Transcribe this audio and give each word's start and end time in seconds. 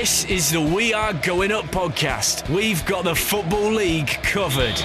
This 0.00 0.24
is 0.24 0.50
the 0.50 0.62
We 0.62 0.94
Are 0.94 1.12
Going 1.12 1.52
Up 1.52 1.66
podcast. 1.66 2.48
We've 2.48 2.82
got 2.86 3.04
the 3.04 3.14
Football 3.14 3.72
League 3.72 4.08
covered. 4.22 4.78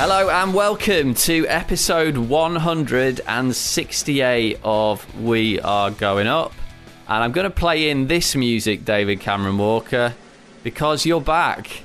Hello 0.00 0.30
and 0.30 0.52
welcome 0.52 1.14
to 1.14 1.46
episode 1.46 2.16
168 2.16 4.58
of 4.64 5.20
We 5.20 5.60
Are 5.60 5.92
Going 5.92 6.26
Up. 6.26 6.52
And 7.06 7.22
I'm 7.22 7.30
going 7.30 7.44
to 7.44 7.50
play 7.50 7.88
in 7.88 8.08
this 8.08 8.34
music, 8.34 8.84
David 8.84 9.20
Cameron 9.20 9.58
Walker, 9.58 10.12
because 10.64 11.06
you're 11.06 11.20
back. 11.20 11.84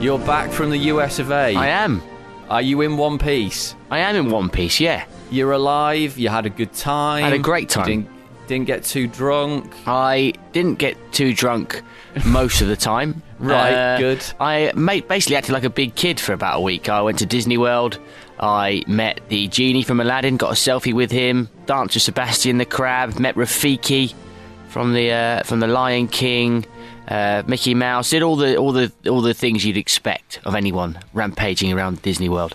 You're 0.00 0.18
back 0.18 0.50
from 0.50 0.70
the 0.70 0.78
US 0.78 1.18
of 1.18 1.30
A. 1.30 1.54
I 1.54 1.66
am. 1.66 2.00
Are 2.48 2.62
you 2.62 2.80
in 2.80 2.96
one 2.96 3.18
piece? 3.18 3.74
I 3.90 3.98
am 3.98 4.16
in 4.16 4.30
one 4.30 4.48
piece, 4.48 4.80
yeah. 4.80 5.04
You're 5.30 5.52
alive, 5.52 6.16
you 6.16 6.30
had 6.30 6.46
a 6.46 6.50
good 6.50 6.72
time. 6.72 7.22
Had 7.22 7.34
a 7.34 7.38
great 7.38 7.68
time. 7.68 8.08
Didn't, 8.52 8.66
get 8.66 8.84
too 8.84 9.06
drunk. 9.06 9.72
I 9.86 10.34
didn't 10.52 10.78
get 10.78 10.96
too 11.12 11.32
drunk 11.34 11.82
most 12.26 12.60
of 12.60 12.68
the 12.68 12.76
time. 12.76 13.22
Uh, 13.42 13.44
Right, 13.44 13.98
good. 13.98 14.24
I 14.38 14.72
made, 14.76 15.08
basically 15.08 15.34
acted 15.34 15.50
like 15.50 15.64
a 15.64 15.70
big 15.70 15.96
kid 15.96 16.20
for 16.20 16.32
about 16.32 16.58
a 16.58 16.60
week. 16.60 16.88
I 16.88 17.02
went 17.02 17.18
to 17.18 17.26
Disney 17.26 17.58
World. 17.58 17.98
I 18.38 18.84
met 18.86 19.20
the 19.30 19.48
genie 19.48 19.82
from 19.82 19.98
Aladdin, 19.98 20.36
got 20.36 20.50
a 20.50 20.54
selfie 20.54 20.92
with 20.92 21.10
him, 21.10 21.48
danced 21.66 21.96
with 21.96 22.04
Sebastian 22.04 22.58
the 22.58 22.64
Crab, 22.64 23.18
met 23.18 23.34
Rafiki 23.34 24.14
from 24.68 24.92
the 24.92 25.10
uh, 25.10 25.42
from 25.42 25.58
the 25.58 25.66
Lion 25.66 26.06
King, 26.06 26.64
uh, 27.08 27.42
Mickey 27.48 27.74
Mouse. 27.74 28.10
Did 28.10 28.22
all 28.22 28.36
the 28.36 28.56
all 28.56 28.70
the 28.70 28.92
all 29.08 29.22
the 29.22 29.34
things 29.34 29.64
you'd 29.64 29.76
expect 29.76 30.38
of 30.44 30.54
anyone 30.54 31.00
rampaging 31.12 31.72
around 31.72 32.00
Disney 32.02 32.28
World. 32.28 32.54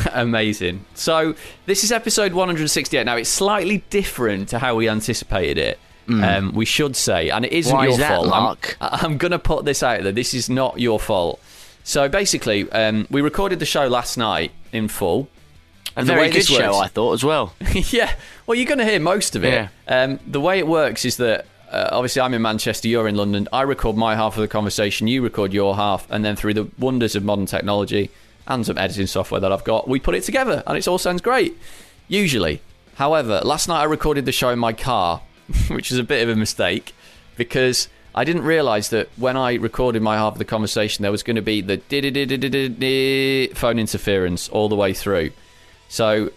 Amazing. 0.12 0.84
So 0.94 1.34
this 1.66 1.84
is 1.84 1.92
episode 1.92 2.32
168. 2.32 3.04
Now 3.04 3.16
it's 3.16 3.28
slightly 3.28 3.78
different 3.90 4.48
to 4.50 4.58
how 4.58 4.74
we 4.74 4.88
anticipated 4.88 5.58
it. 5.58 5.78
Um, 6.08 6.52
we 6.52 6.64
should 6.64 6.94
say, 6.96 7.30
and 7.30 7.44
it 7.44 7.52
isn't. 7.52 7.74
Why 7.74 7.84
your 7.84 7.92
is 7.92 7.98
that, 7.98 8.16
fault. 8.16 8.28
Mark? 8.28 8.76
I'm, 8.80 9.12
I'm 9.12 9.18
going 9.18 9.30
to 9.30 9.38
put 9.38 9.64
this 9.64 9.82
out 9.82 10.02
there. 10.02 10.12
This 10.12 10.34
is 10.34 10.50
not 10.50 10.78
your 10.78 11.00
fault. 11.00 11.40
So 11.84 12.08
basically, 12.08 12.70
um, 12.72 13.06
we 13.10 13.22
recorded 13.22 13.58
the 13.58 13.64
show 13.64 13.86
last 13.86 14.18
night 14.18 14.52
in 14.72 14.88
full. 14.88 15.28
A 15.96 16.00
And 16.00 16.08
the 16.08 16.12
very 16.12 16.26
way 16.26 16.32
good 16.32 16.40
this 16.40 16.48
show, 16.48 16.74
I 16.76 16.88
thought 16.88 17.12
as 17.12 17.24
well. 17.24 17.54
yeah. 17.72 18.14
Well, 18.46 18.56
you're 18.56 18.66
going 18.66 18.78
to 18.78 18.84
hear 18.84 19.00
most 19.00 19.36
of 19.36 19.44
it. 19.44 19.52
Yeah. 19.52 19.68
Um, 19.88 20.20
the 20.26 20.40
way 20.40 20.58
it 20.58 20.66
works 20.66 21.04
is 21.04 21.16
that 21.18 21.46
uh, 21.70 21.88
obviously 21.92 22.20
I'm 22.22 22.34
in 22.34 22.42
Manchester, 22.42 22.88
you're 22.88 23.08
in 23.08 23.16
London. 23.16 23.48
I 23.52 23.62
record 23.62 23.96
my 23.96 24.14
half 24.14 24.36
of 24.36 24.42
the 24.42 24.48
conversation, 24.48 25.06
you 25.06 25.22
record 25.22 25.52
your 25.52 25.76
half, 25.76 26.06
and 26.10 26.24
then 26.24 26.36
through 26.36 26.54
the 26.54 26.68
wonders 26.78 27.16
of 27.16 27.24
modern 27.24 27.46
technology 27.46 28.10
and 28.46 28.66
some 28.66 28.78
editing 28.78 29.06
software 29.06 29.40
that 29.40 29.52
I've 29.52 29.64
got, 29.64 29.88
we 29.88 30.00
put 30.00 30.14
it 30.14 30.24
together, 30.24 30.62
and 30.66 30.76
it 30.76 30.88
all 30.88 30.98
sounds 30.98 31.20
great. 31.20 31.56
Usually. 32.08 32.60
However, 32.96 33.40
last 33.42 33.68
night 33.68 33.80
I 33.80 33.84
recorded 33.84 34.26
the 34.26 34.32
show 34.32 34.50
in 34.50 34.58
my 34.58 34.72
car, 34.72 35.22
which 35.68 35.90
is 35.90 35.98
a 35.98 36.04
bit 36.04 36.22
of 36.22 36.28
a 36.28 36.38
mistake 36.38 36.94
because. 37.36 37.88
I 38.14 38.24
didn't 38.24 38.42
realise 38.42 38.90
that 38.90 39.08
when 39.16 39.38
I 39.38 39.54
recorded 39.54 40.02
my 40.02 40.16
half 40.16 40.34
of 40.34 40.38
the 40.38 40.44
conversation, 40.44 41.00
there 41.00 41.10
was 41.10 41.22
going 41.22 41.36
to 41.36 41.40
be 41.40 41.62
the 41.62 41.80
phone 43.54 43.78
interference 43.78 44.50
all 44.50 44.68
the 44.68 44.76
way 44.76 44.92
through. 44.92 45.30
So 45.88 46.30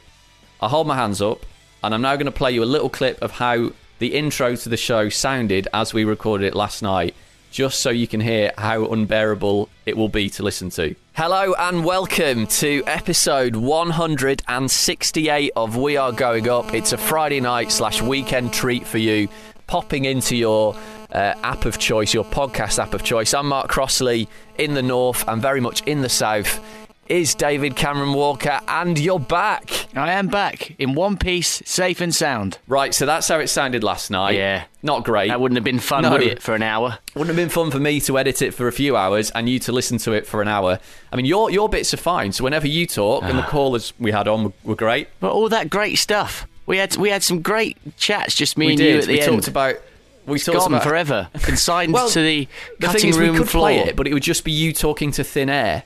I 0.62 0.70
hold 0.70 0.88
my 0.88 0.96
hands 0.96 1.22
up, 1.22 1.46
and 1.84 1.94
I'm 1.94 2.02
now 2.02 2.16
going 2.16 2.28
to 2.28 2.32
play 2.32 2.52
you 2.52 2.64
a 2.64 2.66
little 2.66 2.90
clip 2.90 3.22
of 3.22 3.32
how 3.32 3.72
the 4.00 4.16
intro 4.16 4.56
to 4.56 4.70
the 4.70 4.78
show 4.78 5.10
sounded 5.10 5.68
as 5.74 5.94
we 5.94 6.04
recorded 6.04 6.48
it 6.48 6.56
last 6.56 6.82
night, 6.82 7.14
just 7.56 7.80
so 7.80 7.90
you 7.90 8.06
can 8.06 8.20
hear 8.20 8.52
how 8.58 8.86
unbearable 8.88 9.70
it 9.86 9.96
will 9.96 10.10
be 10.10 10.30
to 10.30 10.44
listen 10.44 10.70
to. 10.70 10.94
Hello, 11.14 11.56
and 11.58 11.86
welcome 11.86 12.46
to 12.48 12.84
episode 12.86 13.56
168 13.56 15.54
of 15.56 15.78
We 15.78 15.96
Are 15.96 16.12
Going 16.12 16.50
Up. 16.50 16.74
It's 16.74 16.92
a 16.92 16.98
Friday 16.98 17.40
night 17.40 17.72
slash 17.72 18.02
weekend 18.02 18.52
treat 18.52 18.86
for 18.86 18.98
you, 18.98 19.30
popping 19.68 20.04
into 20.04 20.36
your 20.36 20.76
uh, 21.14 21.34
app 21.44 21.64
of 21.64 21.78
choice, 21.78 22.14
your 22.14 22.26
podcast 22.26 22.78
app 22.78 22.94
of 22.94 23.04
choice. 23.04 23.34
I'm 23.34 23.48
Mark 23.48 23.70
Crossley 23.70 24.28
in 24.58 24.74
the 24.74 24.84
north 24.84 25.26
and 25.26 25.42
very 25.42 25.62
much 25.62 25.82
in 25.84 26.02
the 26.02 26.10
south. 26.10 26.60
Is 27.08 27.36
David 27.36 27.78
Cameron 27.78 28.12
Walker, 28.12 28.60
and 28.68 29.00
you're 29.00 29.18
back. 29.18 29.70
I 29.98 30.14
am 30.14 30.28
back 30.28 30.76
in 30.80 30.94
one 30.94 31.18
piece, 31.18 31.62
safe 31.66 32.02
and 32.02 32.14
sound. 32.14 32.58
Right, 32.68 32.94
so 32.94 33.06
that's 33.06 33.28
how 33.28 33.40
it 33.40 33.48
sounded 33.48 33.84
last 33.84 34.12
night. 34.12 34.36
Yeah. 34.36 34.66
Not 34.84 35.04
great. 35.04 35.30
That 35.30 35.40
wouldn't 35.42 35.58
have 35.58 35.64
been 35.64 35.80
fun, 35.80 36.04
No. 36.04 36.12
would 36.12 36.22
it, 36.22 36.42
for 36.42 36.54
an 36.54 36.62
hour? 36.64 37.00
Wouldn't 37.16 37.30
have 37.30 37.36
been 37.36 37.50
fun 37.50 37.72
for 37.72 37.80
me 37.80 38.00
to 38.02 38.18
edit 38.20 38.42
it 38.42 38.54
for 38.54 38.68
a 38.68 38.72
few 38.72 38.96
hours 38.98 39.32
and 39.32 39.48
you 39.50 39.60
to 39.60 39.72
listen 39.72 39.98
to 40.00 40.12
it 40.12 40.28
for 40.28 40.42
an 40.42 40.48
hour. 40.48 40.80
I 41.12 41.16
mean, 41.16 41.26
your 41.26 41.50
your 41.50 41.70
bits 41.70 41.94
are 41.94 41.98
fine. 41.98 42.32
So 42.34 42.44
whenever 42.44 42.68
you 42.68 42.86
talk 42.86 43.24
and 43.24 43.38
the 43.38 43.44
Ah. 43.44 43.50
callers 43.50 43.94
we 44.00 44.12
had 44.12 44.28
on 44.28 44.44
were, 44.46 44.54
were 44.64 44.76
great. 44.76 45.08
But 45.20 45.32
all 45.32 45.50
that 45.50 45.70
great 45.70 45.98
stuff. 45.98 46.46
We 46.66 46.78
had 46.78 46.96
we 46.98 47.10
had 47.10 47.24
some 47.24 47.42
great 47.42 47.78
chats, 47.98 48.36
just 48.36 48.58
me 48.58 48.66
we 48.68 48.72
and 48.74 48.78
did. 48.80 48.92
you 48.94 48.98
at 49.00 49.06
the 49.06 49.14
we 49.14 49.22
end. 49.22 49.32
talked 49.32 49.48
about. 49.48 49.76
We 50.26 50.40
talked 50.40 50.58
Gone 50.58 50.74
about 50.74 50.84
forever. 50.84 51.30
Consigned 51.44 51.94
Well, 51.94 52.10
to 52.10 52.20
the, 52.20 52.48
the 52.80 52.88
cutting 52.88 53.12
room 53.16 53.34
we 53.34 53.38
could 53.42 53.50
floor. 53.50 53.68
play 53.68 53.78
it, 53.78 53.96
but 53.96 54.08
it 54.08 54.14
would 54.16 54.24
just 54.24 54.44
be 54.44 54.52
you 54.52 54.74
talking 54.74 55.12
to 55.12 55.24
thin 55.24 55.50
air, 55.52 55.84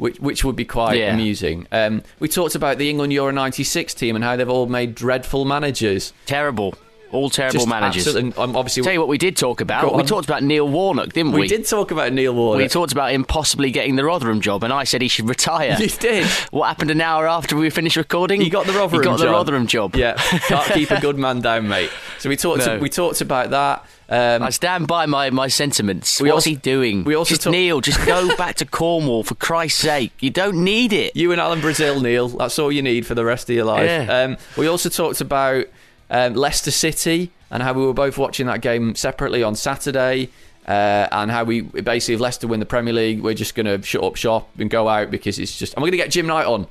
which 0.00 0.18
which 0.18 0.44
would 0.44 0.56
be 0.56 0.64
quite 0.64 0.98
Yeah. 0.98 1.12
amusing. 1.14 1.66
Um, 1.70 2.02
we 2.18 2.26
talked 2.28 2.54
about 2.54 2.78
the 2.78 2.88
England 2.90 3.12
Euro 3.12 3.30
'96 3.30 3.94
team 3.94 4.16
and 4.16 4.24
how 4.24 4.34
they've 4.36 4.48
all 4.48 4.66
made 4.66 4.94
dreadful 4.94 5.44
managers. 5.44 6.12
terrible. 6.26 6.74
All 7.12 7.28
terrible 7.30 7.52
Just 7.58 7.68
managers. 7.68 8.14
and, 8.14 8.36
um, 8.38 8.56
obviously, 8.56 8.82
Tell 8.82 8.92
you 8.92 9.00
what 9.00 9.08
we 9.08 9.18
did 9.18 9.36
talk 9.36 9.60
about. 9.60 9.94
We 9.96 10.02
talked 10.04 10.26
about 10.28 10.42
Neil 10.42 10.68
Warnock, 10.68 11.12
didn't 11.12 11.32
we? 11.32 11.40
we 11.40 11.48
did 11.48 11.66
talk 11.66 11.90
about 11.90 12.12
Neil 12.12 12.32
Warnock. 12.34 12.62
We 12.62 12.68
talked 12.68 12.92
about 12.92 13.10
him 13.12 13.24
possibly 13.24 13.70
getting 13.70 13.96
the 13.96 14.04
Rotherham 14.04 14.40
job, 14.40 14.62
and 14.64 14.72
I 14.72 14.84
said 14.84 15.02
he 15.02 15.08
should 15.08 15.28
retire. 15.28 15.76
You 15.80 15.88
did. 15.88 16.26
What 16.50 16.66
happened 16.68 16.90
an 16.90 17.00
hour 17.00 17.26
after 17.26 17.56
we 17.56 17.68
finished 17.70 17.96
recording? 17.96 18.40
He 18.40 18.50
got 18.50 18.66
the 18.66 18.72
Rotherham 18.72 19.02
He 19.02 19.04
got 19.04 19.18
job. 19.18 19.26
the 19.26 19.32
Rotherham 19.32 19.66
job. 19.66 19.96
Yeah, 19.96 20.14
can't 20.14 20.64
keep 20.74 20.90
a 20.90 21.00
good 21.00 21.18
man 21.18 21.40
down, 21.40 21.68
mate. 21.68 21.90
So 22.18 22.28
we 22.28 22.36
talked. 22.36 22.66
No. 22.66 22.78
we 22.78 22.88
talked 22.88 23.20
about 23.20 23.50
that. 23.50 23.84
Um, 24.12 24.42
I 24.42 24.50
stand 24.50 24.88
by 24.88 25.06
my, 25.06 25.30
my 25.30 25.46
sentiments. 25.46 26.20
We 26.20 26.28
What's 26.30 26.38
also- 26.46 26.50
he 26.50 26.56
doing? 26.56 27.04
we 27.04 27.14
also 27.14 27.30
just 27.30 27.42
talk- 27.42 27.52
Neil, 27.52 27.80
just 27.80 28.04
go 28.06 28.34
back 28.36 28.56
to 28.56 28.66
Cornwall 28.66 29.22
for 29.22 29.36
Christ's 29.36 29.80
sake. 29.80 30.12
You 30.18 30.30
don't 30.30 30.64
need 30.64 30.92
it. 30.92 31.14
you 31.14 31.30
and 31.30 31.40
Alan 31.40 31.60
Brazil, 31.60 32.00
Neil. 32.00 32.28
That's 32.28 32.58
all 32.58 32.72
you 32.72 32.82
need 32.82 33.06
for 33.06 33.14
the 33.14 33.24
rest 33.24 33.48
of 33.48 33.54
your 33.54 33.66
life. 33.66 33.84
Yeah. 33.88 34.22
Um, 34.22 34.36
we 34.56 34.66
also 34.66 34.88
talked 34.88 35.20
about 35.20 35.66
um, 36.10 36.34
Leicester 36.34 36.70
City 36.70 37.30
and 37.50 37.62
how 37.62 37.72
we 37.72 37.84
were 37.84 37.94
both 37.94 38.18
watching 38.18 38.46
that 38.46 38.60
game 38.60 38.94
separately 38.94 39.42
on 39.42 39.54
Saturday. 39.54 40.28
Uh, 40.68 41.08
and 41.10 41.30
how 41.30 41.42
we 41.42 41.62
basically, 41.62 42.14
if 42.14 42.20
Leicester 42.20 42.46
win 42.46 42.60
the 42.60 42.66
Premier 42.66 42.92
League, 42.92 43.20
we're 43.22 43.34
just 43.34 43.54
going 43.56 43.66
to 43.66 43.82
shut 43.84 44.04
up 44.04 44.14
shop 44.14 44.48
and 44.58 44.70
go 44.70 44.88
out 44.88 45.10
because 45.10 45.38
it's 45.38 45.58
just. 45.58 45.74
And 45.74 45.82
we're 45.82 45.86
going 45.88 45.98
to 45.98 46.04
get 46.04 46.10
Jim 46.12 46.26
Knight 46.28 46.46
on 46.46 46.66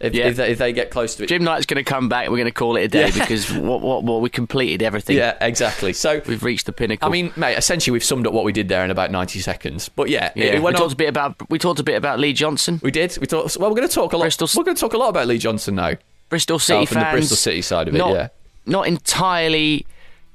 if, 0.00 0.12
Yeah. 0.12 0.24
if, 0.26 0.36
they, 0.36 0.50
if 0.50 0.58
they 0.58 0.72
get 0.72 0.90
close 0.90 1.14
to 1.16 1.22
it. 1.24 1.28
Jim 1.28 1.44
Knight's 1.44 1.66
going 1.66 1.76
to 1.76 1.88
come 1.88 2.08
back. 2.08 2.28
We're 2.30 2.38
going 2.38 2.46
to 2.46 2.50
call 2.52 2.74
it 2.76 2.82
a 2.84 2.88
day 2.88 3.06
Yeah. 3.08 3.12
because 3.20 3.52
what, 3.52 3.80
what, 3.80 4.02
what 4.02 4.22
we 4.22 4.30
completed 4.30 4.82
everything. 4.82 5.18
Yeah, 5.18 5.36
exactly. 5.40 5.92
So 5.92 6.20
We've 6.26 6.42
reached 6.42 6.66
the 6.66 6.72
pinnacle. 6.72 7.06
I 7.08 7.12
mean, 7.12 7.32
mate, 7.36 7.56
essentially 7.56 7.92
we've 7.92 8.02
summed 8.02 8.26
up 8.26 8.32
what 8.32 8.44
we 8.44 8.50
did 8.50 8.68
there 8.68 8.82
in 8.84 8.90
about 8.90 9.12
ninety 9.12 9.38
seconds. 9.38 9.88
But 9.88 10.08
yeah, 10.08 10.32
yeah. 10.34 10.46
it 10.46 10.54
we 10.54 10.60
went 10.60 10.76
on- 10.76 10.80
talked 10.82 10.94
a 10.94 10.96
bit 10.96 11.08
about 11.10 11.48
we 11.48 11.58
talked 11.60 11.78
a 11.78 11.84
bit 11.84 11.96
about 11.96 12.18
Lee 12.18 12.32
Johnson, 12.32 12.80
We 12.82 12.90
did. 12.90 13.16
We 13.20 13.26
talked. 13.28 13.56
Well, 13.58 13.70
we're 13.70 13.76
going 13.76 13.88
to 13.88 13.94
talk 13.94 14.14
a 14.14 14.16
lot. 14.16 14.24
Bristol- 14.24 14.48
We're 14.56 14.64
going 14.64 14.76
to 14.76 14.80
talk 14.80 14.94
a 14.94 14.98
lot 14.98 15.10
about 15.10 15.28
Lee 15.28 15.38
Johnson 15.38 15.76
now. 15.76 15.92
Bristol 16.28 16.58
City 16.58 16.78
Oh, 16.80 16.86
from 16.86 17.02
the. 17.02 17.10
Bristol 17.12 17.36
City 17.36 17.62
side 17.62 17.86
of 17.86 17.94
it, 17.94 17.98
not, 17.98 18.10
yeah. 18.14 18.28
Not 18.66 18.86
entirely 18.86 19.86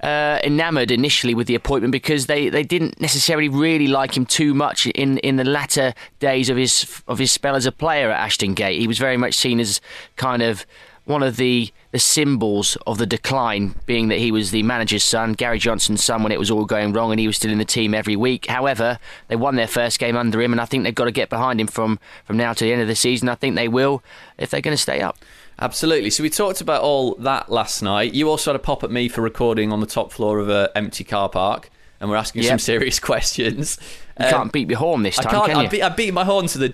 uh, 0.02 0.40
enamoured 0.44 0.92
initially 0.92 1.34
with 1.34 1.48
the 1.48 1.56
appointment 1.56 1.92
because 1.92 2.28
they, 2.28 2.50
they 2.50 2.64
didn't 2.64 3.00
necessarily 3.02 3.50
really 3.50 3.88
like 3.88 4.16
him 4.16 4.26
too 4.26 4.54
much 4.54 4.88
in, 4.88 5.18
in 5.20 5.36
the 5.36 5.44
latter 5.44 5.94
days 6.20 6.50
of 6.50 6.58
his 6.58 7.04
of 7.08 7.20
his 7.20 7.32
spell 7.32 7.56
as 7.56 7.66
a 7.66 7.72
player 7.72 8.10
at 8.10 8.20
Ashton 8.20 8.54
Gate. 8.54 8.80
He 8.80 8.88
was 8.88 8.98
very 8.98 9.18
much 9.18 9.34
seen 9.34 9.60
as 9.60 9.82
kind 10.16 10.42
of 10.42 10.66
one 11.10 11.24
of 11.24 11.38
the, 11.38 11.72
the 11.92 11.98
symbols 11.98 12.78
of 12.86 13.00
the 13.00 13.06
decline, 13.06 13.74
being 13.88 14.10
that 14.10 14.20
he 14.20 14.32
was 14.32 14.52
the 14.52 14.62
manager's 14.62 15.04
son, 15.04 15.34
Gary 15.34 15.58
Johnson's 15.58 16.04
son, 16.04 16.22
when 16.22 16.32
it 16.32 16.38
was 16.38 16.52
all 16.52 16.66
going 16.66 16.94
wrong, 16.94 17.10
and 17.10 17.20
he 17.20 17.26
was 17.26 17.36
still 17.36 17.52
in 17.52 17.58
the 17.58 17.66
team 17.66 17.96
every 17.96 18.16
week. 18.16 18.46
However, 18.46 19.00
they 19.28 19.36
won 19.36 19.56
their 19.56 19.68
first 19.68 19.98
game 19.98 20.16
under 20.16 20.40
him, 20.40 20.52
and 20.52 20.62
I 20.62 20.66
think 20.66 20.84
they've 20.84 20.94
got 20.94 21.06
to 21.06 21.12
get 21.12 21.30
behind 21.30 21.60
him 21.60 21.66
from, 21.66 22.00
from 22.26 22.38
now 22.38 22.54
to 22.54 22.64
the 22.64 22.72
end 22.72 22.84
of 22.84 22.88
the 22.88 22.96
season. 22.96 23.28
I 23.28 23.34
think 23.34 23.56
they 23.56 23.68
will 23.68 24.04
if 24.38 24.52
they're 24.52 24.62
going 24.62 24.78
to 24.78 24.82
stay 24.82 25.02
up. 25.02 25.18
Absolutely. 25.62 26.10
So 26.10 26.24
we 26.24 26.30
talked 26.30 26.62
about 26.62 26.82
all 26.82 27.16
that 27.16 27.52
last 27.52 27.82
night. 27.82 28.14
You 28.14 28.30
also 28.30 28.52
had 28.52 28.56
a 28.56 28.64
pop 28.64 28.84
at 28.84 28.92
me 28.92 29.10
for 29.10 29.22
recording 29.22 29.74
on 29.74 29.82
the 29.82 29.86
top 29.86 30.12
floor 30.12 30.40
of 30.40 30.48
an 30.50 30.70
empty 30.74 31.04
car 31.04 31.28
park, 31.28 31.70
and 32.00 32.10
we're 32.10 32.16
asking 32.16 32.44
yep. 32.44 32.52
some 32.52 32.60
serious 32.60 33.00
questions. 33.00 33.78
You 34.20 34.26
um, 34.26 34.32
can't 34.32 34.52
beat 34.52 34.70
your 34.70 34.80
horn 34.80 35.04
this 35.04 35.18
time, 35.18 35.28
I 35.28 35.32
can't, 35.32 35.46
can 35.46 35.56
I 35.58 35.68
beat, 35.68 35.82
I 35.82 35.90
beat, 35.90 36.14
my 36.14 36.24
horn 36.24 36.48
to 36.48 36.58
the 36.58 36.74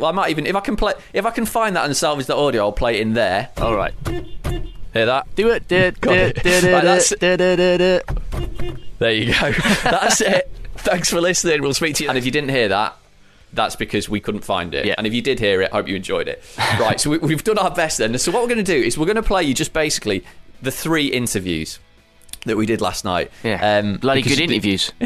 Well, 0.00 0.10
I 0.10 0.12
might 0.12 0.30
even 0.30 0.46
if 0.46 0.56
I 0.56 0.60
can 0.60 0.76
play 0.76 0.94
if 1.12 1.26
I 1.26 1.30
can 1.30 1.46
find 1.46 1.76
that 1.76 1.84
and 1.86 1.96
salvage 1.96 2.26
the 2.26 2.36
audio, 2.36 2.64
I'll 2.64 2.72
play 2.72 2.96
it 2.96 3.00
in 3.00 3.14
there. 3.14 3.48
All 3.58 3.74
right. 3.74 3.94
Hear 4.92 5.06
that? 5.06 5.34
Do 5.36 5.48
it. 5.50 5.68
Do 5.68 5.76
it. 5.76 6.00
Do 6.00 6.10
it. 6.10 6.42
There 8.98 9.12
you 9.12 9.32
go. 9.32 9.52
That's 9.84 10.20
it. 10.20 10.50
Thanks 10.76 11.10
for 11.10 11.20
listening. 11.20 11.62
We'll 11.62 11.74
speak 11.74 11.96
to 11.96 12.04
you. 12.04 12.08
And 12.08 12.18
if 12.18 12.24
you 12.24 12.30
didn't 12.30 12.50
hear 12.50 12.68
that, 12.68 12.96
that's 13.52 13.76
because 13.76 14.08
we 14.08 14.20
couldn't 14.20 14.42
find 14.42 14.74
it. 14.74 14.86
Yeah. 14.86 14.94
And 14.98 15.06
if 15.06 15.12
you 15.14 15.22
did 15.22 15.38
hear 15.40 15.60
it, 15.62 15.70
I 15.72 15.76
hope 15.76 15.88
you 15.88 15.96
enjoyed 15.96 16.28
it. 16.28 16.42
right. 16.78 17.00
So 17.00 17.10
we, 17.10 17.18
we've 17.18 17.44
done 17.44 17.58
our 17.58 17.70
best 17.70 17.98
then. 17.98 18.16
So 18.18 18.30
what 18.32 18.42
we're 18.42 18.48
going 18.48 18.64
to 18.64 18.72
do 18.72 18.80
is 18.80 18.96
we're 18.96 19.06
going 19.06 19.16
to 19.16 19.22
play 19.22 19.42
you 19.42 19.54
just 19.54 19.72
basically 19.72 20.24
the 20.62 20.70
three 20.70 21.06
interviews 21.06 21.78
that 22.46 22.56
we 22.56 22.66
did 22.66 22.80
last 22.80 23.04
night. 23.04 23.30
Yeah. 23.42 23.78
Um, 23.78 23.96
Bloody 23.96 24.22
good 24.22 24.40
interviews. 24.40 24.92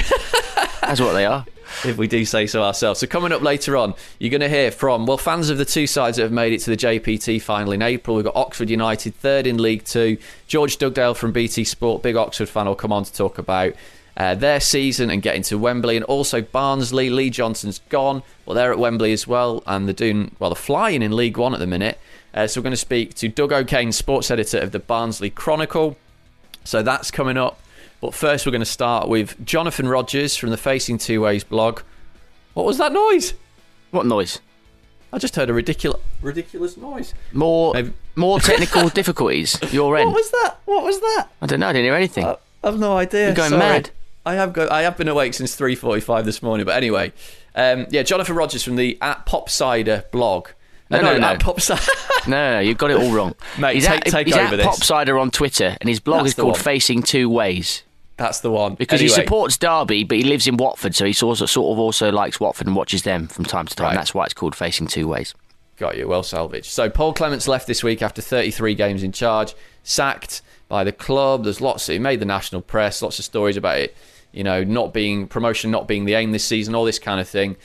That's 0.83 1.01
what 1.01 1.13
they 1.15 1.25
are. 1.25 1.47
if 1.85 1.97
we 1.97 2.07
do 2.07 2.25
say 2.25 2.47
so 2.47 2.63
ourselves. 2.63 3.01
So 3.01 3.07
coming 3.07 3.33
up 3.33 3.41
later 3.43 3.77
on, 3.77 3.95
you're 4.19 4.31
going 4.31 4.43
to 4.43 4.49
hear 4.49 4.71
from 4.71 5.07
well 5.07 5.17
fans 5.19 5.49
of 5.49 5.59
the 5.59 5.65
two 5.65 5.87
sides 5.87 6.19
that 6.19 6.25
have 6.25 6.33
made 6.33 6.53
it 6.53 6.61
to 6.61 6.71
the 6.71 6.77
JPT 6.77 7.41
final 7.41 7.73
in 7.73 7.83
April. 7.83 8.17
We've 8.17 8.25
got 8.25 8.37
Oxford 8.37 8.69
United 8.71 9.15
third 9.17 9.47
in 9.47 9.57
League 9.61 9.85
Two. 9.85 10.19
George 10.47 10.77
Dugdale 10.77 11.15
from 11.15 11.33
BT 11.33 11.65
Sport, 11.65 12.03
big 12.03 12.17
Oxford 12.17 12.49
fan, 12.49 12.67
will 12.67 12.75
come 12.75 12.93
on 12.93 13.05
to 13.05 13.13
talk 13.13 13.39
about. 13.39 13.73
Uh, 14.17 14.35
their 14.35 14.61
season 14.61 15.11
and 15.11 15.23
getting 15.23 15.43
to 15.43 15.59
Wembley, 15.59 15.97
and 15.97 16.05
also 16.05 16.41
Barnsley. 16.41 17.11
Lee 17.11 17.31
Johnson's 17.31 17.81
gone. 17.89 18.23
Well, 18.47 18.55
they're 18.55 18.71
at 18.71 18.79
Wembley 18.79 19.13
as 19.13 19.27
well, 19.27 19.63
and 19.67 19.89
they're 19.89 19.93
doing 19.93 20.35
well. 20.39 20.51
They're 20.51 20.55
flying 20.57 21.03
in 21.03 21.17
League 21.17 21.37
One 21.37 21.53
at 21.53 21.59
the 21.61 21.67
minute. 21.67 21.99
Uh, 22.33 22.47
so 22.47 22.61
we're 22.61 22.65
going 22.65 22.71
to 22.73 22.77
speak 22.77 23.15
to 23.15 23.29
Doug 23.29 23.53
O'Kane, 23.53 23.91
sports 23.93 24.31
editor 24.31 24.59
of 24.59 24.71
the 24.73 24.79
Barnsley 24.79 25.31
Chronicle. 25.31 25.97
So 26.65 26.83
that's 26.83 27.11
coming 27.11 27.37
up. 27.37 27.61
But 28.01 28.15
first, 28.15 28.45
we're 28.47 28.53
going 28.53 28.61
to 28.61 28.67
start 28.67 29.09
with 29.09 29.45
Jonathan 29.45 29.89
Rogers 29.89 30.37
from 30.37 30.51
the 30.51 30.57
Facing 30.57 30.99
Two 30.99 31.21
Ways 31.23 31.43
blog. 31.43 31.81
What 32.55 32.67
was 32.67 32.79
that 32.79 32.93
noise? 32.93 33.35
What 33.91 34.07
noise? 34.07 34.41
I 35.13 35.19
just 35.19 35.37
heard 35.37 35.49
a 35.51 35.55
ridiculous, 35.55 36.01
ridiculous 36.21 36.77
noise. 36.77 37.15
More, 37.33 37.73
Maybe- 37.75 37.93
more 38.17 38.39
technical 38.41 38.89
difficulties. 38.89 39.59
Your 39.73 39.97
end. 39.97 40.09
What 40.11 40.17
was 40.17 40.31
that? 40.31 40.57
What 40.65 40.85
was 40.85 41.01
that? 41.01 41.29
I 41.41 41.47
don't 41.47 41.61
know. 41.61 41.69
I 41.69 41.73
didn't 41.73 41.85
hear 41.87 41.95
anything. 41.95 42.25
I 42.27 42.37
have 42.65 42.79
no 42.79 42.97
idea. 42.97 43.27
You're 43.27 43.35
going 43.35 43.51
Sorry. 43.51 43.61
mad. 43.61 43.91
I 44.27 44.35
have 44.35 44.53
go. 44.53 44.69
I 44.71 44.83
have 44.83 44.97
been 44.97 45.09
awake 45.09 45.35
since 45.35 45.55
three 45.55 45.75
forty-five 45.75 46.25
this 46.25 46.43
morning. 46.43 46.65
But 46.67 46.77
anyway, 46.77 47.13
um, 47.55 47.87
yeah, 47.91 48.03
Jonathan 48.03 48.35
Rogers 48.37 48.63
from 48.63 48.77
the 48.77 48.97
at 49.01 49.27
Pop 49.27 49.49
Cider 49.51 50.05
blog. 50.13 50.49
No, 50.91 50.99
Uh, 50.99 51.03
no, 51.03 51.19
no. 51.19 51.27
At 51.29 51.41
Pop 51.41 51.61
Cider. 51.61 51.83
No, 52.27 52.31
no, 52.31 52.53
no, 52.55 52.61
you've 52.61 52.79
got 52.79 52.91
it 52.91 52.97
all 52.97 53.13
wrong. 53.13 53.35
Mate, 53.59 53.75
he's 53.75 53.87
take- 53.87 54.07
at, 54.07 54.11
take 54.11 54.27
he's 54.29 54.35
over 54.37 54.55
at 54.55 54.57
this. 54.57 54.67
Popsider 54.67 55.21
on 55.21 55.31
Twitter, 55.31 55.77
and 55.79 55.91
his 55.91 56.01
blog 56.01 56.21
That's 56.21 56.29
is 56.31 56.35
called 56.37 56.53
one. 56.55 56.61
Facing 56.61 57.03
Two 57.03 57.29
Ways 57.29 57.83
That's 58.17 58.41
the 58.41 58.51
one. 58.51 58.77
because 58.77 58.99
he 58.99 59.09
supports 59.11 59.59
Derby, 59.59 60.05
but 60.05 60.17
he 60.17 60.25
lives 60.25 60.47
in 60.47 60.57
Watford, 60.57 60.95
so 60.95 61.05
he 61.05 61.13
sort 61.13 61.43
of, 61.43 61.51
sort 61.51 61.73
of 61.75 61.79
also 61.79 62.11
likes 62.11 62.41
Watford 62.41 62.67
and 62.67 62.75
watches 62.75 63.03
them 63.03 63.29
from 63.29 63.45
time 63.45 63.67
to 63.67 63.77
time. 63.77 63.89
Right. 63.89 63.95
That's 63.97 64.15
why 64.15 64.25
it's 64.25 64.33
called 64.33 64.57
Facing 64.57 64.87
Two 64.87 65.07
Ways. 65.07 65.35
Got 65.77 65.99
you. 65.99 66.09
Well 66.09 66.23
salvaged. 66.23 66.65
So 66.71 66.89
Paul 66.89 67.13
Clements 67.13 67.47
left 67.47 67.67
this 67.67 67.83
week 67.85 68.01
after 68.01 68.23
33 68.23 68.75
games 68.75 69.03
in 69.03 69.13
charge, 69.13 69.55
sacked 69.83 70.41
by 70.69 70.83
the 70.83 70.93
club. 70.93 71.45
There's 71.45 71.61
lots. 71.61 71.89
He 71.89 71.99
made 71.99 72.21
the 72.21 72.25
national 72.27 72.63
press. 72.63 73.03
Lots 73.03 73.19
of 73.19 73.27
stories 73.27 73.59
about 73.59 73.77
it. 73.79 73.95
You 74.35 74.45
know, 74.45 74.65
not 74.65 74.93
being 74.93 75.29
promotion, 75.29 75.71
not 75.71 75.87
being 75.87 76.05
the 76.05 76.15
aim 76.15 76.33
this 76.33 76.45
season, 76.45 76.75
all 76.75 76.85
this 76.85 76.99
kind 76.99 77.21
of 77.21 77.29
thing. 77.29 77.57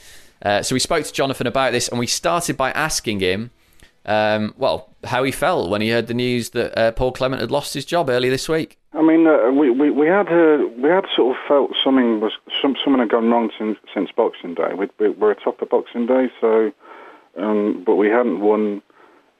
Uh, 0.42 0.62
so 0.62 0.74
we 0.74 0.80
spoke 0.80 1.04
to 1.04 1.12
Jonathan 1.12 1.46
about 1.46 1.72
this, 1.72 1.88
and 1.88 1.98
we 1.98 2.06
started 2.06 2.56
by 2.56 2.70
asking 2.70 3.20
him, 3.20 3.50
um, 4.06 4.54
well, 4.56 4.88
how 5.04 5.22
he 5.22 5.32
felt 5.32 5.68
when 5.68 5.82
he 5.82 5.90
heard 5.90 6.06
the 6.06 6.14
news 6.14 6.50
that 6.50 6.78
uh, 6.78 6.92
Paul 6.92 7.12
Clement 7.12 7.40
had 7.40 7.50
lost 7.50 7.74
his 7.74 7.84
job 7.84 8.08
early 8.08 8.30
this 8.30 8.48
week. 8.48 8.78
I 8.94 9.02
mean, 9.02 9.26
uh, 9.26 9.50
we, 9.50 9.70
we 9.70 9.90
we 9.90 10.06
had 10.06 10.28
uh, 10.28 10.66
we 10.78 10.88
had 10.88 11.04
sort 11.14 11.36
of 11.36 11.42
felt 11.46 11.70
something 11.84 12.20
was 12.20 12.32
some, 12.62 12.74
something 12.82 13.00
had 13.00 13.10
gone 13.10 13.30
wrong 13.30 13.50
since 13.58 13.78
since 13.92 14.10
Boxing 14.16 14.54
Day. 14.54 14.72
We, 14.76 14.88
we 14.98 15.10
were 15.10 15.32
atop 15.32 15.60
of 15.60 15.68
Boxing 15.68 16.06
Day, 16.06 16.28
so 16.40 16.72
um, 17.36 17.84
but 17.84 17.96
we 17.96 18.08
hadn't 18.08 18.40
won 18.40 18.82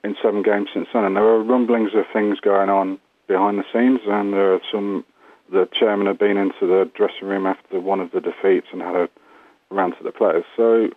in 0.04 0.16
seven 0.22 0.42
games 0.42 0.68
since 0.72 0.88
then, 0.92 1.04
and 1.04 1.16
there 1.16 1.24
were 1.24 1.42
rumblings 1.42 1.94
of 1.94 2.04
things 2.12 2.38
going 2.40 2.68
on 2.68 2.98
behind 3.26 3.58
the 3.58 3.64
scenes, 3.72 4.00
and 4.06 4.32
there 4.34 4.54
are 4.54 4.60
some. 4.70 5.04
The 5.52 5.68
chairman 5.72 6.06
had 6.06 6.18
been 6.18 6.36
into 6.36 6.66
the 6.66 6.90
dressing 6.94 7.28
room 7.28 7.46
after 7.46 7.80
one 7.80 8.00
of 8.00 8.12
the 8.12 8.20
defeats 8.20 8.68
and 8.72 8.80
had 8.80 8.94
a 8.94 9.08
rant 9.70 9.98
to 9.98 10.04
the 10.04 10.12
players. 10.12 10.44
So 10.56 10.90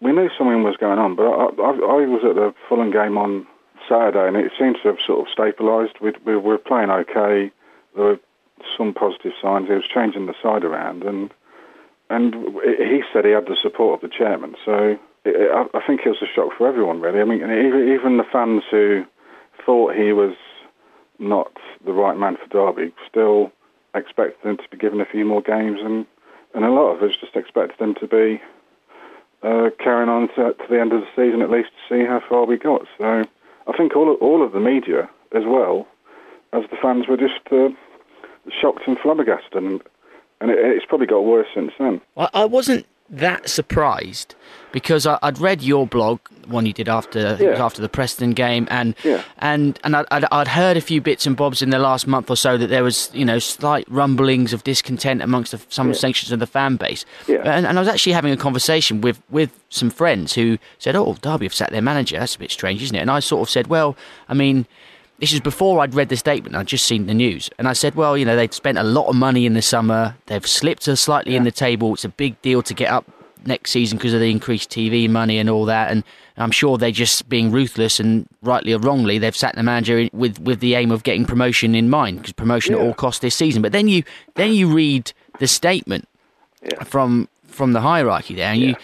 we 0.00 0.12
knew 0.12 0.30
something 0.36 0.62
was 0.62 0.76
going 0.76 0.98
on, 0.98 1.14
but 1.16 1.24
I, 1.26 1.44
I, 1.62 1.70
I 1.70 2.06
was 2.06 2.22
at 2.24 2.34
the 2.34 2.54
Fulham 2.68 2.90
game 2.90 3.18
on 3.18 3.46
Saturday, 3.88 4.26
and 4.26 4.36
it 4.36 4.52
seemed 4.58 4.76
to 4.82 4.88
have 4.88 4.98
sort 5.06 5.26
of 5.26 5.34
stabilised. 5.34 6.00
We, 6.00 6.12
we 6.24 6.36
were 6.36 6.58
playing 6.58 6.90
okay. 6.90 7.50
There 7.94 8.04
were 8.04 8.20
some 8.76 8.94
positive 8.94 9.32
signs. 9.40 9.68
He 9.68 9.74
was 9.74 9.88
changing 9.92 10.26
the 10.26 10.34
side 10.42 10.64
around, 10.64 11.04
and 11.04 11.32
and 12.10 12.34
he 12.34 13.02
said 13.12 13.24
he 13.24 13.32
had 13.32 13.46
the 13.46 13.56
support 13.60 14.02
of 14.02 14.10
the 14.10 14.16
chairman. 14.16 14.56
So 14.64 14.98
it, 15.24 15.50
I, 15.52 15.76
I 15.76 15.86
think 15.86 16.00
it 16.04 16.08
was 16.08 16.22
a 16.22 16.26
shock 16.26 16.56
for 16.56 16.66
everyone, 16.66 17.00
really. 17.00 17.20
I 17.20 17.24
mean, 17.24 17.42
even, 17.42 17.92
even 17.92 18.16
the 18.16 18.24
fans 18.32 18.62
who 18.70 19.04
thought 19.66 19.94
he 19.94 20.12
was 20.12 20.34
not 21.18 21.52
the 21.84 21.92
right 21.92 22.16
man 22.16 22.36
for 22.36 22.48
Derby 22.48 22.94
still 23.08 23.52
expected 23.98 24.42
them 24.42 24.56
to 24.56 24.68
be 24.70 24.76
given 24.76 25.00
a 25.00 25.06
few 25.06 25.24
more 25.24 25.42
games, 25.42 25.80
and 25.82 26.06
and 26.54 26.64
a 26.64 26.70
lot 26.70 26.94
of 26.94 27.02
us 27.02 27.16
just 27.20 27.36
expected 27.36 27.78
them 27.78 27.94
to 27.96 28.06
be 28.06 28.40
uh, 29.42 29.70
carrying 29.78 30.08
on 30.08 30.28
to, 30.28 30.54
to 30.54 30.64
the 30.70 30.80
end 30.80 30.92
of 30.92 31.02
the 31.02 31.06
season 31.14 31.42
at 31.42 31.50
least 31.50 31.68
to 31.68 31.94
see 31.94 32.06
how 32.06 32.20
far 32.28 32.46
we 32.46 32.56
got. 32.56 32.82
So 32.96 33.24
I 33.66 33.76
think 33.76 33.94
all 33.94 34.12
of, 34.12 34.20
all 34.20 34.44
of 34.44 34.52
the 34.52 34.60
media 34.60 35.08
as 35.32 35.44
well 35.46 35.86
as 36.52 36.62
the 36.70 36.76
fans 36.80 37.06
were 37.06 37.16
just 37.16 37.40
uh, 37.52 37.68
shocked 38.60 38.82
and 38.86 38.98
flabbergasted, 38.98 39.62
and 39.62 39.82
and 40.40 40.50
it, 40.50 40.58
it's 40.58 40.86
probably 40.86 41.06
got 41.06 41.24
worse 41.24 41.48
since 41.54 41.72
then. 41.78 42.00
I, 42.16 42.28
I 42.32 42.44
wasn't 42.44 42.86
that 43.10 43.48
surprised 43.48 44.34
because 44.72 45.06
I, 45.06 45.18
I'd 45.22 45.38
read 45.38 45.62
your 45.62 45.86
blog, 45.86 46.20
one 46.46 46.66
you 46.66 46.72
did 46.74 46.88
after 46.88 47.38
Yeah. 47.40 47.64
after 47.64 47.80
the 47.80 47.88
Preston 47.88 48.32
game, 48.32 48.68
and 48.70 48.94
Yeah. 49.02 49.22
and 49.38 49.78
and 49.82 49.96
I'd, 49.96 50.04
I'd, 50.10 50.24
I'd 50.30 50.48
heard 50.48 50.76
a 50.76 50.80
few 50.82 51.00
bits 51.00 51.26
and 51.26 51.36
bobs 51.36 51.62
in 51.62 51.70
the 51.70 51.78
last 51.78 52.06
month 52.06 52.30
or 52.30 52.36
so 52.36 52.58
that 52.58 52.66
there 52.66 52.84
was 52.84 53.10
you 53.14 53.24
know 53.24 53.38
slight 53.38 53.86
rumblings 53.88 54.52
of 54.52 54.64
discontent 54.64 55.22
amongst 55.22 55.52
the, 55.52 55.60
some 55.70 55.94
sections 55.94 56.32
of 56.32 56.38
the 56.38 56.46
fan 56.46 56.76
base. 56.76 57.04
Yeah. 57.26 57.38
And, 57.44 57.66
and 57.66 57.78
I 57.78 57.80
was 57.80 57.88
actually 57.88 58.12
having 58.12 58.32
a 58.32 58.36
conversation 58.36 59.00
with 59.00 59.22
with 59.30 59.50
some 59.70 59.88
friends 59.90 60.34
who 60.34 60.58
said, 60.78 60.94
"Oh, 60.96 61.16
Derby 61.22 61.46
have 61.46 61.54
sacked 61.54 61.72
their 61.72 61.82
manager. 61.82 62.18
That's 62.18 62.36
a 62.36 62.38
bit 62.38 62.50
strange, 62.50 62.82
isn't 62.82 62.96
it?" 62.96 63.00
And 63.00 63.10
I 63.10 63.20
sort 63.20 63.42
of 63.48 63.50
said, 63.50 63.68
"Well, 63.68 63.96
I 64.28 64.34
mean." 64.34 64.66
This 65.18 65.32
is 65.32 65.40
before 65.40 65.80
I'd 65.80 65.94
read 65.94 66.10
the 66.10 66.16
statement. 66.16 66.54
I'd 66.54 66.66
just 66.68 66.86
seen 66.86 67.06
the 67.06 67.14
news, 67.14 67.50
and 67.58 67.66
I 67.66 67.72
said, 67.72 67.96
"Well, 67.96 68.16
you 68.16 68.24
know, 68.24 68.36
they've 68.36 68.52
spent 68.54 68.78
a 68.78 68.84
lot 68.84 69.08
of 69.08 69.16
money 69.16 69.46
in 69.46 69.54
the 69.54 69.62
summer. 69.62 70.14
They've 70.26 70.46
slipped 70.46 70.86
us 70.86 71.00
slightly 71.00 71.34
in 71.34 71.42
the 71.44 71.50
table. 71.50 71.94
It's 71.94 72.04
a 72.04 72.08
big 72.08 72.40
deal 72.40 72.62
to 72.62 72.72
get 72.74 72.90
up 72.90 73.04
next 73.44 73.70
season 73.72 73.98
because 73.98 74.12
of 74.14 74.20
the 74.20 74.30
increased 74.30 74.70
TV 74.70 75.08
money 75.08 75.38
and 75.38 75.48
all 75.48 75.64
that. 75.64 75.90
And 75.90 76.04
I'm 76.36 76.50
sure 76.50 76.76
they're 76.78 76.90
just 76.90 77.28
being 77.28 77.50
ruthless 77.50 77.98
and 77.98 78.26
rightly 78.42 78.72
or 78.72 78.78
wrongly, 78.78 79.18
they've 79.18 79.34
sacked 79.36 79.56
the 79.56 79.62
manager 79.62 79.98
in- 79.98 80.10
with 80.12 80.38
with 80.40 80.60
the 80.60 80.74
aim 80.74 80.90
of 80.92 81.02
getting 81.02 81.24
promotion 81.24 81.74
in 81.74 81.88
mind 81.90 82.18
because 82.18 82.32
promotion 82.32 82.74
at 82.74 82.80
all 82.80 82.94
costs 82.94 83.20
this 83.20 83.34
season. 83.34 83.60
But 83.60 83.72
then 83.72 83.88
you 83.88 84.04
then 84.36 84.52
you 84.52 84.68
read 84.68 85.12
the 85.40 85.48
statement 85.48 86.06
Yeah. 86.62 86.84
from 86.84 87.28
from 87.48 87.72
the 87.72 87.80
hierarchy 87.80 88.34
there, 88.34 88.52
and 88.52 88.60
you." 88.60 88.76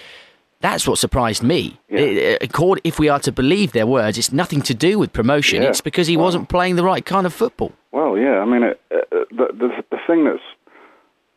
That's 0.64 0.88
what 0.88 0.99
surprised 0.99 1.42
me. 1.42 1.62
Yeah. 1.90 1.99
It- 2.00 2.42
uh, 2.42 2.76
if 2.90 2.99
we 2.99 3.09
are 3.11 3.21
to 3.28 3.33
believe 3.33 3.73
their 3.73 3.87
words, 3.87 4.16
it's 4.16 4.33
nothing 4.33 4.62
to 4.62 4.75
do 4.88 4.99
with 4.99 5.12
promotion. 5.12 5.61
Yeah. 5.62 5.68
It's 5.68 5.83
because 5.83 6.06
he 6.06 6.16
Wow. 6.16 6.25
wasn't 6.25 6.49
playing 6.49 6.76
the 6.76 6.85
right 6.92 7.04
kind 7.04 7.26
of 7.26 7.33
football. 7.35 7.73
Well, 7.92 8.16
yeah. 8.16 8.37
I 8.44 8.47
mean, 8.52 8.62
it, 8.71 8.80
uh, 8.90 8.97
the, 9.38 9.47
the 9.62 9.68
the 9.94 9.99
thing 10.06 10.25
that's 10.25 10.49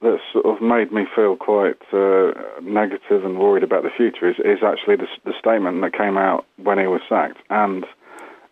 that's 0.01 0.21
sort 0.31 0.45
of 0.45 0.61
made 0.61 0.89
me 0.97 1.03
feel 1.15 1.35
quite 1.35 1.81
uh, 1.91 2.31
negative 2.61 3.25
and 3.25 3.37
worried 3.37 3.63
about 3.63 3.83
the 3.83 3.89
future 4.01 4.29
is, 4.29 4.37
is 4.53 4.63
actually 4.63 4.95
the, 4.95 5.07
the 5.25 5.33
statement 5.43 5.81
that 5.81 5.91
came 6.03 6.17
out 6.17 6.45
when 6.67 6.77
he 6.79 6.87
was 6.87 7.01
sacked, 7.09 7.39
and 7.49 7.85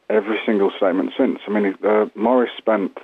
every 0.10 0.38
single 0.46 0.72
statement 0.76 1.12
since. 1.18 1.40
I 1.48 1.52
mean, 1.52 1.76
uh, 1.88 2.06
Morris 2.16 2.52
spent 2.58 2.98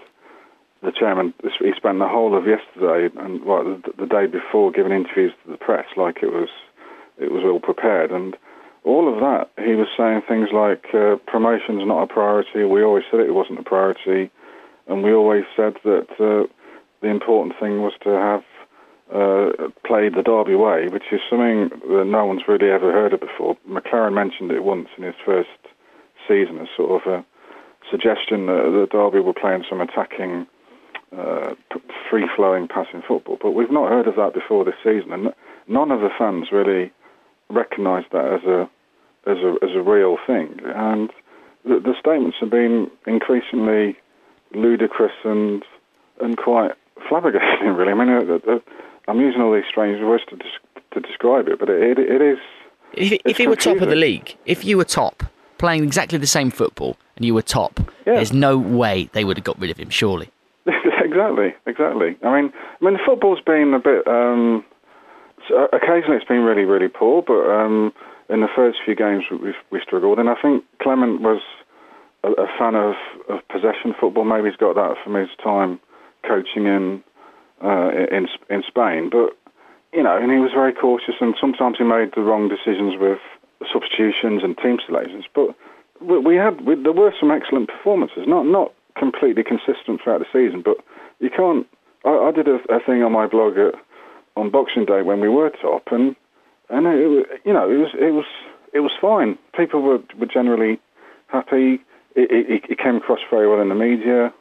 the 0.84 0.92
chairman. 0.92 1.34
He 1.60 1.72
spent 1.78 2.00
the 2.00 2.08
whole 2.16 2.36
of 2.38 2.46
yesterday 2.48 3.02
and 3.18 3.46
well, 3.46 3.64
the, 3.64 3.92
the 4.02 4.08
day 4.08 4.26
before 4.26 4.72
giving 4.72 4.92
interviews 4.92 5.32
to 5.46 5.52
the 5.52 5.58
press 5.58 5.86
like 5.96 6.18
it 6.22 6.34
was 6.34 6.50
it 7.22 7.32
was 7.32 7.44
all 7.44 7.60
prepared 7.60 8.12
and. 8.12 8.36
All 8.84 9.14
of 9.14 9.20
that, 9.20 9.52
he 9.64 9.76
was 9.76 9.86
saying 9.96 10.24
things 10.28 10.50
like 10.52 10.86
uh, 10.92 11.18
promotion's 11.28 11.86
not 11.86 12.02
a 12.02 12.08
priority. 12.08 12.64
We 12.64 12.82
always 12.82 13.04
said 13.12 13.20
it 13.20 13.36
wasn't 13.36 13.60
a 13.60 13.64
priority 13.64 14.32
and 14.88 15.04
we 15.04 15.14
always 15.14 15.46
said 15.56 15.76
that 15.84 16.08
uh, 16.20 16.48
the 17.02 17.08
important 17.08 17.56
thing 17.60 17.82
was 17.82 17.94
to 18.04 18.10
have 18.10 18.44
uh, 19.14 19.70
played 19.86 20.16
the 20.16 20.24
Derby 20.24 20.56
way, 20.56 20.88
which 20.88 21.06
is 21.12 21.22
something 21.30 21.70
that 21.70 22.06
no 22.06 22.26
one's 22.26 22.48
really 22.48 22.70
ever 22.70 22.92
heard 22.92 23.14
of 23.14 23.20
before. 23.20 23.58
McClaren 23.70 24.14
mentioned 24.14 24.52
it 24.52 24.64
once 24.64 24.90
in 24.98 25.04
his 25.04 25.16
first 25.26 25.50
season 26.28 26.60
as 26.60 26.68
sort 26.76 27.02
of 27.02 27.14
a 27.14 27.26
suggestion 27.90 28.46
that 28.46 28.72
the 28.72 28.88
Derby 28.92 29.20
were 29.20 29.34
playing 29.34 29.64
some 29.70 29.82
attacking, 29.82 30.48
uh, 31.18 31.56
free-flowing 32.10 32.68
passing 32.68 33.02
football, 33.08 33.38
but 33.42 33.52
we've 33.52 33.72
not 33.72 33.90
heard 33.90 34.08
of 34.08 34.16
that 34.16 34.34
before 34.34 34.64
this 34.64 34.76
season, 34.84 35.12
and 35.12 35.34
none 35.68 35.92
of 35.92 36.02
the 36.02 36.10
fans 36.18 36.48
really 36.52 36.92
recognised 37.52 38.08
that 38.12 38.26
as 38.34 38.44
a 38.44 38.70
as 39.30 39.38
a 39.38 39.56
as 39.64 39.76
a 39.76 39.82
real 39.82 40.18
thing, 40.26 40.60
and 40.66 41.12
the, 41.64 41.80
the 41.80 41.94
statements 42.00 42.38
have 42.40 42.50
been 42.50 42.90
increasingly 43.08 43.96
ludicrous 44.54 45.14
and 45.24 45.64
and 46.22 46.38
quite 46.38 46.72
flabbergasting, 47.10 47.76
really. 47.78 47.92
I 47.92 47.96
mean, 47.96 48.10
uh, 48.10 48.52
uh, 48.52 48.60
I'm 49.08 49.20
using 49.20 49.42
all 49.42 49.54
these 49.54 49.64
strange 49.70 50.02
words 50.04 50.24
to, 50.30 50.36
des- 50.36 50.82
to 50.94 51.00
describe 51.00 51.48
it, 51.48 51.60
but 51.60 51.70
it, 51.70 51.98
it, 51.98 52.00
it 52.00 52.22
is. 52.22 52.38
If, 52.94 53.22
if 53.26 53.40
you 53.40 53.50
were 53.50 53.56
top 53.56 53.82
of 53.82 53.90
the 53.90 53.96
league, 53.96 54.36
if 54.46 54.66
you 54.66 54.78
were 54.78 54.84
top, 54.84 55.24
playing 55.58 55.84
exactly 55.84 56.18
the 56.18 56.28
same 56.28 56.52
football, 56.52 56.98
and 57.16 57.26
you 57.26 57.34
were 57.34 57.42
top, 57.42 57.80
Yeah. 58.06 58.16
there's 58.16 58.34
no 58.34 58.58
way 58.58 59.10
they 59.14 59.24
would 59.24 59.38
have 59.38 59.44
got 59.44 59.58
rid 59.60 59.72
of 59.72 59.78
him, 59.78 59.90
surely. 59.90 60.30
exactly, 60.66 61.56
exactly. 61.66 62.18
I 62.24 62.42
mean, 62.42 62.52
I 62.54 62.86
mean, 62.86 62.94
the 62.94 63.00
football's 63.06 63.40
been 63.42 63.74
a 63.74 63.80
bit. 63.80 64.06
Um, 64.08 64.66
occasionally, 65.74 66.18
it's 66.18 66.28
been 66.28 66.44
really, 66.44 66.66
really 66.66 66.88
poor, 66.88 67.22
but 67.22 67.50
um, 67.50 67.94
in 68.30 68.42
the 68.42 68.48
first 68.56 68.80
few 68.84 68.96
games, 68.96 69.24
we, 69.30 69.54
we 69.72 69.82
struggled. 69.82 70.20
And 70.20 70.30
I 70.30 70.36
think 70.42 70.64
Clement 70.82 71.22
was 71.22 71.42
a, 72.24 72.32
a 72.32 72.48
fan 72.58 72.76
of, 72.76 72.96
of 73.30 73.48
possession 73.50 73.94
football. 74.00 74.24
Maybe 74.24 74.50
he's 74.50 74.58
got 74.58 74.76
that 74.76 74.96
from 75.04 75.16
his 75.16 75.30
time 75.44 75.80
coaching 76.24 76.66
in 76.66 77.04
uh, 77.64 77.92
in 78.12 78.28
in 78.50 78.64
Spain. 78.68 79.10
But 79.10 79.38
you 79.94 80.04
know, 80.04 80.18
and 80.18 80.32
he 80.32 80.38
was 80.38 80.52
very 80.54 80.74
cautious, 80.74 81.16
and 81.20 81.36
sometimes 81.40 81.78
he 81.78 81.84
made 81.84 82.14
the 82.16 82.22
wrong 82.22 82.48
decisions 82.48 82.96
with 83.00 83.20
substitutions 83.72 84.44
and 84.44 84.58
team 84.58 84.80
selections. 84.86 85.26
But 85.34 85.56
we, 86.00 86.18
we 86.20 86.36
had 86.36 86.62
we, 86.62 86.76
there 86.76 86.94
were 86.94 87.14
some 87.20 87.32
excellent 87.32 87.70
performances, 87.70 88.24
not 88.28 88.46
not 88.46 88.74
completely 88.98 89.44
consistent 89.44 90.02
throughout 90.02 90.20
the 90.20 90.32
season, 90.32 90.62
but 90.62 90.78
you 91.20 91.30
can't. 91.30 91.68
I, 92.06 92.10
I 92.10 92.32
did 92.32 92.48
a, 92.48 92.60
a 92.70 92.80
thing 92.80 93.04
on 93.04 93.12
my 93.12 93.28
blog 93.28 93.58
at, 93.58 93.76
on 94.36 94.50
Boxing 94.50 94.86
Day 94.86 95.02
when 95.02 95.20
we 95.20 95.30
were 95.30 95.50
top, 95.50 95.84
and 95.92 96.16
and 96.70 96.88
it, 96.88 97.42
you 97.46 97.54
know 97.54 97.70
it 97.70 97.78
was 97.78 97.92
it 97.94 98.14
was 98.14 98.26
it 98.74 98.80
was 98.80 98.92
fine. 99.00 99.38
People 99.56 99.82
were 99.82 100.00
were 100.20 100.26
generally 100.26 100.80
happy. 101.28 101.82
It, 102.16 102.30
it, 102.30 102.64
it 102.70 102.78
came 102.78 102.98
across 102.98 103.20
very 103.30 103.48
well 103.48 103.62
in 103.62 103.70
the 103.70 103.76
media. 103.76 104.34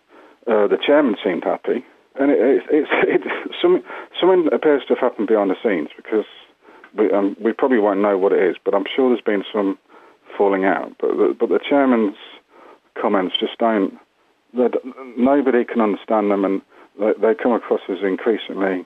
Uh, 0.46 0.66
the 0.66 0.78
chairman 0.84 1.16
seemed 1.22 1.44
happy, 1.44 1.84
and 2.18 2.30
it, 2.30 2.62
it's 2.70 2.90
it, 3.04 3.22
something 3.62 3.82
something 4.20 4.48
appears 4.52 4.82
to 4.88 4.94
have 4.94 4.98
happened 4.98 5.28
behind 5.28 5.50
the 5.50 5.56
scenes 5.62 5.88
because 5.96 6.26
we 6.96 7.10
um, 7.12 7.36
we 7.40 7.52
probably 7.52 7.78
won't 7.78 8.00
know 8.00 8.18
what 8.18 8.32
it 8.32 8.42
is, 8.42 8.56
but 8.64 8.74
I'm 8.74 8.86
sure 8.94 9.10
there's 9.10 9.20
been 9.20 9.44
some 9.52 9.78
falling 10.36 10.64
out. 10.64 10.92
But 11.00 11.16
the, 11.16 11.36
but 11.38 11.48
the 11.48 11.60
chairman's 11.68 12.16
comments 13.00 13.36
just 13.38 13.58
don't. 13.58 13.98
Nobody 15.16 15.64
can 15.64 15.80
understand 15.80 16.30
them, 16.30 16.44
and 16.44 16.62
they, 16.98 17.12
they 17.20 17.34
come 17.40 17.52
across 17.52 17.80
as 17.88 17.98
increasingly 18.02 18.84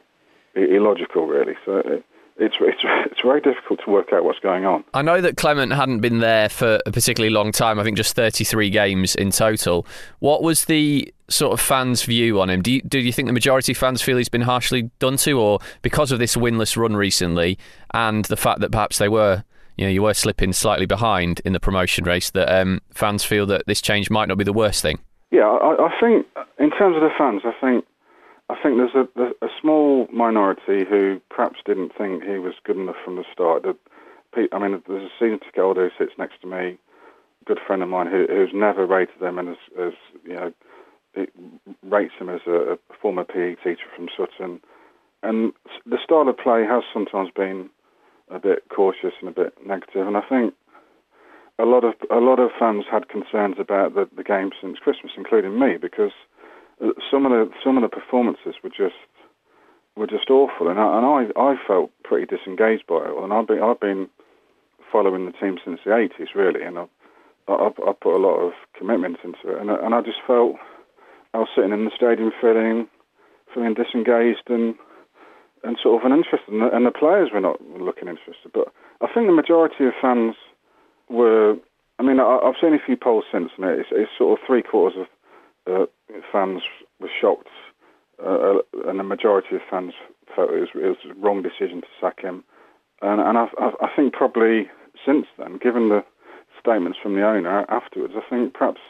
illogical, 0.57 1.27
really. 1.27 1.55
So 1.65 1.79
it, 1.79 2.05
it's 2.37 2.57
it's 2.61 2.81
it's 3.11 3.21
very 3.23 3.41
difficult 3.41 3.81
to 3.85 3.91
work 3.91 4.13
out 4.13 4.25
what's 4.25 4.39
going 4.39 4.65
on. 4.65 4.85
I 4.95 5.03
know 5.03 5.21
that 5.21 5.37
Clement 5.37 5.73
hadn't 5.73 6.01
been 6.01 6.19
there 6.19 6.49
for 6.49 6.81
a 6.87 6.93
particularly 6.93 7.33
long 7.33 7.53
time. 7.53 7.79
I 7.79 7.85
think 7.85 7.97
just 7.97 8.17
33 8.17 8.71
games 8.71 9.15
in 9.15 9.31
total. 9.31 9.87
What 10.19 10.43
was 10.43 10.65
the 10.65 11.13
sort 11.29 11.53
of 11.53 11.61
fans' 11.61 12.03
view 12.03 12.41
on 12.41 12.51
him? 12.51 12.63
Do 12.63 12.73
you, 12.73 12.83
do 12.83 12.99
you 12.99 13.13
think 13.13 13.27
the 13.27 13.33
majority 13.33 13.73
of 13.73 13.79
fans 13.79 14.03
feel 14.03 14.17
he's 14.17 14.29
been 14.29 14.43
harshly 14.43 14.91
done 14.99 15.17
to, 15.19 15.41
or 15.41 15.59
because 15.83 16.13
of 16.13 16.19
this 16.19 16.37
winless 16.37 16.77
run 16.77 16.97
recently 16.97 17.59
and 17.93 18.25
the 18.27 18.37
fact 18.37 18.61
that 18.61 18.71
perhaps 18.71 18.99
they 18.99 19.09
were, 19.09 19.45
you 19.77 19.87
know, 19.87 19.91
you 19.91 20.03
were 20.03 20.15
slipping 20.15 20.53
slightly 20.53 20.87
behind 20.87 21.41
in 21.45 21.53
the 21.53 21.61
promotion 21.61 22.05
race, 22.05 22.31
that 22.31 22.53
um, 22.55 22.81
fans 22.93 23.25
feel 23.25 23.47
that 23.47 23.67
this 23.67 23.81
change 23.81 24.11
might 24.11 24.29
not 24.29 24.39
be 24.39 24.45
the 24.45 24.53
worst 24.53 24.83
thing? 24.83 24.99
Yeah, 25.31 25.47
I, 25.47 25.87
I 25.87 26.01
think 26.01 26.27
in 26.59 26.71
terms 26.71 26.97
of 26.97 27.03
the 27.03 27.11
fans, 27.17 27.43
I 27.45 27.53
think 27.61 27.85
I 28.51 28.57
think 28.63 28.77
there's 28.77 28.95
a, 28.95 29.45
a 29.45 29.49
small 29.61 30.07
minority 30.13 30.85
who 30.89 31.21
perhaps 31.31 31.61
didn't 31.65 31.93
think 31.97 32.23
he 32.23 32.39
was 32.39 32.55
good 32.65 32.77
enough 32.77 32.97
from 33.05 33.17
the 33.17 33.25
start. 33.33 33.65
I 33.65 34.59
mean, 34.59 34.83
there's 34.87 35.05
a 35.05 35.19
senior 35.19 35.39
holder 35.55 35.89
who 35.89 36.05
sits 36.05 36.19
next 36.19 36.41
to 36.43 36.47
me, 36.47 36.77
a 36.77 37.45
good 37.47 37.59
friend 37.67 37.83
of 37.83 37.89
mine 37.89 38.07
who, 38.07 38.27
who's 38.29 38.51
never 38.53 38.85
rated 38.85 39.21
them 39.21 39.39
and 39.39 39.57
has 39.79 39.93
you 40.25 40.35
know 40.35 40.53
rates 41.83 42.15
him 42.19 42.29
as 42.29 42.41
a, 42.47 42.75
a 42.75 42.79
former 43.01 43.25
PE 43.25 43.55
teacher 43.57 43.87
from 43.95 44.09
Sutton. 44.17 44.61
And 45.23 45.53
the 45.87 45.99
style 46.03 46.29
of 46.29 46.37
play 46.37 46.65
has 46.65 46.83
sometimes 46.93 47.31
been 47.35 47.71
a 48.31 48.39
bit 48.39 48.65
cautious 48.69 49.15
and 49.21 49.29
a 49.29 49.33
bit 49.33 49.55
negative. 49.65 50.05
negative, 50.05 50.07
and 50.07 50.17
I 50.17 50.23
think 50.29 50.55
a 51.59 51.65
lot 51.65 51.85
of 51.85 51.95
a 52.11 52.21
lot 52.21 52.41
of 52.41 52.51
fans 52.59 52.85
had 52.91 53.09
concerns 53.09 53.57
about 53.59 53.95
the, 53.95 54.09
the 54.17 54.25
game 54.25 54.51
since 54.61 54.79
Christmas, 54.79 55.13
including 55.17 55.59
me, 55.59 55.77
because 55.81 56.13
some 57.11 57.27
of 57.27 57.33
the 57.33 57.51
some 57.63 57.77
of 57.77 57.83
the 57.83 57.89
performances 57.89 58.55
were 58.63 58.71
just 58.71 58.95
were 59.97 60.07
just 60.07 60.31
awful, 60.31 60.69
and 60.69 60.79
I, 60.79 60.99
and 60.99 61.07
I 61.37 61.41
I 61.41 61.55
felt 61.67 61.91
pretty 62.03 62.27
disengaged 62.27 62.87
by 62.87 62.97
it. 63.07 63.17
And 63.17 63.33
I've 63.33 63.47
been 63.47 63.63
I've 63.63 63.81
been 63.81 64.09
following 64.91 65.27
the 65.27 65.33
team 65.33 65.59
since 65.65 65.81
the 65.85 65.97
eighties, 65.97 66.35
really, 66.35 66.63
and 66.63 66.79
I, 66.79 66.87
I 67.49 67.69
I 67.69 67.93
put 68.01 68.17
a 68.17 68.19
lot 68.27 68.37
of 68.41 68.53
commitment 68.77 69.19
into 69.25 69.55
it, 69.55 69.61
and 69.61 69.71
I- 69.71 69.85
and 69.85 69.95
I 69.95 70.01
just 70.01 70.19
felt 70.27 70.57
I 71.33 71.39
was 71.39 71.49
sitting 71.55 71.73
in 71.73 71.85
the 71.85 71.91
stadium 71.97 72.33
feeling 72.41 72.89
feeling 73.53 73.75
disengaged 73.75 74.49
and 74.49 74.75
and 75.63 75.79
sort 75.83 76.03
of 76.03 76.07
uninterested, 76.11 76.53
and 76.53 76.63
the, 76.63 76.77
and 76.77 76.85
the 76.87 76.91
players 76.91 77.31
were 77.33 77.41
not 77.41 77.61
looking 77.79 78.09
interested. 78.09 78.53
But 78.53 78.69
I 79.01 79.07
think 79.13 79.27
the 79.27 79.33
majority 79.33 79.87
of 79.87 79.95
fans 80.01 80.35
were. 81.09 81.57
I 81.99 82.03
mean, 82.03 82.19
I, 82.19 82.41
I've 82.43 82.59
seen 82.61 82.75
a 82.75 82.85
few 82.85 82.97
polls 82.97 83.25
since, 83.31 83.51
and 83.57 83.65
it's, 83.67 83.89
it's 83.93 84.11
sort 84.19 84.39
of 84.39 84.45
three 84.45 84.63
quarters 84.63 84.99
of 85.01 85.07
uh, 85.67 85.87
fans 86.33 86.63
were 87.01 87.11
shocked, 87.21 87.49
uh, 88.25 88.59
and 88.87 88.99
the 88.99 89.05
majority 89.05 89.57
of 89.57 89.63
fans 89.71 89.93
felt 90.35 90.51
it 90.51 90.61
was, 90.61 90.69
it 90.75 90.87
was 90.87 90.97
a 91.11 91.15
wrong 91.15 91.43
decision 91.43 91.81
to 91.81 91.87
sack 92.01 92.23
him. 92.23 92.45
And, 93.03 93.21
and 93.21 93.39
I, 93.39 93.47
I, 93.59 93.73
I 93.83 93.89
think 93.95 94.13
probably 94.13 94.69
since 95.05 95.27
then, 95.39 95.59
given 95.59 95.89
the 95.89 96.05
statements 96.61 96.99
from 97.03 97.15
the 97.15 97.27
owner 97.27 97.65
afterwards, 97.69 98.15
I 98.17 98.29
think 98.29 98.55
perhaps 98.55 98.81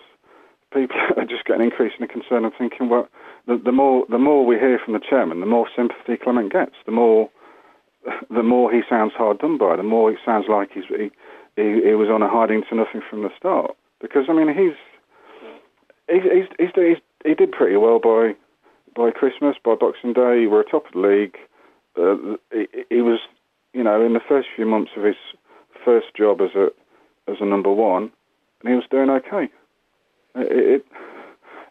people 0.73 0.97
are 1.17 1.25
just 1.25 1.45
getting 1.45 1.65
increasingly 1.65 2.09
concerned 2.09 2.45
and 2.45 2.55
thinking, 2.57 2.89
well, 2.89 3.09
the, 3.47 3.61
the 3.63 3.73
more 3.73 4.05
the 4.09 4.19
more 4.19 4.45
we 4.45 4.57
hear 4.57 4.79
from 4.83 4.95
the 4.95 5.01
chairman, 5.01 5.41
the 5.41 5.47
more 5.47 5.69
sympathy 5.75 6.17
Clement 6.17 6.53
gets, 6.53 6.75
the 6.87 6.93
more 6.93 7.31
the 8.31 8.43
more 8.43 8.71
he 8.71 8.83
sounds 8.89 9.13
hard 9.17 9.39
done 9.39 9.59
by, 9.59 9.77
the 9.77 9.83
more 9.83 10.11
it 10.11 10.19
sounds 10.25 10.47
like 10.49 10.71
he's 10.73 10.85
he, 10.89 11.11
he, 11.57 11.83
he 11.85 11.95
was 11.95 12.09
on 12.09 12.23
a 12.23 12.29
hiding 12.29 12.63
to 12.69 12.75
nothing 12.75 13.01
from 13.09 13.23
the 13.23 13.31
start. 13.37 13.75
Because 14.01 14.25
I 14.29 14.33
mean, 14.33 14.49
he's 14.49 14.77
he's 16.09 16.23
he's, 16.23 16.47
he's, 16.59 16.69
he's 16.75 16.97
he 17.25 17.35
did 17.35 17.53
pretty 17.53 17.77
well 17.77 17.99
by 17.99 18.35
by 18.97 19.11
Christmas, 19.11 19.57
by 19.65 19.75
Boxing 19.75 20.13
Day. 20.13 20.41
We 20.41 20.47
were 20.47 20.63
top 20.63 20.87
of 20.87 20.93
the 20.93 20.99
league. 21.01 21.37
Uh, 21.97 22.37
he, 22.53 22.67
he 22.97 23.01
was, 23.03 23.21
you 23.73 23.83
know, 23.83 24.05
in 24.05 24.13
the 24.15 24.21
first 24.29 24.49
few 24.55 24.67
months 24.67 24.93
of 24.97 25.05
his 25.05 25.17
first 25.85 26.07
job 26.17 26.41
as 26.41 26.51
a 26.55 26.69
as 27.31 27.37
a 27.41 27.45
number 27.45 27.73
one, 27.73 28.11
and 28.61 28.69
he 28.69 28.75
was 28.75 28.85
doing 28.91 29.11
okay. 29.11 29.49
It, 30.37 30.83
it 30.83 30.87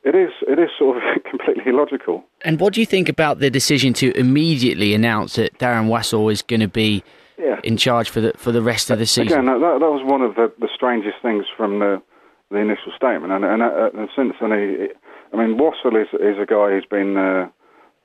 it 0.04 0.16
is 0.16 0.32
it 0.48 0.60
is 0.60 0.70
sort 0.78 0.98
of 0.98 1.04
completely 1.30 1.64
illogical. 1.68 2.24
And 2.44 2.60
what 2.60 2.74
do 2.74 2.80
you 2.82 2.86
think 2.86 3.10
about 3.10 3.40
the 3.40 3.50
decision 3.50 3.94
to 3.94 4.12
immediately 4.18 4.94
announce 4.94 5.36
that 5.36 5.58
Darren 5.60 5.88
Wassall 5.88 6.32
is 6.32 6.42
going 6.42 6.60
to 6.62 6.68
be 6.68 7.04
Yeah. 7.38 7.60
in 7.64 7.78
charge 7.78 8.10
for 8.10 8.20
the 8.22 8.34
for 8.38 8.52
the 8.52 8.62
rest 8.62 8.90
of 8.92 9.00
the 9.00 9.06
season? 9.06 9.28
Again, 9.40 9.46
that, 9.46 9.80
that 9.80 9.92
was 9.92 10.04
one 10.04 10.22
of 10.22 10.36
the, 10.36 10.52
the 10.60 10.70
strangest 10.74 11.18
things 11.22 11.46
from 11.56 11.80
the 11.80 12.02
the 12.54 12.60
initial 12.60 12.94
statement, 12.96 13.34
and 13.34 13.44
and, 13.44 13.62
uh, 13.62 13.90
and 13.94 14.10
since 14.16 14.34
then, 14.40 14.52
he, 14.54 14.88
I 15.34 15.36
mean, 15.36 15.58
Wassall 15.58 15.98
is 16.00 16.14
is 16.14 16.38
a 16.38 16.46
guy 16.46 16.72
who's 16.72 16.86
been 16.86 17.18
uh, 17.18 17.50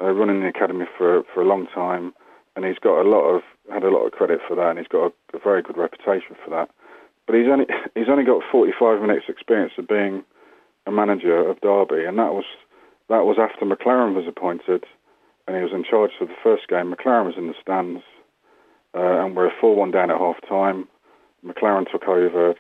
uh, 0.00 0.11
running 0.12 0.40
the 0.40 0.49
academy 0.49 0.87
for 0.97 1.23
for 1.33 1.43
a 1.43 1.47
long 1.47 1.67
time, 1.75 2.12
and 2.57 2.64
he's 2.64 2.78
got 2.78 3.00
a 3.00 3.09
lot 3.09 3.28
of 3.28 3.43
had 3.73 3.85
a 3.85 3.90
lot 3.90 4.07
of 4.07 4.12
credit 4.12 4.40
for 4.49 4.57
that, 4.57 4.71
and 4.71 4.78
he's 4.78 4.88
got 4.88 5.12
a, 5.12 5.37
a 5.37 5.38
very 5.38 5.62
good 5.62 5.76
reputation 5.76 6.35
for 6.43 6.50
that. 6.50 6.71
But 7.26 7.37
he's 7.37 7.47
only 7.47 7.67
he's 7.95 8.09
only 8.09 8.25
got 8.25 8.43
45 8.50 9.00
minutes 9.00 9.26
experience 9.28 9.75
of 9.78 9.87
being 9.87 10.25
a 10.87 10.90
manager 10.90 11.37
of 11.37 11.61
Derby, 11.61 12.05
and 12.05 12.19
that 12.19 12.33
was 12.33 12.47
that 13.09 13.25
was 13.25 13.37
after 13.38 13.64
McClaren 13.64 14.14
was 14.14 14.26
appointed, 14.26 14.85
and 15.47 15.57
he 15.57 15.62
was 15.62 15.73
in 15.73 15.85
charge 15.85 16.12
for 16.19 16.26
the 16.26 16.40
first 16.43 16.69
game. 16.69 16.93
McClaren 16.93 17.26
was 17.26 17.37
in 17.37 17.49
the 17.49 17.55
stands, 17.61 18.02
uh, 18.95 19.25
and 19.25 19.37
we're 19.37 19.50
4-1 19.62 19.93
down 19.93 20.11
at 20.11 20.19
half 20.19 20.37
time. 20.49 20.88
McClaren 21.45 21.90
took 21.90 22.07
over, 22.07 22.55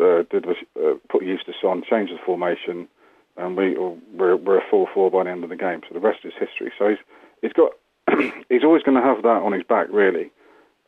uh, 0.00 0.22
did 0.30 0.44
the, 0.44 0.54
uh, 0.80 0.94
put 1.08 1.24
Eustace 1.24 1.62
on, 1.64 1.82
changed 1.88 2.12
the 2.12 2.18
formation, 2.24 2.88
and 3.36 3.56
we 3.56 3.76
we're, 3.76 4.36
we're 4.36 4.58
a 4.58 4.70
4-4 4.72 5.12
by 5.12 5.24
the 5.24 5.30
end 5.30 5.44
of 5.44 5.50
the 5.50 5.56
game. 5.56 5.80
So 5.88 5.94
the 5.94 6.00
rest 6.00 6.20
is 6.24 6.32
history. 6.38 6.72
So 6.78 6.88
he's 6.88 6.98
he's 7.42 7.52
got 7.52 7.72
he's 8.48 8.64
always 8.64 8.82
going 8.82 9.00
to 9.00 9.06
have 9.06 9.22
that 9.22 9.42
on 9.42 9.52
his 9.52 9.64
back, 9.64 9.86
really. 9.90 10.30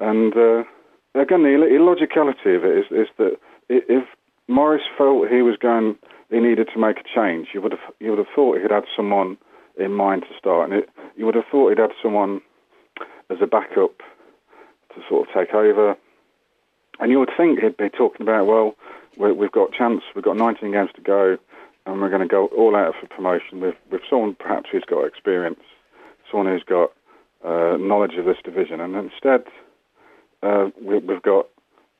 And 0.00 0.36
uh, 0.36 0.64
again, 1.14 1.42
the 1.42 1.54
ill- 1.54 1.62
illogicality 1.62 2.54
of 2.56 2.64
it 2.64 2.78
is 2.78 2.84
is 2.90 3.08
that 3.18 3.38
if 3.68 4.04
Morris 4.48 4.82
felt 4.96 5.28
he 5.28 5.42
was 5.42 5.56
going, 5.56 5.96
he 6.30 6.38
needed 6.38 6.68
to 6.72 6.80
make 6.80 6.98
a 6.98 7.14
change, 7.14 7.48
you 7.54 7.60
would 7.60 7.72
have 7.72 7.94
you 8.00 8.10
would 8.10 8.18
have 8.18 8.34
thought 8.34 8.60
he'd 8.60 8.70
had 8.70 8.84
someone 8.94 9.36
in 9.78 9.92
mind 9.92 10.22
to 10.22 10.38
start, 10.38 10.70
and 10.70 10.80
it, 10.80 10.88
you 11.16 11.26
would 11.26 11.34
have 11.34 11.44
thought 11.50 11.70
he'd 11.70 11.78
had 11.78 11.90
someone 12.02 12.40
as 13.30 13.38
a 13.42 13.46
backup 13.46 13.98
to 14.94 15.00
sort 15.08 15.28
of 15.28 15.34
take 15.34 15.54
over. 15.54 15.96
And 17.00 17.10
you 17.10 17.18
would 17.18 17.30
think 17.36 17.60
he'd 17.60 17.76
be 17.76 17.88
talking 17.90 18.22
about, 18.22 18.46
well, 18.46 18.74
we- 19.16 19.32
we've 19.32 19.52
got 19.52 19.72
chance, 19.72 20.02
we've 20.14 20.24
got 20.24 20.36
19 20.36 20.72
games 20.72 20.90
to 20.94 21.00
go, 21.00 21.38
and 21.84 22.00
we're 22.00 22.08
going 22.08 22.22
to 22.22 22.28
go 22.28 22.46
all 22.48 22.74
out 22.74 22.94
for 23.00 23.06
promotion 23.06 23.60
with, 23.60 23.76
with 23.90 24.02
someone 24.08 24.34
perhaps 24.34 24.68
who's 24.70 24.84
got 24.84 25.04
experience, 25.04 25.60
someone 26.30 26.52
who's 26.52 26.64
got 26.64 26.92
uh, 27.44 27.76
knowledge 27.78 28.14
of 28.16 28.24
this 28.24 28.38
division. 28.44 28.80
And 28.80 28.96
instead, 28.96 29.44
uh, 30.42 30.70
we, 30.82 30.98
we've 30.98 31.22
got 31.22 31.46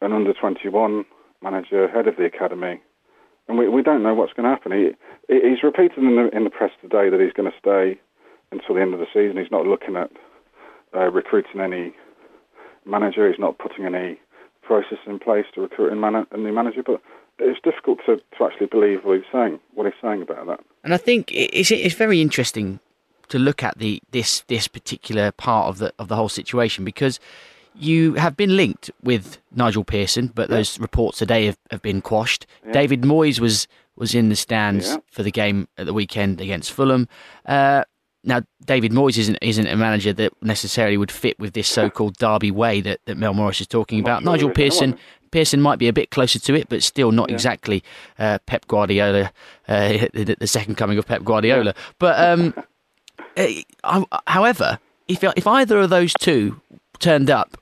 an 0.03 0.13
under 0.13 0.33
21 0.33 1.05
manager, 1.43 1.89
head 1.89 2.09
of 2.09 2.17
the 2.17 2.25
academy, 2.25 2.81
and 3.49 3.59
we, 3.59 3.69
we 3.69 3.83
don't 3.83 4.03
know 4.03 4.15
what's 4.15 4.33
going 4.33 4.45
to 4.45 4.51
happen. 4.51 4.73
He- 4.73 4.97
he's 5.29 5.63
repeated 5.63 5.99
in 5.99 6.17
the, 6.17 6.37
in 6.37 6.45
the 6.45 6.51
press 6.51 6.73
today 6.81 7.09
that 7.11 7.21
he's 7.21 7.33
going 7.33 7.51
to 7.51 7.59
stay 7.59 8.01
until 8.51 8.75
the 8.75 8.81
end 8.81 8.95
of 8.95 9.01
the 9.01 9.07
season. 9.13 9.37
He's 9.37 9.51
not 9.53 9.67
looking 9.67 9.97
at 9.97 10.11
uh, 10.95 11.11
recruiting 11.11 11.61
any 11.61 11.95
manager. 12.85 13.29
He's 13.29 13.39
not 13.39 13.59
putting 13.59 13.85
any 13.85 14.19
process 14.67 14.99
in 15.07 15.19
place 15.19 15.47
to 15.55 15.61
recruit 15.63 15.93
a, 15.93 15.97
man- 15.97 16.27
a 16.31 16.37
new 16.37 16.53
manager. 16.53 16.83
But 16.83 17.01
it's 17.39 17.61
difficult 17.63 17.99
to, 18.07 18.17
to 18.17 18.45
actually 18.45 18.67
believe 18.67 19.05
what 19.05 19.17
he's 19.19 19.31
saying. 19.33 19.61
What 19.75 19.85
he's 19.87 20.01
saying 20.03 20.23
about 20.23 20.47
that. 20.47 20.61
And 20.85 20.93
I 20.95 20.97
think 20.97 21.31
it's 21.33 21.71
it's 21.71 21.95
very 21.95 22.21
interesting 22.21 22.81
to 23.29 23.39
look 23.39 23.63
at 23.63 23.79
the 23.79 24.01
this 24.13 24.43
this 24.49 24.69
particular 24.69 25.33
part 25.33 25.69
of 25.69 25.79
the 25.79 25.93
of 25.99 26.09
the 26.09 26.17
whole 26.17 26.29
situation 26.29 26.85
because 26.85 27.19
you 27.79 28.15
have 28.15 28.37
been 28.37 28.57
linked 28.57 28.91
with 29.03 29.37
Nigel 29.55 29.85
Pearson, 29.85 30.29
but 30.35 30.49
those 30.49 30.79
reports 30.81 31.19
today 31.19 31.45
have, 31.47 31.59
have 31.71 31.83
been 31.83 32.01
quashed. 32.01 32.47
David 32.73 33.03
Moyes 33.03 33.39
was 33.39 33.69
was 33.97 34.15
in 34.15 34.29
the 34.31 34.37
stands 34.37 34.89
Yeah. 34.89 34.97
for 35.11 35.23
the 35.23 35.31
game 35.31 35.69
at 35.77 35.85
the 35.87 35.93
weekend 35.93 36.41
against 36.41 36.73
Fulham. 36.73 37.07
Uh, 37.45 37.85
now, 38.27 38.43
David 38.65 38.93
Moyes 38.93 39.17
isn't 39.19 39.39
isn't 39.41 39.67
a 39.67 39.77
manager 39.77 40.13
that 40.13 40.33
necessarily 40.43 40.97
would 40.97 41.13
fit 41.13 41.39
with 41.39 41.53
this 41.55 41.69
so-called 41.69 42.17
Derby 42.19 42.51
way 42.51 42.81
that, 42.81 43.01
that 43.07 43.17
Mel 43.17 43.33
Morris 43.35 43.61
is 43.61 43.67
talking 43.69 44.01
about. 44.01 44.23
sure 44.23 44.33
Nigel 44.33 44.51
Pearson. 44.51 44.99
Pearson 45.31 45.61
might 45.61 45.79
be 45.79 45.89
a 45.89 45.93
bit 45.93 46.11
closer 46.11 46.39
to 46.39 46.55
it, 46.55 46.69
but 46.69 46.83
still 46.83 47.13
not 47.13 47.31
exactly 47.31 47.83
uh, 48.19 48.39
Pep 48.47 48.67
Guardiola, 48.69 49.33
uh, 49.69 49.89
the, 50.13 50.37
the 50.39 50.47
second 50.47 50.77
coming 50.77 50.99
of 50.99 51.07
Pep 51.07 51.25
Guardiola. 51.25 51.75
But 51.99 52.19
um, 52.19 52.55
eh, 53.37 53.63
I- 53.85 54.05
however, 54.27 54.79
if 55.09 55.23
if 55.23 55.47
either 55.47 55.79
of 55.79 55.91
those 55.91 56.13
two 56.15 56.61
turned 56.99 57.31
up 57.31 57.57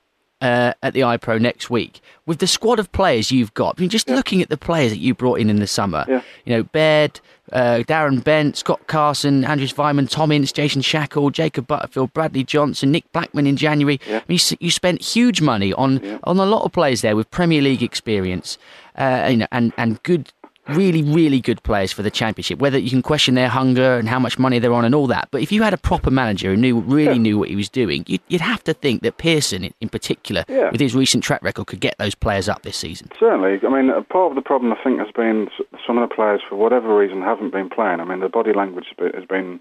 uh, 0.45 0.73
at 0.85 0.93
the 0.93 1.01
iPro 1.01 1.39
next 1.49 1.69
week 1.69 1.93
with 2.25 2.39
the 2.39 2.47
squad 2.47 2.79
of 2.79 2.87
players 2.91 3.31
you've 3.31 3.53
got, 3.53 3.75
I 3.77 3.81
mean, 3.81 3.89
just 3.89 4.09
looking 4.09 4.41
at 4.41 4.49
the 4.49 4.57
players 4.57 4.91
that 4.91 4.99
you 4.99 5.13
brought 5.13 5.39
in 5.39 5.49
in 5.49 5.57
the 5.59 5.67
summer, 5.67 6.03
Yeah. 6.07 6.21
you 6.45 6.51
know, 6.55 6.63
Baird, 6.63 7.19
uh, 7.53 7.83
Darren 7.91 8.23
Bent, 8.23 8.57
Scott 8.57 8.81
Carson, 8.87 9.45
Andreas 9.45 9.73
Weimann, 9.73 10.09
Tom 10.09 10.31
Ince, 10.31 10.51
Jason 10.51 10.81
Shackell, 10.81 11.31
Jacob 11.31 11.67
Butterfield, 11.67 12.13
Bradley 12.13 12.43
Johnson, 12.43 12.91
Nick 12.91 13.05
Blackman 13.11 13.45
in 13.47 13.55
January. 13.57 13.99
Yeah. 14.09 14.17
I 14.17 14.23
mean, 14.27 14.39
you, 14.49 14.57
you 14.59 14.71
spent 14.71 15.01
huge 15.01 15.39
money 15.41 15.71
on 15.73 16.19
on 16.23 16.37
a 16.39 16.45
lot 16.45 16.63
of 16.65 16.71
players 16.71 17.01
there 17.01 17.15
with 17.15 17.29
Premier 17.31 17.61
League 17.61 17.83
experience, 17.83 18.57
uh, 18.97 19.27
you 19.31 19.37
know, 19.37 19.47
and 19.51 19.71
and 19.77 20.01
good. 20.03 20.31
Really, 20.67 21.03
really 21.03 21.39
good 21.41 21.61
players 21.63 21.91
for 21.91 22.01
the 22.01 22.09
championship. 22.09 22.59
Whether 22.59 22.77
you 22.79 22.89
can 22.89 23.01
question 23.01 23.35
their 23.35 23.49
hunger 23.49 23.97
and 23.97 24.09
how 24.09 24.17
much 24.19 24.39
money 24.39 24.57
they're 24.59 24.73
on 24.73 24.83
and 24.85 24.95
all 24.95 25.07
that, 25.07 25.27
but 25.31 25.41
if 25.41 25.51
you 25.51 25.61
had 25.61 25.73
a 25.73 25.77
proper 25.77 26.09
manager 26.09 26.49
who 26.49 26.57
knew 26.57 26.79
really 26.79 27.19
knew 27.19 27.37
what 27.37 27.49
he 27.49 27.55
was 27.55 27.69
doing, 27.69 28.03
you'd, 28.07 28.21
you'd 28.29 28.41
have 28.41 28.63
to 28.63 28.73
think 28.73 29.03
that 29.03 29.17
Pearson, 29.17 29.71
in, 29.79 29.89
particular, 29.89 30.43
Yeah. 30.47 30.71
with 30.71 30.81
his 30.81 30.95
recent 30.95 31.23
track 31.23 31.43
record, 31.43 31.67
could 31.67 31.79
get 31.81 31.95
those 31.99 32.15
players 32.15 32.49
up 32.49 32.63
this 32.63 32.77
season. 32.77 33.09
Certainly. 33.19 33.59
I 33.67 33.69
mean, 33.69 33.89
part 34.05 34.31
of 34.31 34.35
the 34.35 34.41
problem 34.41 34.73
I 34.73 34.77
think 34.83 34.99
has 34.99 35.11
been 35.15 35.49
some 35.85 35.97
of 35.99 36.09
the 36.09 36.13
players, 36.15 36.41
for 36.49 36.55
whatever 36.55 36.97
reason, 36.97 37.21
haven't 37.21 37.51
been 37.51 37.69
playing. 37.69 37.99
I 37.99 38.05
mean, 38.05 38.19
the 38.21 38.29
body 38.29 38.53
language 38.53 38.87
has 38.99 39.25
been- 39.25 39.59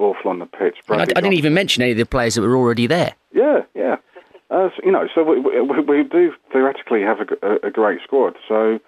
awful 0.00 0.30
on 0.30 0.38
the 0.38 0.46
pitch. 0.46 0.76
I, 0.88 0.94
I 1.02 1.04
didn't 1.06 1.32
even 1.32 1.52
mention 1.54 1.82
any 1.82 1.90
of 1.90 1.98
the 1.98 2.06
players 2.06 2.36
that 2.36 2.42
were 2.42 2.54
already 2.56 2.86
there. 2.86 3.14
Yeah, 3.32 3.62
yeah. 3.74 3.96
Uh, 4.48 4.68
so, 4.76 4.82
you 4.84 4.92
know, 4.92 5.08
so 5.12 5.24
we, 5.24 5.40
we, 5.40 5.60
we 5.80 6.02
do 6.04 6.32
theoretically 6.52 7.02
have 7.02 7.18
a 7.64 7.70
great 7.70 7.98
squad. 8.04 8.36
So 8.46 8.78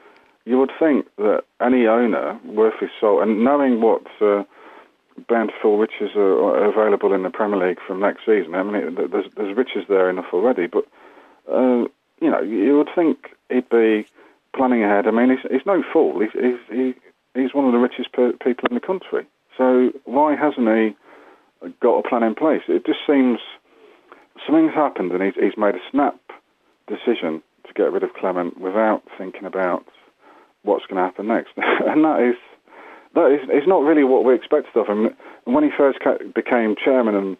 you 0.44 0.58
would 0.58 0.72
think 0.78 1.06
that 1.16 1.44
any 1.60 1.86
owner 1.86 2.38
worth 2.44 2.78
his 2.80 2.90
salt, 2.98 3.22
and 3.22 3.44
knowing 3.44 3.80
what 3.80 4.02
uh, 4.20 4.44
bountiful 5.28 5.78
riches 5.78 6.10
are, 6.16 6.64
available 6.64 7.12
in 7.12 7.22
the 7.22 7.30
Premier 7.30 7.68
League 7.68 7.78
from 7.86 8.00
next 8.00 8.20
season, 8.20 8.54
I 8.54 8.62
mean, 8.62 8.74
it, 8.76 9.10
there's, 9.10 9.26
there's 9.36 9.56
riches 9.56 9.84
there 9.88 10.08
enough 10.08 10.32
already. 10.32 10.66
But 10.66 10.86
uh, 11.50 11.86
you 12.20 12.30
know, 12.30 12.40
you 12.40 12.76
would 12.76 12.88
think 12.94 13.30
he'd 13.48 13.68
be 13.68 14.06
planning 14.54 14.84
ahead. 14.84 15.06
I 15.06 15.10
mean, 15.10 15.30
he's, 15.30 15.50
he's 15.50 15.66
no 15.66 15.82
fool. 15.92 16.20
He's, 16.20 16.32
he's, 16.32 16.58
he, 16.70 16.94
he's 17.34 17.54
one 17.54 17.66
of 17.66 17.72
the 17.72 17.78
richest 17.78 18.12
per, 18.12 18.32
people 18.32 18.68
in 18.68 18.74
the 18.74 18.80
country. 18.80 19.26
So 19.56 19.92
why 20.04 20.36
hasn't 20.36 20.68
he 20.68 21.70
got 21.80 21.98
a 21.98 22.08
plan 22.08 22.22
in 22.22 22.34
place? 22.34 22.62
It 22.68 22.86
just 22.86 23.00
seems 23.06 23.38
something's 24.46 24.74
happened 24.74 25.12
and 25.12 25.22
he's, 25.22 25.34
he's 25.34 25.56
made 25.56 25.74
a 25.74 25.90
snap 25.90 26.18
decision 26.86 27.42
to 27.66 27.72
get 27.74 27.92
rid 27.92 28.02
of 28.02 28.14
Clement 28.14 28.58
without 28.58 29.02
thinking 29.16 29.44
about 29.44 29.84
what's 30.62 30.86
going 30.86 30.96
to 30.96 31.02
happen 31.02 31.28
next. 31.28 31.52
and 31.56 32.04
that 32.04 32.20
is 32.20 32.36
that 33.14 33.32
is, 33.52 33.66
not 33.66 33.82
really 33.82 34.04
what 34.04 34.24
we 34.24 34.34
expected 34.34 34.76
of 34.76 34.86
him. 34.86 35.10
When 35.44 35.64
he 35.64 35.70
first 35.76 35.98
ca- 36.00 36.18
became 36.32 36.76
chairman 36.76 37.16
and 37.16 37.36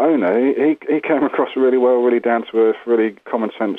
owner, 0.00 0.34
he, 0.34 0.54
he, 0.54 0.94
he 0.94 1.00
came 1.00 1.22
across 1.30 1.50
really 1.56 1.78
well, 1.78 2.02
really 2.02 2.18
down 2.18 2.44
to 2.50 2.58
earth, 2.58 2.76
really 2.86 3.16
common 3.30 3.50
sense 3.56 3.78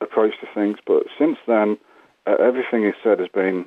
approach 0.00 0.34
to 0.40 0.46
things. 0.54 0.78
But 0.86 1.04
since 1.18 1.38
then, 1.46 1.78
uh, 2.26 2.34
everything 2.34 2.84
he 2.84 2.92
said 3.02 3.18
has 3.18 3.28
been 3.28 3.66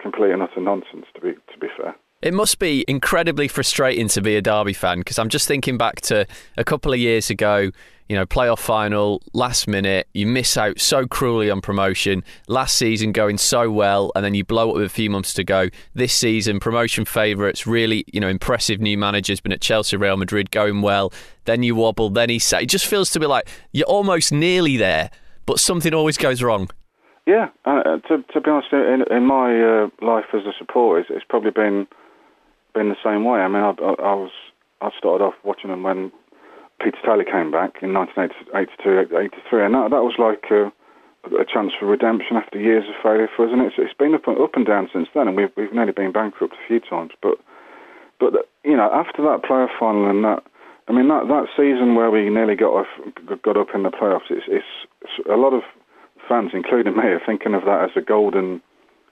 complete 0.00 0.32
and 0.32 0.42
utter 0.42 0.60
nonsense. 0.60 1.06
To 1.14 1.20
be 1.20 1.32
to 1.32 1.58
be 1.60 1.68
fair. 1.76 1.94
It 2.22 2.34
must 2.34 2.58
be 2.58 2.84
incredibly 2.86 3.48
frustrating 3.48 4.06
to 4.08 4.20
be 4.20 4.36
a 4.36 4.42
Derby 4.42 4.74
fan 4.74 4.98
because 4.98 5.18
I'm 5.18 5.30
just 5.30 5.48
thinking 5.48 5.78
back 5.78 6.02
to 6.02 6.26
a 6.58 6.64
couple 6.64 6.92
of 6.92 6.98
years 6.98 7.30
ago, 7.30 7.70
you 8.10 8.16
know, 8.16 8.26
playoff 8.26 8.58
final, 8.58 9.22
last 9.32 9.66
minute, 9.66 10.06
you 10.12 10.26
miss 10.26 10.58
out 10.58 10.78
so 10.80 11.06
cruelly 11.06 11.48
on 11.48 11.62
promotion. 11.62 12.22
Last 12.46 12.74
season 12.74 13.12
going 13.12 13.38
so 13.38 13.70
well, 13.70 14.12
and 14.14 14.22
then 14.22 14.34
you 14.34 14.44
blow 14.44 14.68
up 14.68 14.74
with 14.74 14.84
a 14.84 14.90
few 14.90 15.08
months 15.08 15.32
to 15.32 15.44
go. 15.44 15.70
This 15.94 16.12
season, 16.12 16.60
promotion 16.60 17.06
favourites, 17.06 17.66
really, 17.66 18.04
you 18.12 18.20
know, 18.20 18.28
impressive 18.28 18.82
new 18.82 18.98
managers, 18.98 19.40
been 19.40 19.52
at 19.52 19.62
Chelsea, 19.62 19.96
Real 19.96 20.18
Madrid, 20.18 20.50
going 20.50 20.82
well. 20.82 21.14
Then 21.46 21.62
you 21.62 21.74
wobble, 21.74 22.10
then 22.10 22.28
he 22.28 22.38
say, 22.38 22.64
it 22.64 22.68
just 22.68 22.86
feels 22.86 23.08
to 23.10 23.20
be 23.20 23.24
like 23.24 23.48
you're 23.72 23.86
almost 23.86 24.30
nearly 24.30 24.76
there, 24.76 25.10
but 25.46 25.58
something 25.58 25.94
always 25.94 26.18
goes 26.18 26.42
wrong. 26.42 26.68
Yeah, 27.26 27.48
uh, 27.64 27.96
to 28.08 28.22
to 28.34 28.40
be 28.42 28.50
honest, 28.50 28.72
in, 28.72 29.04
in 29.10 29.24
my 29.24 29.58
uh, 29.58 29.88
life 30.02 30.26
as 30.34 30.42
a 30.42 30.52
supporter, 30.58 31.00
it's, 31.00 31.08
it's 31.10 31.24
probably 31.26 31.52
been 31.52 31.86
been 32.72 32.88
the 32.88 33.04
same 33.04 33.24
way. 33.24 33.40
I 33.40 33.48
mean, 33.48 33.62
I, 33.62 33.70
I, 33.70 33.92
I 33.92 34.14
was 34.14 34.30
I 34.80 34.90
started 34.98 35.24
off 35.24 35.34
watching 35.44 35.70
them 35.70 35.82
when 35.82 36.12
Peter 36.82 36.98
Taylor 37.04 37.24
came 37.24 37.50
back 37.50 37.82
in 37.82 37.92
1982, 37.92 39.12
83, 39.12 39.64
and 39.64 39.74
that, 39.74 39.90
that 39.92 40.02
was 40.02 40.16
like 40.16 40.48
a, 40.48 40.72
a 41.36 41.44
chance 41.44 41.72
for 41.78 41.84
redemption 41.84 42.36
after 42.36 42.58
years 42.58 42.84
of 42.88 42.96
failure 43.02 43.28
for 43.28 43.44
us. 43.46 43.52
And 43.52 43.60
it's 43.60 43.76
it's 43.76 43.94
been 43.94 44.14
up 44.14 44.26
and, 44.26 44.40
up 44.40 44.56
and 44.56 44.66
down 44.66 44.88
since 44.92 45.08
then, 45.14 45.28
and 45.28 45.36
we've 45.36 45.52
we've 45.56 45.72
nearly 45.72 45.92
been 45.92 46.12
bankrupt 46.12 46.54
a 46.54 46.66
few 46.66 46.80
times. 46.80 47.12
But 47.20 47.36
but 48.18 48.34
uh, 48.34 48.48
you 48.64 48.76
know, 48.76 48.88
after 48.92 49.22
that 49.22 49.44
playoff 49.44 49.76
final 49.78 50.08
and 50.08 50.24
that, 50.24 50.42
I 50.88 50.92
mean, 50.92 51.08
that 51.08 51.28
that 51.28 51.52
season 51.56 51.94
where 51.94 52.10
we 52.10 52.28
nearly 52.30 52.56
got 52.56 52.72
off, 52.72 52.90
got 53.42 53.56
up 53.56 53.74
in 53.74 53.82
the 53.82 53.90
playoffs, 53.90 54.30
it's, 54.30 54.48
it's 54.48 55.28
a 55.28 55.36
lot 55.36 55.52
of 55.52 55.62
fans, 56.28 56.50
including 56.54 56.96
me, 56.96 57.04
are 57.04 57.20
thinking 57.24 57.54
of 57.54 57.64
that 57.64 57.84
as 57.84 57.90
a 57.96 58.00
golden 58.00 58.62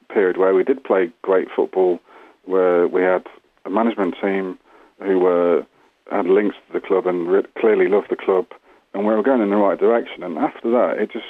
period 0.08 0.38
where 0.38 0.54
we 0.54 0.64
did 0.64 0.82
play 0.84 1.10
great 1.22 1.48
football, 1.54 2.00
where 2.46 2.88
we 2.88 3.02
had 3.02 3.26
a 3.64 3.70
management 3.70 4.14
team 4.20 4.58
who 5.00 5.18
were 5.18 5.66
had 6.10 6.26
links 6.26 6.56
to 6.66 6.72
the 6.72 6.86
club 6.86 7.06
and 7.06 7.28
re- 7.28 7.42
clearly 7.58 7.88
loved 7.88 8.08
the 8.10 8.16
club, 8.16 8.46
and 8.94 9.06
we 9.06 9.14
were 9.14 9.22
going 9.22 9.42
in 9.42 9.50
the 9.50 9.56
right 9.56 9.78
direction. 9.78 10.22
And 10.22 10.38
after 10.38 10.70
that, 10.70 10.96
it 10.98 11.12
just 11.12 11.26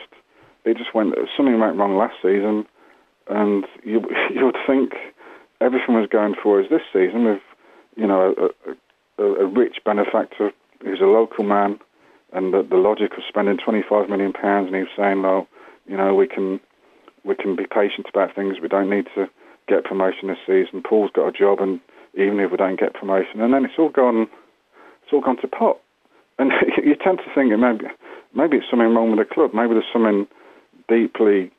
it 0.65 0.77
just 0.77 0.95
went 0.95 1.15
something 1.37 1.59
went 1.59 1.77
wrong 1.77 1.97
last 1.97 2.17
season, 2.23 2.67
and 3.29 3.65
you 3.85 4.03
you 4.35 4.45
would 4.45 4.59
think 4.67 4.93
everything 5.61 5.95
was 5.95 6.09
going 6.11 6.35
for 6.41 6.61
us 6.61 6.67
this 6.71 6.83
season 6.93 7.25
with 7.25 7.43
you 7.97 8.07
know 8.07 8.35
a, 8.37 9.23
a, 9.23 9.45
a 9.45 9.47
rich 9.47 9.79
benefactor 9.85 10.53
who's 10.83 11.01
a 11.01 11.05
local 11.05 11.45
man, 11.45 11.79
and 12.33 12.55
the, 12.55 12.63
the 12.63 12.77
logic 12.77 13.13
of 13.17 13.25
spending 13.29 13.59
25 13.59 14.09
million 14.09 14.33
pounds, 14.33 14.67
and 14.67 14.77
he 14.77 14.83
was 14.83 14.91
saying, 14.97 15.23
well, 15.23 15.49
you 15.87 15.97
know, 15.97 16.15
we 16.15 16.27
can 16.27 16.61
we 17.25 17.35
can 17.35 17.57
be 17.57 17.67
patient 17.67 18.07
about 18.09 18.35
things. 18.35 18.57
We 18.61 18.69
don't 18.69 18.91
need 18.91 19.07
to 19.15 19.29
get 19.69 19.85
promotion 19.85 20.29
this 20.29 20.39
season. 20.47 20.83
Paul's 20.83 21.11
got 21.13 21.29
a 21.29 21.33
job, 21.33 21.61
and 21.61 21.81
even 22.19 22.41
if 22.41 22.51
we 22.51 22.57
don't 22.57 22.79
get 22.79 22.95
promotion, 22.95 23.41
and 23.41 23.55
then 23.55 23.65
it's 23.65 23.79
all 23.79 23.89
gone, 23.91 24.27
it's 25.03 25.13
all 25.13 25.21
gone 25.21 25.41
to 25.41 25.49
pot. 25.49 25.79
And 26.39 26.53
you 26.85 26.95
tend 26.95 27.19
to 27.19 27.31
think 27.35 27.51
maybe 27.59 27.87
maybe 28.35 28.59
it's 28.59 28.67
something 28.71 28.95
wrong 28.95 29.15
with 29.15 29.27
the 29.27 29.35
club. 29.35 29.55
Maybe 29.55 29.75
there's 29.75 29.93
something 29.93 30.27
deeply 30.89 31.51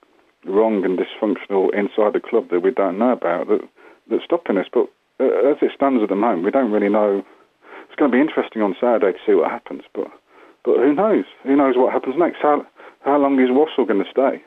wrong 0.46 0.86
and 0.86 0.98
dysfunctional 0.98 1.74
inside 1.74 2.14
the 2.14 2.24
club 2.24 2.50
that 2.52 2.62
we 2.62 2.72
don't 2.72 2.98
know 2.98 3.12
about 3.12 3.48
that 3.48 3.62
that's 4.10 4.24
stopping 4.24 4.58
us. 4.58 4.68
But 4.72 4.88
uh, 5.20 5.52
as 5.52 5.58
it 5.62 5.72
stands 5.76 6.02
at 6.04 6.10
the 6.10 6.16
moment, 6.16 6.46
we 6.46 6.52
don't 6.52 6.72
really 6.72 6.90
know. 6.90 7.24
It's 7.88 7.96
going 7.98 8.12
to 8.12 8.16
be 8.16 8.22
interesting 8.22 8.62
on 8.62 8.76
Saturday 8.80 9.18
to 9.18 9.24
see 9.26 9.34
what 9.34 9.52
happens, 9.52 9.84
but 9.94 10.08
but 10.64 10.78
who 10.78 10.94
knows? 10.94 11.26
Who 11.44 11.56
knows 11.56 11.76
what 11.76 11.94
happens 11.94 12.16
next? 12.18 12.40
How 12.42 12.66
how 13.02 13.18
long 13.18 13.40
is 13.40 13.50
Wassall 13.50 13.88
going 13.88 14.04
to 14.04 14.12
stay? 14.12 14.44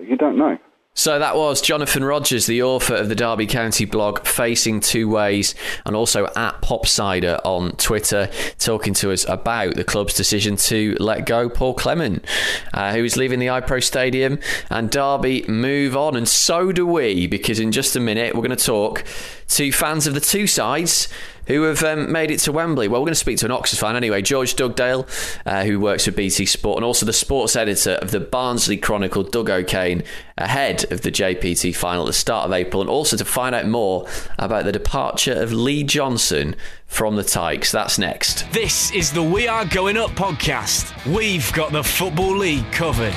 You 0.00 0.16
don't 0.16 0.38
know. 0.38 0.58
So 0.98 1.18
that 1.18 1.36
was 1.36 1.60
Jonathan 1.60 2.02
Rogers, 2.02 2.46
the 2.46 2.62
author 2.62 2.94
of 2.94 3.10
the 3.10 3.14
Derby 3.14 3.46
County 3.46 3.84
blog 3.84 4.26
Facing 4.26 4.80
Two 4.80 5.10
Ways, 5.10 5.54
and 5.84 5.94
also 5.94 6.24
at 6.24 6.62
Popsider 6.62 7.38
on 7.44 7.72
Twitter, 7.72 8.30
talking 8.58 8.94
to 8.94 9.12
us 9.12 9.28
about 9.28 9.74
the 9.74 9.84
club's 9.84 10.14
decision 10.14 10.56
to 10.56 10.96
let 10.98 11.26
go 11.26 11.50
Paul 11.50 11.74
Clement, 11.74 12.24
uh, 12.72 12.94
who 12.94 13.04
is 13.04 13.18
leaving 13.18 13.40
the 13.40 13.48
iPro 13.48 13.84
Stadium, 13.84 14.38
and 14.70 14.90
Derby 14.90 15.44
move 15.46 15.98
on, 15.98 16.16
and 16.16 16.26
so 16.26 16.72
do 16.72 16.86
we, 16.86 17.26
because 17.26 17.60
in 17.60 17.72
just 17.72 17.94
a 17.94 18.00
minute 18.00 18.34
we're 18.34 18.40
going 18.40 18.56
to 18.56 18.64
talk 18.64 19.04
to 19.48 19.70
fans 19.72 20.06
of 20.06 20.14
the 20.14 20.20
two 20.20 20.46
sides 20.46 21.08
who 21.46 21.62
have 21.62 21.82
um, 21.82 22.10
made 22.10 22.30
it 22.30 22.40
to 22.40 22.52
Wembley. 22.52 22.88
Well, 22.88 23.00
we're 23.00 23.06
going 23.06 23.12
to 23.12 23.16
speak 23.16 23.38
to 23.38 23.46
an 23.46 23.52
Oxford 23.52 23.78
fan 23.78 23.96
anyway, 23.96 24.22
George 24.22 24.54
Dugdale, 24.54 25.06
uh, 25.44 25.64
who 25.64 25.80
works 25.80 26.04
for 26.04 26.12
BT 26.12 26.46
Sport, 26.46 26.78
and 26.78 26.84
also 26.84 27.06
the 27.06 27.12
sports 27.12 27.56
editor 27.56 27.92
of 27.92 28.10
the 28.10 28.20
Barnsley 28.20 28.76
Chronicle, 28.76 29.22
Doug 29.22 29.50
O'Kane, 29.50 30.02
ahead 30.38 30.90
of 30.92 31.02
the 31.02 31.10
JPT 31.10 31.74
final 31.74 32.04
at 32.04 32.08
the 32.08 32.12
start 32.12 32.46
of 32.46 32.52
April, 32.52 32.80
and 32.80 32.90
also 32.90 33.16
to 33.16 33.24
find 33.24 33.54
out 33.54 33.66
more 33.66 34.06
about 34.38 34.64
the 34.64 34.72
departure 34.72 35.34
of 35.34 35.52
Lee 35.52 35.82
Johnson 35.82 36.56
from 36.86 37.16
the 37.16 37.24
Tykes. 37.24 37.72
That's 37.72 37.98
next. 37.98 38.50
This 38.52 38.92
is 38.92 39.12
the 39.12 39.22
We 39.22 39.48
Are 39.48 39.64
Going 39.66 39.96
Up 39.96 40.10
podcast. 40.10 40.92
We've 41.12 41.52
got 41.52 41.72
the 41.72 41.82
Football 41.82 42.36
League 42.38 42.70
covered. 42.72 43.14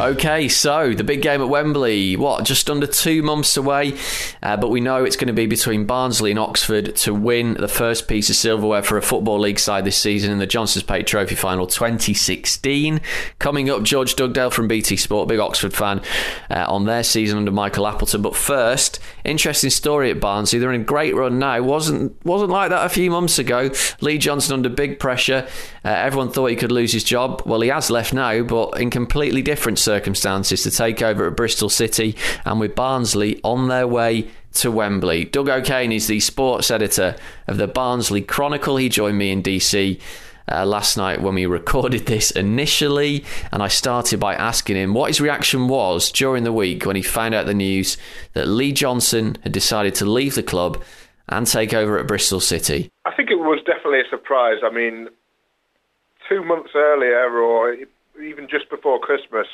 Okay, 0.00 0.48
so 0.48 0.94
the 0.94 1.04
big 1.04 1.20
game 1.20 1.42
at 1.42 1.50
Wembley, 1.50 2.16
what, 2.16 2.46
just 2.46 2.70
under 2.70 2.86
two 2.86 3.22
months 3.22 3.58
away, 3.58 3.98
uh, 4.42 4.56
but 4.56 4.70
we 4.70 4.80
know 4.80 5.04
it's 5.04 5.14
going 5.14 5.26
to 5.26 5.34
be 5.34 5.44
between 5.44 5.84
Barnsley 5.84 6.30
and 6.30 6.40
Oxford 6.40 6.96
to 6.96 7.12
win 7.12 7.52
the 7.52 7.68
first 7.68 8.08
piece 8.08 8.30
of 8.30 8.36
silverware 8.36 8.82
for 8.82 8.96
a 8.96 9.02
Football 9.02 9.40
League 9.40 9.58
side 9.58 9.84
this 9.84 9.98
season 9.98 10.32
in 10.32 10.38
the 10.38 10.46
Johnstone's 10.46 10.84
Paint 10.84 11.06
Trophy 11.06 11.34
Final 11.34 11.66
2016. 11.66 13.02
Coming 13.38 13.68
up, 13.68 13.82
George 13.82 14.16
Dugdale 14.16 14.50
from 14.50 14.68
BT 14.68 14.96
Sport, 14.96 15.28
big 15.28 15.38
Oxford 15.38 15.74
fan, 15.74 16.00
uh, 16.48 16.64
on 16.66 16.86
their 16.86 17.02
season 17.02 17.36
under 17.36 17.52
Michael 17.52 17.86
Appleton. 17.86 18.22
But 18.22 18.34
first, 18.34 19.00
interesting 19.24 19.70
story 19.70 20.10
at 20.10 20.20
Barnsley. 20.20 20.58
They're 20.58 20.72
in 20.72 20.80
a 20.82 20.84
great 20.84 21.14
run 21.14 21.38
now. 21.38 21.60
wasn't 21.62 22.24
wasn't 22.24 22.50
like 22.50 22.70
that 22.70 22.86
a 22.86 22.88
few 22.88 23.10
months 23.10 23.38
ago. 23.38 23.70
Lee 24.00 24.18
Johnson 24.18 24.54
under 24.54 24.68
big 24.68 24.98
pressure. 24.98 25.46
Uh, 25.84 25.88
everyone 25.88 26.30
thought 26.30 26.46
he 26.46 26.56
could 26.56 26.72
lose 26.72 26.92
his 26.92 27.04
job. 27.04 27.42
Well, 27.46 27.60
he 27.60 27.68
has 27.68 27.90
left 27.90 28.12
now, 28.12 28.42
but 28.42 28.80
in 28.80 28.90
completely 28.90 29.42
different 29.42 29.78
circumstances 29.78 30.62
to 30.62 30.70
take 30.70 31.02
over 31.02 31.26
at 31.26 31.36
Bristol 31.36 31.68
City 31.68 32.16
and 32.44 32.60
with 32.60 32.74
Barnsley 32.74 33.40
on 33.42 33.68
their 33.68 33.86
way 33.86 34.28
to 34.52 34.70
Wembley. 34.70 35.24
Doug 35.24 35.48
O'Kane 35.48 35.92
is 35.92 36.06
the 36.06 36.20
sports 36.20 36.70
editor 36.70 37.16
of 37.46 37.56
the 37.56 37.68
Barnsley 37.68 38.22
Chronicle. 38.22 38.76
He 38.76 38.88
joined 38.88 39.18
me 39.18 39.30
in 39.30 39.42
DC. 39.42 40.00
Uh, 40.50 40.66
last 40.66 40.96
night 40.96 41.20
when 41.20 41.34
we 41.34 41.46
recorded 41.60 42.06
this 42.06 42.30
initially, 42.32 43.24
and 43.52 43.62
I 43.62 43.68
started 43.68 44.18
by 44.18 44.34
asking 44.34 44.76
him 44.76 44.94
what 44.94 45.08
his 45.08 45.20
reaction 45.20 45.68
was 45.68 46.10
during 46.10 46.44
the 46.44 46.52
week 46.52 46.84
when 46.84 46.96
he 46.96 47.02
found 47.02 47.34
out 47.34 47.46
the 47.46 47.54
news 47.54 47.96
that 48.32 48.46
Lee 48.46 48.72
Johnson 48.72 49.36
had 49.42 49.52
decided 49.52 49.94
to 49.96 50.04
leave 50.04 50.34
the 50.34 50.42
club 50.42 50.82
and 51.28 51.46
take 51.46 51.72
over 51.72 51.98
at 51.98 52.06
Bristol 52.06 52.40
City. 52.40 52.90
I 53.04 53.14
think 53.14 53.30
it 53.30 53.38
was 53.38 53.60
definitely 53.64 54.00
a 54.00 54.08
surprise. 54.10 54.58
I 54.64 54.74
mean, 54.74 55.08
two 56.28 56.44
months 56.44 56.70
earlier, 56.74 57.30
or 57.38 57.76
even 58.22 58.48
just 58.48 58.68
before 58.68 58.98
Christmas, 58.98 59.46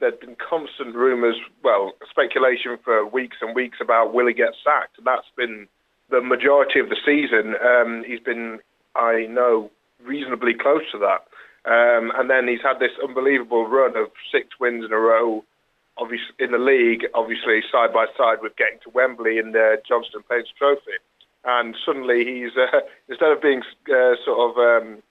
there'd 0.00 0.20
been 0.20 0.36
constant 0.36 0.94
rumours, 0.94 1.36
well, 1.64 1.92
speculation 2.08 2.76
for 2.84 3.06
weeks 3.06 3.38
and 3.40 3.54
weeks 3.54 3.78
about 3.80 4.12
will 4.12 4.26
he 4.26 4.34
get 4.34 4.54
sacked. 4.62 4.96
That's 5.04 5.26
been 5.36 5.68
the 6.10 6.20
majority 6.20 6.80
of 6.80 6.88
the 6.88 6.96
season. 7.04 7.54
Um, 7.64 8.04
he's 8.06 8.20
been, 8.20 8.60
I 8.94 9.26
know, 9.28 9.70
reasonably 10.06 10.54
close 10.54 10.82
to 10.92 10.98
that. 10.98 11.26
Um, 11.66 12.12
and 12.14 12.30
then 12.30 12.46
he's 12.46 12.62
had 12.62 12.78
this 12.78 12.94
unbelievable 13.02 13.66
run 13.66 13.96
of 13.96 14.10
six 14.30 14.48
wins 14.60 14.84
in 14.84 14.92
a 14.92 14.98
row, 14.98 15.44
obviously 15.98 16.34
in 16.38 16.52
the 16.52 16.62
league, 16.62 17.04
obviously 17.14 17.60
side 17.70 17.92
by 17.92 18.06
side 18.16 18.38
with 18.40 18.56
getting 18.56 18.78
to 18.84 18.90
Wembley 18.90 19.38
in 19.38 19.52
the 19.52 19.82
Johnstone 19.86 20.22
Paints 20.30 20.50
Trophy. 20.56 21.02
And 21.44 21.74
suddenly 21.84 22.24
he's 22.24 22.56
uh, 22.56 22.86
instead 23.08 23.32
of 23.32 23.42
being 23.42 23.62
uh, 23.90 24.14
sort 24.24 24.38
of 24.38 24.52
um, 24.58 25.02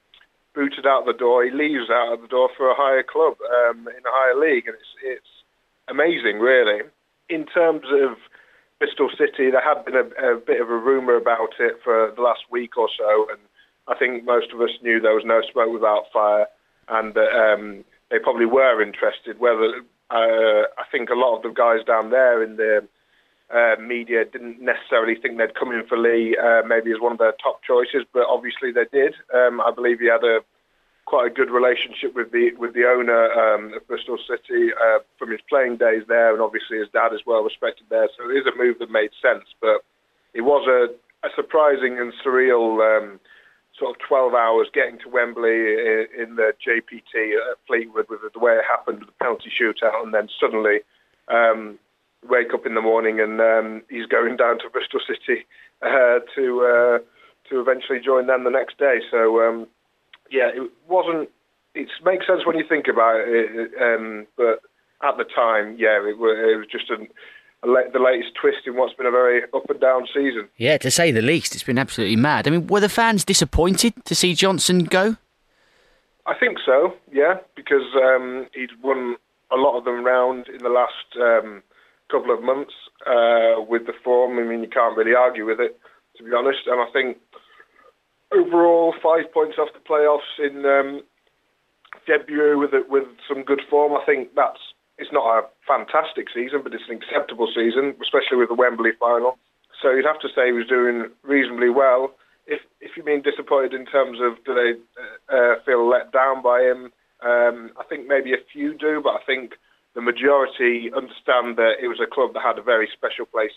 booted 0.53 0.87
out 0.87 1.05
the 1.05 1.13
door, 1.13 1.43
he 1.43 1.51
leaves 1.51 1.89
out 1.91 2.13
of 2.13 2.21
the 2.21 2.27
door 2.27 2.49
for 2.55 2.71
a 2.71 2.75
higher 2.75 3.03
club 3.03 3.35
um, 3.43 3.87
in 3.91 4.03
a 4.07 4.15
higher 4.15 4.39
league, 4.39 4.67
and 4.67 4.75
it's 4.75 4.95
it's 5.03 5.33
amazing, 5.89 6.39
really. 6.39 6.87
In 7.29 7.45
terms 7.45 7.85
of 7.91 8.17
Bristol 8.79 9.09
City, 9.17 9.51
there 9.51 9.63
had 9.63 9.83
been 9.83 9.95
a, 9.95 10.35
a 10.35 10.37
bit 10.37 10.61
of 10.61 10.69
a 10.69 10.77
rumour 10.77 11.15
about 11.15 11.59
it 11.59 11.79
for 11.83 12.11
the 12.15 12.21
last 12.21 12.43
week 12.49 12.77
or 12.77 12.89
so, 12.97 13.27
and 13.29 13.39
I 13.87 13.95
think 13.95 14.25
most 14.25 14.51
of 14.51 14.61
us 14.61 14.71
knew 14.81 14.99
there 14.99 15.13
was 15.13 15.25
no 15.25 15.41
smoke 15.51 15.71
without 15.71 16.05
fire, 16.11 16.47
and 16.89 17.13
that 17.13 17.31
um, 17.33 17.83
they 18.09 18.19
probably 18.19 18.45
were 18.45 18.81
interested. 18.81 19.39
Whether 19.39 19.81
uh, 20.09 20.63
I 20.77 20.85
think 20.91 21.09
a 21.09 21.15
lot 21.15 21.37
of 21.37 21.43
the 21.43 21.49
guys 21.49 21.85
down 21.85 22.09
there 22.09 22.43
in 22.43 22.57
the 22.57 22.87
uh, 23.53 23.79
media 23.79 24.25
didn't 24.25 24.61
necessarily 24.61 25.15
think 25.15 25.37
they'd 25.37 25.55
come 25.55 25.71
in 25.71 25.85
for 25.87 25.97
Lee, 25.97 26.35
uh, 26.37 26.65
maybe 26.67 26.91
as 26.91 26.99
one 26.99 27.11
of 27.11 27.19
their 27.19 27.33
top 27.33 27.61
choices, 27.63 28.03
but 28.13 28.23
obviously 28.27 28.71
they 28.71 28.85
did. 28.91 29.13
Um, 29.33 29.61
I 29.61 29.71
believe 29.71 29.99
he 29.99 30.07
had 30.07 30.23
a 30.23 30.39
quite 31.05 31.27
a 31.27 31.33
good 31.33 31.51
relationship 31.51 32.15
with 32.15 32.31
the 32.31 32.51
with 32.57 32.73
the 32.73 32.85
owner 32.85 33.31
um, 33.31 33.73
of 33.73 33.87
Bristol 33.87 34.17
City 34.17 34.73
uh, 34.73 34.99
from 35.17 35.31
his 35.31 35.41
playing 35.47 35.77
days 35.77 36.03
there, 36.07 36.33
and 36.33 36.41
obviously 36.41 36.77
his 36.79 36.89
dad 36.89 37.13
is 37.13 37.21
well 37.25 37.43
respected 37.43 37.85
there. 37.89 38.09
So 38.17 38.29
it 38.29 38.33
is 38.33 38.45
a 38.47 38.57
move 38.57 38.79
that 38.79 38.89
made 38.89 39.11
sense, 39.21 39.45
but 39.61 39.85
it 40.33 40.41
was 40.41 40.65
a, 40.67 40.89
a 41.25 41.29
surprising 41.35 41.99
and 41.99 42.11
surreal 42.25 42.81
um, 42.81 43.19
sort 43.77 43.95
of 43.95 44.07
12 44.07 44.33
hours 44.33 44.67
getting 44.73 44.97
to 44.99 45.09
Wembley 45.09 45.73
in, 46.17 46.35
the 46.35 46.53
JPT 46.65 47.35
at 47.35 47.57
Fleetwood 47.67 48.07
with 48.09 48.21
the 48.33 48.39
way 48.39 48.53
it 48.53 48.63
happened 48.65 48.99
with 48.99 49.09
the 49.09 49.15
penalty 49.19 49.51
shootout, 49.51 50.03
and 50.03 50.13
then 50.13 50.29
suddenly. 50.39 50.79
Um, 51.27 51.79
wake 52.29 52.53
up 52.53 52.65
in 52.65 52.75
the 52.75 52.81
morning 52.81 53.19
and 53.19 53.39
um, 53.39 53.83
he's 53.89 54.05
going 54.05 54.35
down 54.35 54.57
to 54.59 54.69
Bristol 54.69 54.99
City 54.99 55.45
uh, 55.81 56.19
to 56.35 56.65
uh, 56.65 56.99
to 57.49 57.59
eventually 57.61 57.99
join 57.99 58.27
them 58.27 58.43
the 58.43 58.49
next 58.49 58.77
day. 58.77 58.99
So 59.11 59.41
um, 59.41 59.67
yeah, 60.31 60.49
it 60.53 60.71
wasn't. 60.87 61.29
It 61.73 61.89
makes 62.03 62.25
sense 62.25 62.45
when 62.45 62.57
you 62.57 62.65
think 62.67 62.87
about 62.87 63.19
it, 63.27 63.71
um, 63.81 64.27
but 64.37 64.61
at 65.03 65.17
the 65.17 65.25
time, 65.25 65.75
yeah, 65.77 65.99
it, 66.07 66.17
was, 66.17 66.37
it 66.39 66.57
was 66.57 66.67
just 66.71 66.89
an, 66.89 67.09
the 67.65 67.99
latest 67.99 68.31
twist 68.39 68.59
in 68.65 68.75
what's 68.75 68.93
been 68.93 69.05
a 69.05 69.11
very 69.11 69.43
up 69.53 69.69
and 69.69 69.79
down 69.79 70.07
season. 70.13 70.47
Yeah, 70.57 70.77
to 70.77 70.91
say 70.91 71.11
the 71.11 71.21
least, 71.21 71.53
it's 71.55 71.63
been 71.63 71.77
absolutely 71.77 72.15
mad. 72.15 72.47
I 72.47 72.51
mean, 72.51 72.67
were 72.67 72.79
the 72.79 72.89
fans 72.89 73.25
disappointed 73.25 73.93
to 74.05 74.15
see 74.15 74.33
Johnson 74.33 74.85
go? 74.85 75.17
I 76.25 76.33
think 76.39 76.57
so, 76.65 76.93
yeah, 77.11 77.35
because 77.55 77.85
um, 77.95 78.47
he'd 78.53 78.71
won 78.81 79.15
a 79.51 79.55
lot 79.55 79.77
of 79.77 79.85
them 79.85 80.03
round 80.03 80.47
in 80.47 80.63
the 80.63 80.69
last 80.69 81.05
um, 81.21 81.61
couple 82.09 82.33
of 82.33 82.41
months 82.41 82.73
uh, 83.05 83.61
with 83.61 83.85
the 83.85 83.93
form. 84.03 84.39
I 84.39 84.43
mean, 84.43 84.61
you 84.61 84.69
can't 84.69 84.97
really 84.97 85.13
argue 85.13 85.45
with 85.45 85.59
it, 85.59 85.77
to 86.17 86.23
be 86.23 86.31
honest. 86.33 86.65
And 86.65 86.81
I 86.81 86.91
think 86.91 87.17
overall, 88.33 88.93
five 89.03 89.31
points 89.33 89.57
off 89.59 89.69
the 89.73 89.79
playoffs 89.79 90.39
in 90.39 90.65
um, 90.65 91.01
February 92.07 92.57
with 92.57 92.71
with 92.89 93.07
some 93.27 93.43
good 93.43 93.61
form. 93.69 93.93
I 93.93 94.03
think 94.05 94.29
that's 94.35 94.59
it's 94.97 95.11
not 95.11 95.25
a 95.25 95.47
fantastic 95.67 96.27
season, 96.33 96.61
but 96.63 96.73
it's 96.73 96.87
an 96.89 96.95
acceptable 96.95 97.47
season, 97.53 97.95
especially 98.01 98.37
with 98.37 98.49
the 98.49 98.55
Wembley 98.55 98.91
final. 98.99 99.37
So 99.81 99.91
you'd 99.91 100.05
have 100.05 100.19
to 100.21 100.29
say 100.29 100.47
he 100.47 100.51
was 100.53 100.67
doing 100.67 101.09
reasonably 101.23 101.69
well. 101.69 102.13
If 102.47 102.61
if 102.79 102.95
you 102.95 103.03
mean 103.03 103.21
disappointed 103.21 103.73
in 103.73 103.85
terms 103.85 104.19
of 104.21 104.43
do 104.45 104.53
they 104.53 105.35
uh, 105.35 105.55
feel 105.65 105.87
let 105.87 106.11
down 106.11 106.41
by 106.41 106.61
him, 106.61 106.93
um, 107.21 107.71
I 107.77 107.83
think 107.89 108.07
maybe 108.07 108.33
a 108.33 108.43
few 108.53 108.73
do, 108.73 109.01
but 109.03 109.15
I 109.15 109.23
think 109.25 109.55
the 109.95 110.01
majority 110.01 110.91
understand 110.95 111.57
that 111.57 111.75
it 111.81 111.87
was 111.87 111.99
a 111.99 112.05
club 112.05 112.33
that 112.33 112.43
had 112.43 112.59
a 112.59 112.61
very 112.61 112.87
special 112.93 113.25
place 113.25 113.53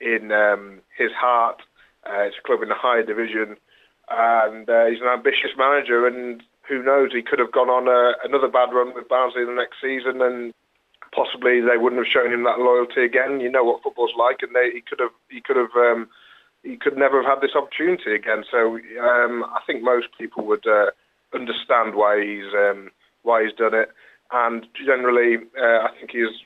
in 0.00 0.32
um, 0.32 0.80
his 0.96 1.12
heart. 1.12 1.60
Uh, 2.06 2.22
it's 2.22 2.36
a 2.38 2.46
club 2.46 2.62
in 2.62 2.68
the 2.68 2.74
higher 2.74 3.02
division, 3.02 3.56
and 4.08 4.68
uh, 4.70 4.86
he's 4.86 5.00
an 5.00 5.08
ambitious 5.08 5.50
manager. 5.56 6.06
And 6.06 6.42
who 6.68 6.82
knows, 6.82 7.10
he 7.12 7.22
could 7.22 7.38
have 7.38 7.52
gone 7.52 7.68
on 7.68 7.88
a, 7.88 8.14
another 8.26 8.48
bad 8.48 8.72
run 8.72 8.94
with 8.94 9.08
Barnsley 9.08 9.44
the 9.44 9.52
next 9.52 9.80
season, 9.80 10.20
and 10.20 10.52
possibly 11.14 11.60
they 11.60 11.78
wouldn't 11.78 12.04
have 12.04 12.12
shown 12.12 12.32
him 12.32 12.44
that 12.44 12.58
loyalty 12.60 13.04
again. 13.04 13.40
You 13.40 13.50
know 13.50 13.64
what 13.64 13.82
football's 13.82 14.16
like, 14.18 14.38
and 14.42 14.54
they, 14.54 14.70
he 14.70 14.82
could 14.82 15.00
have 15.00 15.14
he 15.30 15.40
could 15.40 15.56
have 15.56 15.74
um, 15.76 16.08
he 16.62 16.76
could 16.76 16.96
never 16.96 17.22
have 17.22 17.38
had 17.38 17.40
this 17.40 17.56
opportunity 17.56 18.14
again. 18.14 18.44
So 18.50 18.76
um, 19.00 19.44
I 19.48 19.60
think 19.66 19.82
most 19.82 20.08
people 20.18 20.44
would 20.46 20.66
uh, 20.66 20.92
understand 21.32 21.94
why 21.94 22.20
he's 22.20 22.52
um, 22.52 22.90
why 23.22 23.44
he's 23.44 23.56
done 23.56 23.74
it 23.74 23.90
and 24.32 24.66
generally, 24.84 25.36
uh, 25.56 25.88
I 25.88 25.90
think 25.98 26.10
he's 26.12 26.44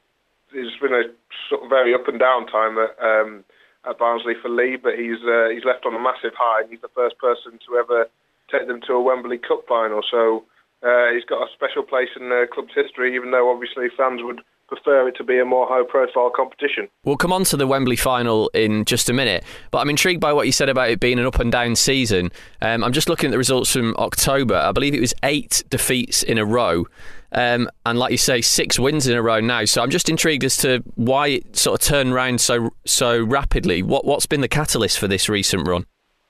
he's 0.53 0.79
been 0.81 0.95
a 0.95 1.05
sort 1.49 1.65
of 1.65 1.71
very 1.71 1.95
up 1.95 2.07
and 2.07 2.19
down 2.19 2.47
time 2.47 2.77
at, 2.79 2.93
um, 3.03 3.45
at 3.89 3.99
Barnsley 3.99 4.35
for 4.41 4.49
Lee, 4.49 4.77
but 4.77 4.95
he's 4.95 5.19
uh, 5.27 5.49
he's 5.49 5.65
left 5.65 5.85
on 5.87 5.95
a 5.95 5.99
massive 5.99 6.33
high. 6.39 6.63
And 6.63 6.71
he's 6.71 6.81
the 6.81 6.95
first 6.95 7.19
person 7.19 7.59
to 7.67 7.77
ever 7.77 8.07
take 8.53 8.69
them 8.69 8.81
to 8.87 8.93
a 8.93 9.03
Wembley 9.03 9.39
Cup 9.39 9.65
final, 9.67 10.03
so 10.09 10.45
uh, 10.83 11.13
he's 11.15 11.25
got 11.25 11.43
a 11.43 11.53
special 11.53 11.83
place 11.83 12.11
in 12.21 12.29
the 12.29 12.47
club's 12.53 12.75
history. 12.75 13.17
Even 13.17 13.31
though 13.31 13.51
obviously 13.51 13.87
fans 13.97 14.21
would 14.23 14.43
prefer 14.69 15.07
it 15.07 15.15
to 15.17 15.25
be 15.25 15.39
a 15.39 15.45
more 15.45 15.69
high-profile 15.69 16.31
competition. 16.35 16.89
We'll 17.05 17.19
come 17.19 17.33
on 17.33 17.45
to 17.45 17.59
the 17.59 17.67
Wembley 17.67 17.97
final 17.97 18.51
in 18.55 18.87
just 18.87 19.11
a 19.11 19.13
minute, 19.13 19.45
but 19.71 19.79
I'm 19.79 19.91
intrigued 19.91 20.21
by 20.21 20.33
what 20.33 20.47
you 20.47 20.53
said 20.53 20.71
about 20.71 20.89
it 20.89 20.99
being 20.99 21.19
an 21.19 21.27
up 21.27 21.39
and 21.41 21.53
down 21.53 21.77
season. 21.77 22.33
Um, 22.63 22.83
I'm 22.83 22.93
just 22.93 23.07
looking 23.07 23.29
at 23.29 23.33
the 23.33 23.39
results 23.39 23.71
from 23.71 23.95
October. 23.99 24.55
I 24.55 24.73
believe 24.73 24.95
it 24.95 25.01
was 25.01 25.13
eight 25.25 25.63
defeats 25.69 26.23
in 26.23 26.39
a 26.39 26.47
row. 26.47 26.87
Um, 27.33 27.69
and 27.85 27.99
like 27.99 28.13
you 28.13 28.19
say, 28.19 28.41
six 28.41 28.79
wins 28.79 29.07
in 29.07 29.17
a 29.17 29.23
row 29.23 29.41
now. 29.41 29.67
So 29.67 29.83
I'm 29.83 29.91
just 29.91 30.09
intrigued 30.09 30.45
as 30.45 30.57
to 30.59 30.83
why 30.95 31.29
it 31.29 31.57
sort 31.57 31.81
of 31.81 31.87
turned 31.87 32.13
around 32.13 32.41
so 32.41 32.71
so 32.87 33.23
rapidly. 33.23 33.83
What 33.83 34.05
what's 34.05 34.27
been 34.27 34.41
the 34.41 34.49
catalyst 34.49 34.99
for 34.99 35.09
this 35.09 35.29
recent 35.29 35.67
run? 35.69 35.85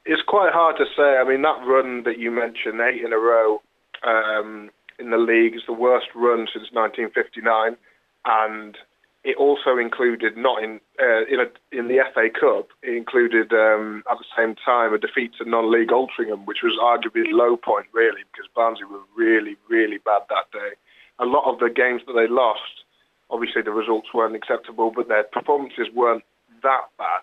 It's 0.05 0.23
quite 0.27 0.53
hard 0.53 0.77
to 0.79 0.85
say. 0.97 1.17
I 1.19 1.25
mean, 1.25 1.43
that 1.43 1.65
run 1.67 2.03
that 2.05 2.19
you 2.19 2.31
mentioned, 2.31 2.81
eight 2.81 3.05
in 3.05 3.12
a 3.12 3.19
row, 3.19 3.62
um, 4.05 4.71
in 4.99 5.11
the 5.11 5.19
league. 5.19 5.55
is 5.55 5.62
the 5.67 5.73
worst 5.73 6.07
run 6.15 6.49
since 6.53 6.73
1959, 6.73 7.77
and 8.25 8.77
it 9.25 9.37
also 9.37 9.79
included 9.79 10.37
not 10.37 10.62
in 10.62 10.81
uh, 11.01 11.25
in, 11.31 11.38
a, 11.38 11.47
in 11.71 11.88
the 11.88 12.03
FA 12.12 12.29
Cup. 12.29 12.69
It 12.83 12.97
included 12.97 13.53
um, 13.53 14.03
at 14.11 14.19
the 14.19 14.25
same 14.37 14.57
time 14.57 14.93
a 14.93 14.99
defeat 14.99 15.33
to 15.38 15.49
non-league 15.49 15.91
Altrincham, 15.91 16.45
which 16.47 16.62
was 16.62 16.77
arguably 16.83 17.25
the 17.25 17.37
low 17.37 17.57
point 17.57 17.87
really 17.93 18.23
because 18.33 18.51
Barnsley 18.55 18.87
were 18.87 19.03
really 19.17 19.57
really 19.69 19.99
bad 19.99 20.23
that 20.29 20.51
day. 20.53 20.75
A 21.19 21.25
lot 21.25 21.51
of 21.51 21.61
the 21.61 21.71
games 21.71 22.03
that 22.07 22.15
they 22.15 22.27
lost, 22.27 22.83
obviously 23.31 23.62
the 23.62 23.71
results 23.71 24.09
weren't 24.12 24.35
acceptable, 24.35 24.93
but 24.95 25.07
their 25.07 25.25
performances 25.25 25.87
weren't 25.95 26.25
that 26.62 26.91
bad. 26.99 27.23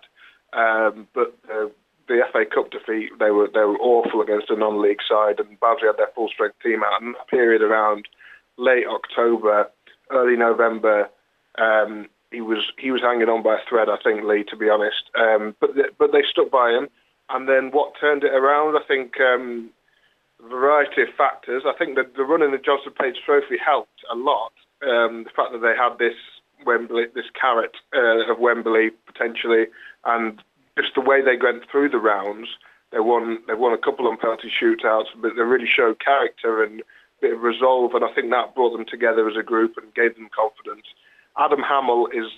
Um, 0.52 1.06
but 1.14 1.36
uh, 1.52 1.68
the 2.10 2.22
FA 2.32 2.44
Cup 2.44 2.70
defeat, 2.70 3.10
they 3.18 3.30
were 3.30 3.48
they 3.52 3.60
were 3.60 3.78
awful 3.78 4.20
against 4.20 4.50
a 4.50 4.56
non-league 4.56 5.02
side, 5.08 5.38
and 5.38 5.58
Barnsley 5.60 5.86
had 5.86 5.96
their 5.96 6.10
full-strength 6.14 6.56
team 6.62 6.82
out. 6.82 7.00
And 7.00 7.14
that 7.14 7.28
period 7.28 7.62
around 7.62 8.08
late 8.58 8.86
October, 8.86 9.70
early 10.10 10.36
November 10.36 11.08
um, 11.58 12.08
he 12.30 12.40
was 12.40 12.72
he 12.78 12.90
was 12.90 13.02
hanging 13.02 13.28
on 13.28 13.42
by 13.42 13.54
a 13.54 13.68
thread, 13.68 13.88
I 13.88 13.96
think, 14.02 14.24
Lee, 14.24 14.44
to 14.50 14.56
be 14.56 14.68
honest. 14.68 15.10
Um, 15.18 15.54
but 15.60 15.74
th- 15.74 15.94
but 15.98 16.12
they 16.12 16.22
stuck 16.28 16.50
by 16.50 16.70
him, 16.70 16.88
and 17.28 17.48
then 17.48 17.70
what 17.72 17.94
turned 18.00 18.24
it 18.24 18.32
around? 18.32 18.76
I 18.76 18.86
think 18.86 19.20
um, 19.20 19.70
a 20.44 20.48
variety 20.48 21.02
of 21.02 21.08
factors. 21.16 21.64
I 21.66 21.76
think 21.76 21.96
that 21.96 22.14
the 22.16 22.24
run 22.24 22.42
in 22.42 22.52
the 22.52 22.58
Johnstone's 22.58 22.96
Paint 23.00 23.18
Trophy 23.24 23.58
helped 23.58 24.04
a 24.10 24.14
lot. 24.14 24.52
Um, 24.82 25.24
the 25.24 25.34
fact 25.34 25.52
that 25.52 25.60
they 25.60 25.74
had 25.76 25.98
this 25.98 26.16
Wembley, 26.64 27.06
this 27.14 27.30
carrot 27.38 27.76
uh, 27.94 28.30
of 28.30 28.38
Wembley 28.38 28.90
potentially, 29.06 29.66
and 30.04 30.40
just 30.78 30.94
the 30.94 31.00
way 31.00 31.22
they 31.22 31.36
went 31.36 31.64
through 31.70 31.90
the 31.90 31.98
rounds. 31.98 32.48
They 32.92 33.00
won. 33.00 33.38
They 33.46 33.54
won 33.54 33.72
a 33.72 33.78
couple 33.78 34.10
of 34.10 34.18
penalty 34.18 34.50
shootouts, 34.50 35.06
but 35.20 35.36
they 35.36 35.42
really 35.42 35.66
showed 35.66 36.00
character 36.00 36.62
and 36.62 36.82
bit 37.20 37.34
of 37.34 37.42
resolve, 37.42 37.94
and 37.94 38.04
I 38.04 38.12
think 38.12 38.30
that 38.30 38.54
brought 38.54 38.72
them 38.72 38.86
together 38.86 39.28
as 39.28 39.36
a 39.36 39.42
group 39.42 39.76
and 39.76 39.94
gave 39.94 40.14
them 40.14 40.28
confidence. 40.34 40.86
Adam 41.38 41.60
Hammill 41.60 42.06
is 42.12 42.30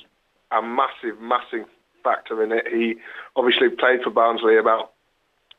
a 0.51 0.61
massive, 0.61 1.21
massive 1.21 1.66
factor 2.03 2.42
in 2.42 2.53
it. 2.53 2.66
He 2.68 2.97
obviously 3.37 3.68
played 3.68 4.03
for 4.03 4.11
Barnsley 4.11 4.57
about 4.57 4.92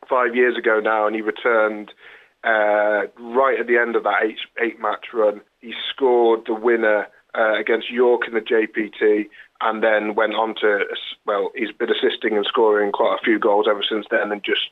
five 0.08 0.36
years 0.36 0.58
ago 0.58 0.80
now, 0.80 1.08
and 1.08 1.16
he 1.16 1.22
returned 1.22 1.94
uh, 2.44 3.08
right 3.18 3.60
at 3.60 3.68
the 3.68 3.78
end 3.78 3.96
of 3.96 4.04
that 4.04 4.24
eight, 4.24 4.40
eight 4.62 4.80
match 4.80 5.08
run. 5.14 5.42
He 5.62 5.74
scored 5.90 6.42
the 6.46 6.54
winner 6.54 7.08
uh, 7.38 7.60
against 7.60 7.89
York 7.89 8.28
in 8.28 8.34
the 8.34 8.41
JPT, 8.41 9.30
and 9.62 9.84
then 9.84 10.15
went 10.15 10.34
on 10.34 10.56
to 10.56 10.86
well, 11.26 11.52
he's 11.56 11.72
been 11.72 11.91
assisting 11.91 12.36
and 12.36 12.46
scoring 12.46 12.91
quite 12.91 13.17
a 13.19 13.24
few 13.24 13.39
goals 13.39 13.67
ever 13.69 13.84
since 13.88 14.06
then, 14.12 14.32
and 14.32 14.43
just 14.43 14.69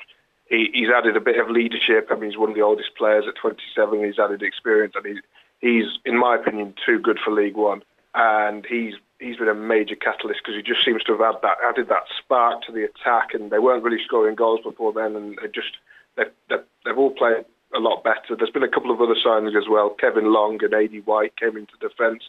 he, 0.50 0.70
he's 0.74 0.90
added 0.90 1.16
a 1.16 1.22
bit 1.22 1.40
of 1.40 1.50
leadership. 1.50 2.08
I 2.10 2.16
mean, 2.16 2.32
he's 2.32 2.40
one 2.40 2.50
of 2.50 2.56
the 2.56 2.62
oldest 2.62 2.96
players 2.98 3.26
at 3.28 3.36
27. 3.36 4.04
He's 4.04 4.20
added 4.20 4.44
experience, 4.44 4.94
and 4.96 5.06
he, 5.06 5.20
he's, 5.60 5.86
in 6.06 6.18
my 6.18 6.36
opinion, 6.36 6.74
too 6.86 7.00
good 7.00 7.20
for 7.24 7.32
League 7.32 7.56
One 7.56 7.84
and 8.14 8.66
he's 8.66 8.96
he's 9.20 9.38
been 9.38 9.48
a 9.48 9.54
major 9.54 9.96
catalyst 9.96 10.42
because 10.44 10.56
he 10.56 10.62
just 10.62 10.84
seems 10.84 11.04
to 11.04 11.14
have 11.14 11.22
had 11.22 11.42
that 11.44 11.58
added 11.64 11.88
that 11.90 12.04
spark 12.18 12.64
to 12.64 12.72
the 12.72 12.84
attack, 12.84 13.34
and 13.34 13.52
they 13.52 13.60
weren't 13.60 13.84
really 13.84 14.04
scoring 14.04 14.36
goals 14.36 14.62
before 14.64 14.92
then, 14.94 15.16
and 15.16 15.38
they 15.42 15.48
just 15.48 15.78
they've, 16.18 16.32
they've, 16.50 16.66
they've 16.84 16.98
all 16.98 17.12
played 17.12 17.46
a 17.74 17.80
lot 17.80 18.04
better. 18.04 18.36
There's 18.36 18.52
been 18.52 18.64
a 18.64 18.70
couple 18.70 18.92
of 18.92 19.00
other 19.00 19.16
signings 19.16 19.58
as 19.58 19.70
well. 19.70 19.92
Kevin 19.92 20.34
Long 20.34 20.62
and 20.62 20.74
Aidy 20.74 21.06
White 21.06 21.38
came 21.38 21.56
into 21.56 21.74
defence 21.80 22.24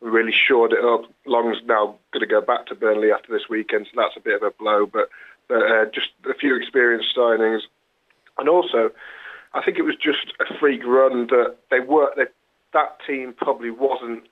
and 0.00 0.12
really 0.12 0.32
shored 0.32 0.72
it 0.72 0.84
up. 0.84 1.10
Long's 1.26 1.58
now 1.66 1.96
going 2.12 2.20
to 2.20 2.26
go 2.26 2.40
back 2.40 2.66
to 2.66 2.74
Burnley 2.74 3.12
after 3.12 3.32
this 3.32 3.48
weekend, 3.48 3.86
so 3.86 4.00
that's 4.00 4.16
a 4.16 4.20
bit 4.20 4.36
of 4.36 4.42
a 4.42 4.50
blow. 4.50 4.86
But, 4.86 5.08
but 5.48 5.62
uh, 5.62 5.84
just 5.86 6.08
a 6.28 6.34
few 6.34 6.56
experienced 6.56 7.16
signings, 7.16 7.60
and 8.38 8.48
also 8.48 8.90
I 9.54 9.62
think 9.64 9.78
it 9.78 9.82
was 9.82 9.96
just 9.96 10.32
a 10.40 10.58
freak 10.58 10.84
run 10.84 11.28
that 11.28 11.56
they 11.70 11.80
were. 11.80 12.12
They, 12.16 12.26
that 12.72 12.98
team 13.06 13.34
probably 13.36 13.70
wasn't 13.70 14.24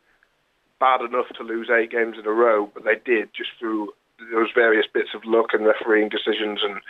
bad 0.79 1.00
enough 1.00 1.29
to 1.37 1.42
lose 1.42 1.70
eight 1.70 1.90
games 1.90 2.16
in 2.18 2.27
a 2.27 2.33
row, 2.33 2.70
but 2.74 2.85
they 2.85 2.96
did 3.05 3.31
just 3.35 3.50
through 3.59 3.94
those 4.33 4.50
various 4.55 4.87
bits 4.92 5.11
of 5.14 5.24
luck 5.24 5.50
and 5.55 5.64
refereeing 5.64 6.09
decisions 6.09 6.61
and 6.62 6.81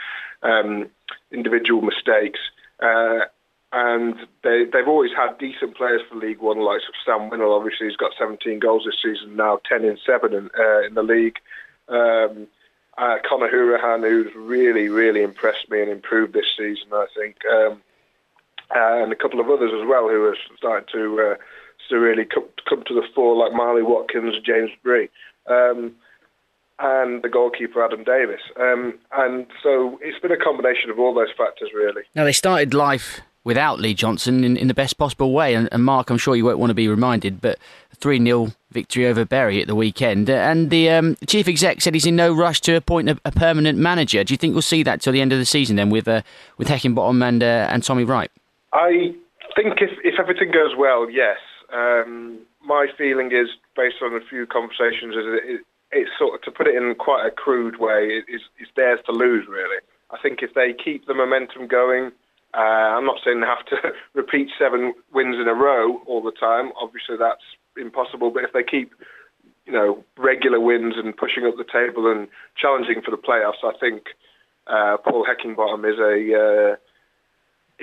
um, 0.42 0.90
individual 1.30 1.80
mistakes. 1.80 2.40
Uh, 2.80 3.20
and 3.74 4.14
they, 4.44 4.66
they've 4.72 4.86
always 4.86 5.10
had 5.16 5.36
decent 5.38 5.76
players 5.76 6.00
for 6.08 6.14
League 6.14 6.38
One, 6.38 6.60
like 6.60 6.80
Sam 7.04 7.28
Winnall. 7.28 7.58
Obviously, 7.58 7.88
he's 7.88 7.96
got 7.96 8.12
17 8.16 8.60
goals 8.60 8.84
this 8.86 8.94
season 9.02 9.34
now, 9.34 9.58
10 9.68 9.84
in 9.84 9.98
seven 10.06 10.32
in, 10.32 10.48
uh, 10.56 10.82
in 10.82 10.94
the 10.94 11.02
league. 11.02 11.38
Um, 11.88 12.46
uh, 12.96 13.16
Conor 13.28 13.50
Hourihane, 13.50 14.08
who's 14.08 14.32
really, 14.36 14.88
really 14.88 15.22
impressed 15.22 15.68
me 15.70 15.82
and 15.82 15.90
improved 15.90 16.34
this 16.34 16.46
season, 16.56 16.86
I 16.92 17.06
think. 17.16 17.36
Um, 17.52 17.82
and 18.70 19.12
a 19.12 19.16
couple 19.16 19.40
of 19.40 19.50
others 19.50 19.72
as 19.74 19.86
well 19.88 20.08
who 20.08 20.22
are 20.22 20.36
starting 20.56 20.88
to 20.92 21.32
uh, 21.32 21.34
to 21.88 21.96
really 21.98 22.24
come, 22.24 22.44
come 22.68 22.84
to 22.86 22.94
the 22.94 23.06
fore, 23.12 23.36
like 23.36 23.52
Marley 23.52 23.82
Watkins, 23.82 24.36
James 24.46 24.70
Bree, 24.84 25.08
um, 25.48 25.92
and 26.78 27.22
the 27.22 27.28
goalkeeper 27.28 27.84
Adam 27.84 28.04
Davies. 28.04 28.38
Um, 28.58 28.98
and 29.12 29.46
so 29.62 29.98
it's 30.00 30.18
been 30.20 30.32
a 30.32 30.36
combination 30.36 30.90
of 30.90 30.98
all 30.98 31.12
those 31.12 31.32
factors, 31.36 31.70
really. 31.74 32.02
Now 32.14 32.22
they 32.24 32.32
started 32.32 32.72
life 32.72 33.20
without 33.44 33.78
Lee 33.78 33.94
Johnson 33.94 34.42
in, 34.42 34.56
in 34.56 34.68
the 34.68 34.74
best 34.74 34.98
possible 34.98 35.32
way, 35.32 35.54
and, 35.54 35.68
and, 35.70 35.84
Mark, 35.84 36.10
I'm 36.10 36.18
sure 36.18 36.34
you 36.34 36.44
won't 36.44 36.58
want 36.58 36.70
to 36.70 36.74
be 36.74 36.88
reminded, 36.88 37.40
but 37.40 37.58
three 37.94 38.18
0 38.18 38.48
victory 38.70 39.06
over 39.06 39.24
Bury 39.24 39.60
at 39.60 39.68
the 39.68 39.74
weekend, 39.74 40.28
and 40.28 40.70
the 40.70 40.90
um, 40.90 41.16
chief 41.26 41.46
exec 41.46 41.80
said 41.80 41.94
he's 41.94 42.06
in 42.06 42.16
no 42.16 42.32
rush 42.34 42.60
to 42.62 42.74
appoint 42.74 43.08
a, 43.08 43.20
a, 43.24 43.30
permanent 43.30 43.78
manager. 43.78 44.24
Do 44.24 44.34
you 44.34 44.38
think 44.38 44.54
we'll 44.54 44.62
see 44.62 44.82
that 44.82 45.00
till 45.00 45.12
the 45.12 45.20
end 45.20 45.32
of 45.32 45.38
the 45.38 45.44
season 45.44 45.76
then 45.76 45.90
with 45.90 46.08
uh, 46.08 46.22
with 46.58 46.68
Heckingbottom 46.68 47.22
and 47.22 47.42
uh, 47.42 47.68
and 47.70 47.82
Tommy 47.82 48.04
Wright? 48.04 48.30
I 48.72 49.14
think 49.54 49.80
if 49.80 49.90
if 50.02 50.18
everything 50.18 50.50
goes 50.50 50.74
well, 50.76 51.08
yes. 51.10 51.38
Um, 51.72 52.40
my 52.64 52.86
feeling 52.96 53.32
is, 53.32 53.48
based 53.76 53.96
on 54.02 54.14
a 54.14 54.24
few 54.28 54.46
conversations, 54.46 55.14
is 55.14 55.24
it, 55.26 55.60
it's 55.92 56.10
sort 56.18 56.34
of 56.34 56.42
to 56.42 56.50
put 56.50 56.66
it 56.66 56.74
in 56.74 56.94
quite 56.94 57.26
a 57.26 57.30
crude 57.30 57.78
way. 57.78 58.08
It, 58.08 58.24
it's, 58.28 58.44
it's 58.58 58.70
theirs 58.76 59.00
to 59.06 59.12
lose, 59.12 59.46
really. 59.48 59.78
I 60.10 60.18
think 60.22 60.42
if 60.42 60.54
they 60.54 60.72
keep 60.72 61.06
the 61.06 61.14
momentum 61.14 61.66
going, 61.66 62.12
uh, 62.56 62.96
I'm 62.96 63.04
not 63.04 63.18
saying 63.24 63.40
they 63.40 63.46
have 63.46 63.66
to 63.66 63.92
repeat 64.14 64.48
seven 64.58 64.94
wins 65.12 65.36
in 65.40 65.48
a 65.48 65.54
row 65.54 66.00
all 66.06 66.22
the 66.22 66.32
time. 66.32 66.70
Obviously, 66.80 67.16
that's 67.18 67.42
impossible. 67.76 68.30
But 68.30 68.44
if 68.44 68.52
they 68.52 68.62
keep, 68.62 68.92
you 69.66 69.72
know, 69.72 70.04
regular 70.16 70.60
wins 70.60 70.94
and 70.96 71.16
pushing 71.16 71.46
up 71.46 71.56
the 71.56 71.64
table 71.64 72.10
and 72.10 72.28
challenging 72.56 73.02
for 73.04 73.10
the 73.10 73.16
playoffs, 73.16 73.64
I 73.64 73.76
think 73.78 74.04
uh, 74.66 74.96
Paul 74.98 75.26
Heckingbottom 75.26 75.84
is 75.84 75.98
a 75.98 76.16
uh, 76.34 76.76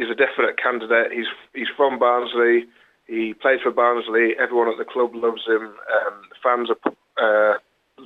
is 0.02 0.10
a 0.10 0.16
definite 0.16 0.62
candidate. 0.62 1.12
He's 1.12 1.28
he's 1.54 1.70
from 1.76 2.00
Barnsley. 2.00 2.66
He 3.08 3.34
plays 3.34 3.60
for 3.62 3.72
Barnsley. 3.72 4.36
Everyone 4.40 4.70
at 4.70 4.78
the 4.78 4.86
club 4.86 5.12
loves 5.14 5.46
him. 5.46 5.64
Um, 5.64 6.22
the 6.30 6.40
fans 6.42 6.70
are, 6.70 7.54
uh, 7.54 7.58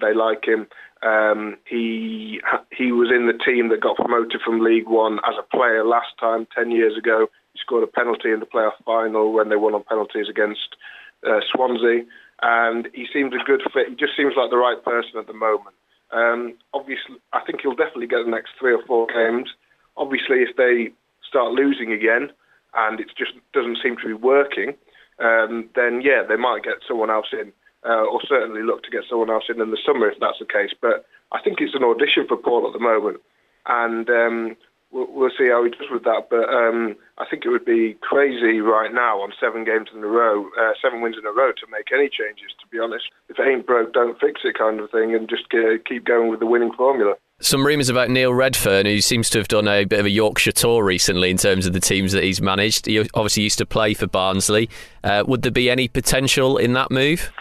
they 0.01 0.15
like 0.15 0.45
him. 0.45 0.67
Um, 1.05 1.57
he 1.69 2.41
he 2.75 2.91
was 2.91 3.11
in 3.13 3.27
the 3.27 3.37
team 3.37 3.69
that 3.69 3.81
got 3.81 3.97
promoted 3.97 4.41
from 4.43 4.59
League 4.59 4.89
One 4.89 5.19
as 5.29 5.35
a 5.37 5.45
player 5.55 5.85
last 5.85 6.17
time, 6.19 6.47
ten 6.55 6.71
years 6.71 6.97
ago. 6.97 7.27
He 7.53 7.59
scored 7.59 7.83
a 7.83 7.87
penalty 7.87 8.31
in 8.31 8.39
the 8.39 8.47
playoff 8.49 8.73
final 8.83 9.31
when 9.31 9.49
they 9.49 9.55
won 9.55 9.75
on 9.75 9.83
penalties 9.83 10.27
against 10.27 10.75
uh, 11.21 11.41
Swansea, 11.53 12.03
and 12.41 12.89
he 12.93 13.05
seems 13.13 13.33
a 13.33 13.45
good 13.45 13.61
fit. 13.71 13.89
He 13.89 13.95
just 13.95 14.17
seems 14.17 14.33
like 14.35 14.49
the 14.49 14.57
right 14.57 14.83
person 14.83 15.19
at 15.19 15.27
the 15.27 15.33
moment. 15.33 15.75
Um, 16.11 16.57
obviously, 16.73 17.21
I 17.33 17.41
think 17.45 17.61
he'll 17.61 17.75
definitely 17.75 18.07
get 18.07 18.25
the 18.25 18.31
next 18.31 18.51
three 18.59 18.73
or 18.73 18.83
four 18.85 19.05
games. 19.07 19.49
Obviously, 19.97 20.41
if 20.41 20.55
they 20.57 20.89
start 21.27 21.53
losing 21.53 21.91
again 21.91 22.29
and 22.73 22.99
it 22.99 23.07
just 23.17 23.33
doesn't 23.53 23.77
seem 23.81 23.95
to 23.97 24.07
be 24.07 24.13
working, 24.13 24.73
um, 25.19 25.69
then 25.75 26.01
yeah, 26.01 26.23
they 26.27 26.35
might 26.35 26.63
get 26.63 26.81
someone 26.87 27.09
else 27.09 27.27
in, 27.31 27.53
uh, 27.85 28.05
or 28.05 28.19
certainly 28.27 28.63
look 28.63 28.83
to 28.83 28.91
get 28.91 29.03
someone 29.09 29.29
else 29.29 29.45
in 29.49 29.61
in 29.61 29.71
the 29.71 29.77
summer 29.85 30.09
if 30.09 30.19
that's 30.19 30.39
the 30.39 30.45
case. 30.45 30.71
But 30.79 31.05
I 31.31 31.41
think 31.41 31.61
it's 31.61 31.75
an 31.75 31.83
audition 31.83 32.27
for 32.27 32.37
Paul 32.37 32.67
at 32.67 32.73
the 32.73 32.79
moment, 32.79 33.21
and 33.67 34.09
um, 34.09 34.57
we'll, 34.91 35.07
we'll, 35.11 35.31
see 35.37 35.49
how 35.49 35.63
he 35.63 35.69
does 35.69 35.89
with 35.91 36.03
that. 36.03 36.27
But 36.29 36.49
um, 36.49 36.95
I 37.17 37.25
think 37.29 37.45
it 37.45 37.49
would 37.49 37.65
be 37.65 37.95
crazy 38.01 38.61
right 38.61 38.93
now 38.93 39.21
on 39.21 39.33
seven 39.39 39.63
games 39.63 39.89
in 39.93 40.03
a 40.03 40.07
row, 40.07 40.49
uh, 40.59 40.73
seven 40.81 41.01
wins 41.01 41.17
in 41.17 41.25
a 41.25 41.31
row, 41.31 41.51
to 41.51 41.67
make 41.71 41.91
any 41.93 42.09
changes. 42.09 42.51
To 42.61 42.67
be 42.67 42.79
honest, 42.79 43.05
if 43.29 43.37
it 43.37 43.47
ain't 43.47 43.67
broke, 43.67 43.93
don't 43.93 44.19
fix 44.19 44.41
it, 44.43 44.57
kind 44.57 44.79
of 44.79 44.89
thing, 44.91 45.13
and 45.13 45.29
just 45.29 45.43
keep 45.85 46.05
going 46.05 46.29
with 46.29 46.39
the 46.39 46.47
winning 46.47 46.73
formula. 46.73 47.15
Some 47.41 47.65
rumours 47.65 47.89
about 47.89 48.09
Neil 48.09 48.31
Redfearn, 48.31 48.85
who 48.85 49.01
seems 49.01 49.29
to 49.31 49.39
have 49.39 49.49
done 49.49 49.67
a 49.67 49.83
bit 49.83 49.99
of 49.99 50.05
a 50.05 50.09
Yorkshire 50.09 50.53
tour 50.53 50.85
recently 50.85 51.29
in 51.29 51.35
terms 51.35 51.65
of 51.67 51.73
the 51.73 51.81
teams 51.81 52.13
that 52.13 52.23
he's 52.23 52.41
managed. 52.41 52.85
He 52.85 52.97
obviously 53.13 53.43
used 53.43 53.57
to 53.57 53.65
play 53.65 53.93
for 53.93 54.07
Barnsley. 54.07 54.69
Uh, 55.03 55.25
would 55.27 55.41
there 55.41 55.51
be 55.51 55.69
any 55.69 55.89
potential 55.89 56.57
in 56.57 56.71
that 56.73 56.91
move? 56.91 57.33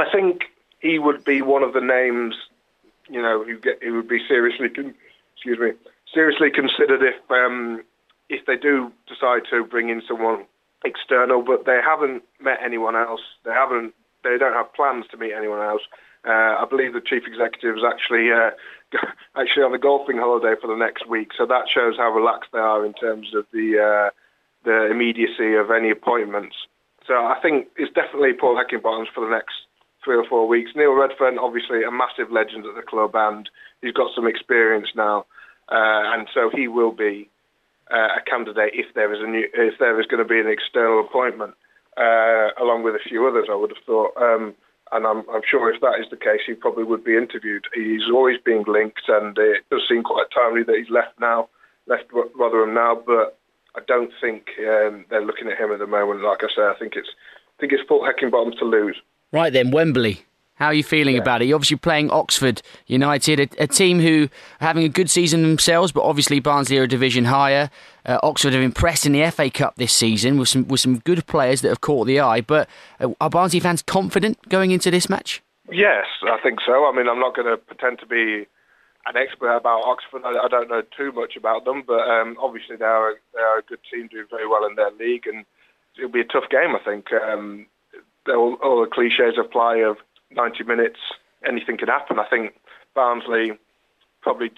I 0.00 0.10
think 0.10 0.44
he 0.80 0.98
would 0.98 1.24
be 1.24 1.42
one 1.42 1.62
of 1.62 1.72
the 1.72 1.80
names, 1.80 2.34
you 3.08 3.20
know, 3.20 3.44
who 3.44 3.58
get 3.58 3.82
who 3.82 3.94
would 3.94 4.08
be 4.08 4.20
seriously, 4.26 4.68
con- 4.68 4.94
excuse 5.34 5.58
me, 5.58 5.72
seriously 6.12 6.50
considered 6.50 7.02
if 7.02 7.30
um, 7.30 7.82
if 8.28 8.46
they 8.46 8.56
do 8.56 8.92
decide 9.06 9.42
to 9.50 9.64
bring 9.64 9.88
in 9.88 10.02
someone 10.06 10.46
external. 10.84 11.42
But 11.42 11.66
they 11.66 11.80
haven't 11.84 12.22
met 12.40 12.58
anyone 12.64 12.96
else. 12.96 13.20
They 13.44 13.52
haven't. 13.52 13.94
They 14.24 14.38
don't 14.38 14.54
have 14.54 14.72
plans 14.74 15.06
to 15.10 15.16
meet 15.16 15.32
anyone 15.32 15.60
else. 15.60 15.82
Uh, 16.26 16.56
I 16.60 16.66
believe 16.68 16.92
the 16.92 17.00
chief 17.00 17.22
executive 17.26 17.76
is 17.76 17.84
actually 17.84 18.30
uh, 18.30 18.50
actually 19.36 19.62
on 19.62 19.74
a 19.74 19.78
golfing 19.78 20.18
holiday 20.18 20.54
for 20.60 20.66
the 20.66 20.76
next 20.76 21.08
week, 21.08 21.32
so 21.36 21.46
that 21.46 21.68
shows 21.68 21.96
how 21.96 22.10
relaxed 22.10 22.50
they 22.52 22.58
are 22.58 22.84
in 22.84 22.92
terms 22.94 23.34
of 23.34 23.46
the 23.52 23.78
uh, 23.78 24.10
the 24.64 24.90
immediacy 24.90 25.54
of 25.54 25.70
any 25.70 25.90
appointments. 25.90 26.56
So 27.06 27.14
I 27.14 27.38
think 27.40 27.68
it's 27.76 27.92
definitely 27.92 28.34
Paul 28.34 28.56
Heckingbottom's 28.56 29.08
for 29.14 29.24
the 29.24 29.30
next 29.30 29.54
three 30.04 30.16
or 30.16 30.24
four 30.28 30.46
weeks. 30.48 30.70
Neil 30.74 30.90
Redfearn, 30.90 31.38
obviously 31.38 31.82
a 31.82 31.90
massive 31.90 32.30
legend 32.30 32.66
at 32.66 32.74
the 32.74 32.82
club, 32.82 33.12
and 33.14 33.48
he's 33.82 33.92
got 33.92 34.14
some 34.14 34.26
experience 34.26 34.88
now, 34.94 35.26
uh, 35.70 36.14
and 36.14 36.28
so 36.32 36.50
he 36.52 36.68
will 36.68 36.92
be 36.92 37.28
uh, 37.90 38.18
a 38.18 38.22
candidate 38.28 38.72
if 38.74 38.86
there 38.94 39.12
is 39.12 39.20
a 39.22 39.26
new, 39.26 39.46
if 39.54 39.78
there 39.78 40.00
is 40.00 40.06
going 40.06 40.22
to 40.22 40.28
be 40.28 40.40
an 40.40 40.48
external 40.48 41.00
appointment, 41.00 41.54
uh, 41.96 42.48
along 42.60 42.82
with 42.82 42.94
a 42.94 43.08
few 43.08 43.26
others. 43.26 43.48
I 43.50 43.56
would 43.56 43.70
have 43.70 43.84
thought, 43.84 44.16
um, 44.16 44.54
and 44.92 45.06
I'm, 45.06 45.24
I'm, 45.30 45.42
sure 45.48 45.72
if 45.72 45.80
that 45.80 46.00
is 46.00 46.06
the 46.10 46.16
case, 46.16 46.40
he 46.46 46.54
probably 46.54 46.84
would 46.84 47.04
be 47.04 47.16
interviewed. 47.16 47.66
He's 47.74 48.08
always 48.12 48.38
being 48.44 48.64
linked, 48.66 49.08
and 49.08 49.36
it 49.38 49.64
does 49.70 49.82
seem 49.88 50.02
quite 50.02 50.26
timely 50.34 50.62
that 50.64 50.76
he's 50.76 50.90
left 50.90 51.18
now, 51.20 51.48
left 51.86 52.04
Rotherham 52.12 52.74
now, 52.74 53.00
but. 53.04 53.36
I 53.72 53.78
don't 53.86 54.10
think 54.20 54.48
um, 54.66 55.04
they're 55.10 55.24
looking 55.24 55.46
at 55.46 55.56
him 55.56 55.70
at 55.70 55.78
the 55.78 55.86
moment. 55.86 56.22
Like 56.24 56.42
I 56.42 56.48
say, 56.48 56.62
I 56.62 56.74
think 56.76 56.94
it's 56.96 57.06
I 57.06 57.60
think 57.60 57.72
it's 57.72 57.86
Paul 57.86 58.02
Heckingbottom 58.02 58.58
to 58.58 58.64
lose. 58.64 58.96
Right 59.32 59.52
then, 59.52 59.70
Wembley. 59.70 60.24
How 60.60 60.66
are 60.66 60.74
you 60.74 60.84
feeling 60.84 61.14
yeah. 61.14 61.22
about 61.22 61.40
it? 61.40 61.46
You're 61.46 61.54
obviously 61.54 61.78
playing 61.78 62.10
Oxford 62.10 62.60
United, 62.86 63.40
a, 63.40 63.62
a, 63.62 63.66
team 63.66 63.98
who 63.98 64.28
are 64.60 64.66
having 64.66 64.84
a 64.84 64.90
good 64.90 65.08
season 65.08 65.40
themselves, 65.40 65.90
but 65.90 66.02
obviously 66.02 66.38
Barnsley 66.38 66.76
are 66.76 66.82
a 66.82 66.88
division 66.88 67.24
higher. 67.24 67.70
Uh, 68.04 68.18
Oxford 68.22 68.52
have 68.52 68.62
impressed 68.62 69.06
in 69.06 69.12
the 69.12 69.30
FA 69.30 69.48
Cup 69.48 69.76
this 69.76 69.92
season 69.92 70.38
with 70.38 70.50
some 70.50 70.68
with 70.68 70.80
some 70.80 70.98
good 70.98 71.26
players 71.26 71.62
that 71.62 71.70
have 71.70 71.80
caught 71.80 72.06
the 72.06 72.20
eye. 72.20 72.42
But 72.42 72.68
uh, 73.00 73.08
are 73.22 73.30
Barnsley 73.30 73.60
fans 73.60 73.80
confident 73.80 74.50
going 74.50 74.70
into 74.70 74.90
this 74.90 75.08
match? 75.08 75.42
Yes, 75.72 76.04
I 76.24 76.38
think 76.42 76.58
so. 76.66 76.84
I 76.84 76.92
mean, 76.94 77.08
I'm 77.08 77.20
not 77.20 77.34
going 77.34 77.48
to 77.48 77.56
pretend 77.56 78.00
to 78.00 78.06
be 78.06 78.46
an 79.06 79.16
expert 79.16 79.56
about 79.56 79.84
Oxford. 79.84 80.22
I, 80.26 80.44
I 80.44 80.48
don't 80.48 80.68
know 80.68 80.82
too 80.94 81.10
much 81.12 81.36
about 81.36 81.64
them, 81.64 81.84
but 81.86 82.00
um, 82.00 82.36
obviously 82.38 82.76
they 82.76 82.84
are 82.84 83.14
they 83.34 83.40
are 83.40 83.60
a 83.60 83.62
good 83.62 83.80
team, 83.90 84.08
doing 84.08 84.26
very 84.28 84.46
well 84.46 84.66
in 84.66 84.74
their 84.74 84.90
league, 84.90 85.26
and 85.26 85.46
it'll 85.96 86.10
be 86.10 86.20
a 86.20 86.24
tough 86.24 86.50
game. 86.50 86.76
I 86.76 86.84
think 86.84 87.06
um, 87.14 87.64
all, 88.28 88.56
all 88.62 88.80
the 88.80 88.90
cliches 88.90 89.38
apply 89.38 89.76
of 89.78 89.96
90 90.30 90.64
minutes, 90.64 90.98
anything 91.46 91.76
can 91.78 91.88
happen. 91.88 92.18
I 92.18 92.28
think 92.28 92.54
Barnsley 92.94 93.52
probably, 94.22 94.50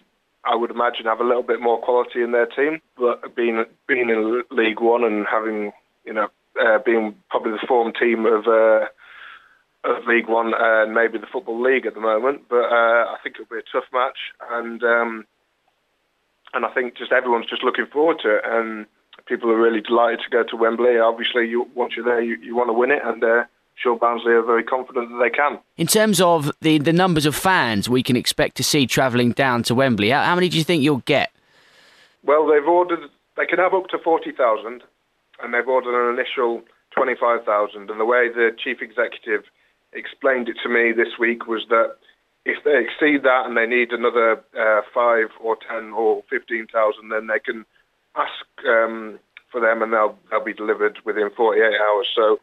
I 0.45 0.57
would 0.57 0.71
imagine, 0.71 1.07
have 1.07 1.21
a 1.21 1.25
little 1.27 1.43
bit 1.43 1.61
more 1.61 1.81
quality 1.81 2.23
in 2.23 2.33
their 2.33 2.47
team, 2.47 2.81
but 2.97 3.35
being 3.35 3.65
being 3.87 4.11
in 4.11 4.43
League 4.51 4.81
One 4.81 5.05
and 5.05 5.27
having 5.31 5.73
you 6.05 6.13
know 6.13 6.29
uh, 6.61 6.79
being 6.85 7.15
probably 7.31 7.53
the 7.53 7.67
form 7.67 7.93
team 7.99 8.27
of. 8.27 8.47
Uh, 8.47 8.87
of 9.85 10.07
League 10.07 10.29
One 10.29 10.53
and 10.57 10.95
maybe 10.95 11.19
the 11.19 11.27
Football 11.27 11.61
League 11.61 11.87
at 11.87 11.95
the 11.95 12.01
moment, 12.01 12.43
but 12.49 12.71
uh, 12.71 13.11
I 13.11 13.17
think 13.21 13.35
it'll 13.35 13.51
be 13.51 13.59
a 13.59 13.73
tough 13.73 13.91
match, 13.93 14.19
and 14.53 14.81
um, 14.85 15.27
and 16.55 16.65
I 16.65 16.73
think 16.73 16.97
just 16.97 17.11
everyone's 17.11 17.51
just 17.51 17.65
looking 17.65 17.87
forward 17.93 18.19
to 18.23 18.37
it, 18.37 18.43
and 18.45 18.87
people 19.27 19.51
are 19.51 19.61
really 19.61 19.81
delighted 19.81 20.21
to 20.21 20.31
go 20.31 20.45
to 20.45 20.57
Wembley. 20.57 20.99
Obviously, 20.99 21.49
you, 21.49 21.69
once 21.75 21.95
you're 21.97 22.05
there, 22.05 22.21
you, 22.21 22.37
you 22.37 22.57
want 22.57 22.69
to 22.69 22.73
win 22.73 22.91
it, 22.91 23.01
and 23.05 23.23
uh, 23.23 23.45
sure 23.75 23.97
Barnsley 23.97 24.33
are 24.33 24.43
very 24.43 24.65
confident 24.65 25.11
that 25.11 25.19
they 25.23 25.31
can. 25.31 25.59
In 25.77 25.87
terms 25.87 26.21
of 26.21 26.51
the, 26.61 26.79
the 26.79 26.93
numbers 26.93 27.27
of 27.27 27.35
fans 27.35 27.89
we 27.89 28.03
can 28.03 28.17
expect 28.17 28.57
to 28.57 28.65
see 28.65 28.87
travelling 28.87 29.33
down 29.33 29.63
to 29.65 29.75
Wembley, 29.75 30.11
how, 30.11 30.23
how, 30.23 30.35
many 30.35 30.49
do 30.49 30.59
you 30.59 30.65
think 30.65 30.83
you'll 30.83 30.99
get? 30.99 31.31
Well, 32.25 32.47
they've 32.47 32.67
ordered, 32.67 33.01
they 33.37 33.47
can 33.47 33.59
have 33.59 33.75
up 33.75 33.89
to 33.89 33.99
40,000, 33.99 34.83
and 35.43 35.55
they've 35.55 35.67
ordered 35.67 35.95
an 35.95 36.19
initial 36.19 36.63
25,000. 36.95 37.91
And 37.91 38.01
the 38.01 38.05
way 38.05 38.29
the 38.29 38.51
chief 38.63 38.81
executive 38.81 39.45
explained 39.93 40.49
it 40.49 40.57
to 40.63 40.69
me 40.69 40.93
this 40.93 41.19
week 41.19 41.47
was 41.47 41.67
that 41.69 41.97
if 42.45 42.63
they 42.65 42.79
exceed 42.79 43.23
that 43.23 43.47
and 43.47 43.57
they 43.57 43.67
need 43.67 43.93
another 43.93 44.43
uh, 44.59 44.83
5 44.93 45.27
or 45.41 45.57
10 45.69 45.93
or 45.93 46.23
15,000, 46.29 47.09
then 47.09 47.27
they 47.27 47.39
can 47.39 47.65
ask 48.17 48.47
um, 48.67 49.19
for 49.51 49.61
them 49.61 49.83
and 49.83 49.93
they'll, 49.93 50.17
they'll 50.31 50.45
be 50.45 50.55
delivered 50.55 50.99
within 51.05 51.31
48 51.37 51.63
hours. 51.63 52.09
So 52.15 52.41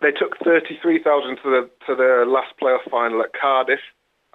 they 0.00 0.12
took 0.12 0.36
33,000 0.44 1.36
to 1.36 1.42
the 1.44 1.70
to 1.86 1.94
the 1.94 2.24
last 2.26 2.52
playoff 2.60 2.84
final 2.90 3.22
at 3.22 3.32
Cardiff. 3.32 3.80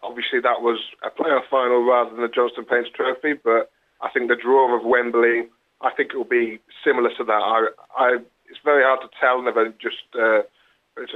Obviously, 0.04 0.40
that 0.42 0.62
was 0.62 0.80
a 1.06 1.10
playoff 1.10 1.46
final 1.50 1.86
rather 1.86 2.10
than 2.10 2.22
the 2.22 2.28
Johnstone's 2.34 2.68
Paint 2.70 2.88
Trophy, 2.96 3.34
but 3.44 3.70
I 4.02 4.10
think 4.10 4.30
the 4.30 4.36
draw 4.36 4.76
of 4.76 4.84
Wembley, 4.84 5.46
I 5.82 5.92
think 5.94 6.12
it 6.14 6.18
will 6.18 6.26
be 6.26 6.60
similar 6.84 7.10
to 7.18 7.24
that. 7.24 7.32
I, 7.32 7.68
I, 7.96 8.18
it's 8.50 8.60
very 8.66 8.84
hard 8.84 9.02
to 9.02 9.10
tell. 9.22 9.42
Never 9.42 9.70
just 9.78 10.10
uh, 10.18 10.42
it's, 10.98 11.14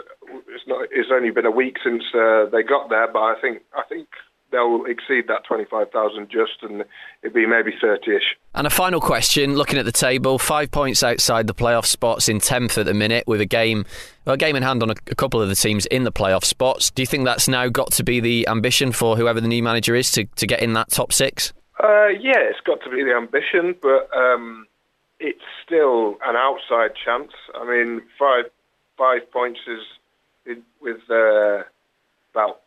it's 0.47 0.67
not. 0.67 0.87
It's 0.91 1.09
only 1.11 1.31
been 1.31 1.45
a 1.45 1.51
week 1.51 1.77
since 1.83 2.03
uh, 2.13 2.45
they 2.51 2.61
got 2.61 2.89
there, 2.89 3.11
but 3.11 3.19
I 3.19 3.35
think 3.41 3.63
I 3.75 3.81
think 3.89 4.07
they'll 4.51 4.85
exceed 4.85 5.27
that 5.27 5.43
25,000 5.45 6.29
just, 6.29 6.61
and 6.61 6.83
it'd 7.21 7.33
be 7.33 7.45
maybe 7.45 7.71
30ish. 7.71 8.35
And 8.53 8.67
a 8.67 8.69
final 8.69 9.01
question: 9.01 9.55
looking 9.55 9.77
at 9.77 9.85
the 9.85 9.91
table, 9.91 10.39
five 10.39 10.71
points 10.71 11.03
outside 11.03 11.47
the 11.47 11.53
playoff 11.53 11.85
spots 11.85 12.29
in 12.29 12.39
10th 12.39 12.77
at 12.77 12.85
the 12.85 12.93
minute, 12.93 13.25
with 13.27 13.41
a 13.41 13.45
game, 13.45 13.85
well, 14.25 14.35
a 14.35 14.37
game 14.37 14.55
in 14.55 14.63
hand 14.63 14.81
on 14.83 14.91
a, 14.91 14.95
a, 15.11 15.15
couple 15.15 15.41
of 15.41 15.49
the 15.49 15.55
teams 15.55 15.85
in 15.87 16.03
the 16.03 16.11
playoff 16.11 16.43
spots. 16.43 16.91
Do 16.91 17.01
you 17.01 17.07
think 17.07 17.25
that's 17.25 17.47
now 17.47 17.67
got 17.67 17.91
to 17.93 18.03
be 18.03 18.19
the 18.19 18.47
ambition 18.47 18.91
for 18.91 19.17
whoever 19.17 19.41
the 19.41 19.47
new 19.47 19.63
manager 19.63 19.95
is 19.95 20.11
to, 20.13 20.25
to 20.25 20.47
get 20.47 20.61
in 20.61 20.73
that 20.73 20.89
top 20.89 21.11
six? 21.11 21.53
Uh, 21.83 22.07
yeah, 22.07 22.39
it's 22.39 22.61
got 22.61 22.81
to 22.83 22.89
be 22.89 23.03
the 23.03 23.13
ambition, 23.13 23.75
but 23.81 24.09
um, 24.15 24.65
it's 25.19 25.43
still 25.65 26.17
an 26.25 26.35
outside 26.35 26.91
chance. 27.03 27.31
I 27.53 27.65
mean, 27.65 28.01
five 28.17 28.45
five 28.97 29.29
points 29.31 29.59
is 29.67 30.57
with 30.81 31.01
uh, 31.09 31.63
about 32.31 32.61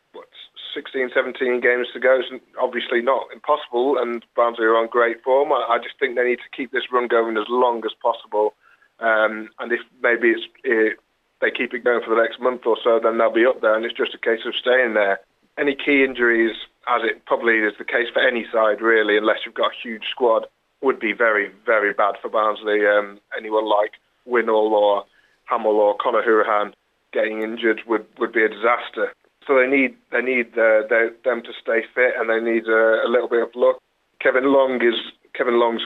16, 0.74 1.10
17 1.14 1.60
games 1.60 1.88
to 1.92 2.00
go 2.00 2.18
is 2.18 2.40
obviously 2.60 3.00
not 3.00 3.26
impossible, 3.32 3.98
and 3.98 4.24
Barnsley 4.36 4.64
are 4.64 4.76
on 4.76 4.88
great 4.88 5.22
form. 5.22 5.52
I, 5.52 5.66
I, 5.70 5.78
just 5.78 5.98
think 5.98 6.16
they 6.16 6.24
need 6.24 6.38
to 6.38 6.56
keep 6.56 6.72
this 6.72 6.92
run 6.92 7.08
going 7.08 7.36
as 7.36 7.46
long 7.48 7.84
as 7.84 7.92
possible, 8.02 8.54
um, 9.00 9.50
and 9.58 9.72
if 9.72 9.80
maybe 10.02 10.30
it's 10.30 10.44
it, 10.64 10.98
they 11.40 11.50
keep 11.50 11.72
it 11.74 11.84
going 11.84 12.02
for 12.02 12.14
the 12.14 12.20
next 12.20 12.40
month 12.40 12.66
or 12.66 12.76
so, 12.82 13.00
then 13.02 13.18
they'll 13.18 13.32
be 13.32 13.46
up 13.46 13.60
there, 13.60 13.74
and 13.74 13.84
it's 13.84 13.96
just 13.96 14.14
a 14.14 14.18
case 14.18 14.40
of 14.46 14.54
staying 14.54 14.94
there. 14.94 15.20
Any 15.58 15.74
key 15.74 16.04
injuries, 16.04 16.56
as 16.88 17.02
it 17.04 17.24
probably 17.26 17.58
is 17.58 17.74
the 17.78 17.84
case 17.84 18.08
for 18.12 18.22
any 18.22 18.46
side, 18.52 18.80
really, 18.80 19.16
unless 19.16 19.38
you've 19.44 19.54
got 19.54 19.72
a 19.72 19.80
huge 19.82 20.04
squad, 20.10 20.46
would 20.80 21.00
be 21.00 21.12
very, 21.12 21.50
very 21.66 21.92
bad 21.92 22.14
for 22.22 22.28
Barnsley. 22.28 22.86
Um, 22.86 23.20
anyone 23.36 23.66
like 23.66 23.92
Winnall 24.28 24.70
or 24.70 25.04
Hammill 25.50 25.74
or 25.74 25.96
Conor 25.96 26.22
Hourihane 26.22 26.72
getting 27.12 27.42
injured 27.42 27.82
would, 27.86 28.06
would 28.18 28.32
be 28.32 28.44
a 28.44 28.48
disaster. 28.48 29.12
So 29.48 29.56
they 29.56 29.66
need 29.66 29.96
they 30.12 30.20
need 30.20 30.52
uh, 30.52 30.84
them 31.24 31.40
to 31.40 31.52
stay 31.56 31.80
fit, 31.94 32.12
and 32.20 32.28
they 32.28 32.38
need 32.38 32.68
uh, 32.68 33.00
a 33.00 33.08
little 33.08 33.28
bit 33.28 33.42
of 33.42 33.48
luck. 33.56 33.80
Kevin 34.20 34.52
Long 34.52 34.76
is 34.84 35.00
Kevin 35.32 35.58
Long's 35.58 35.80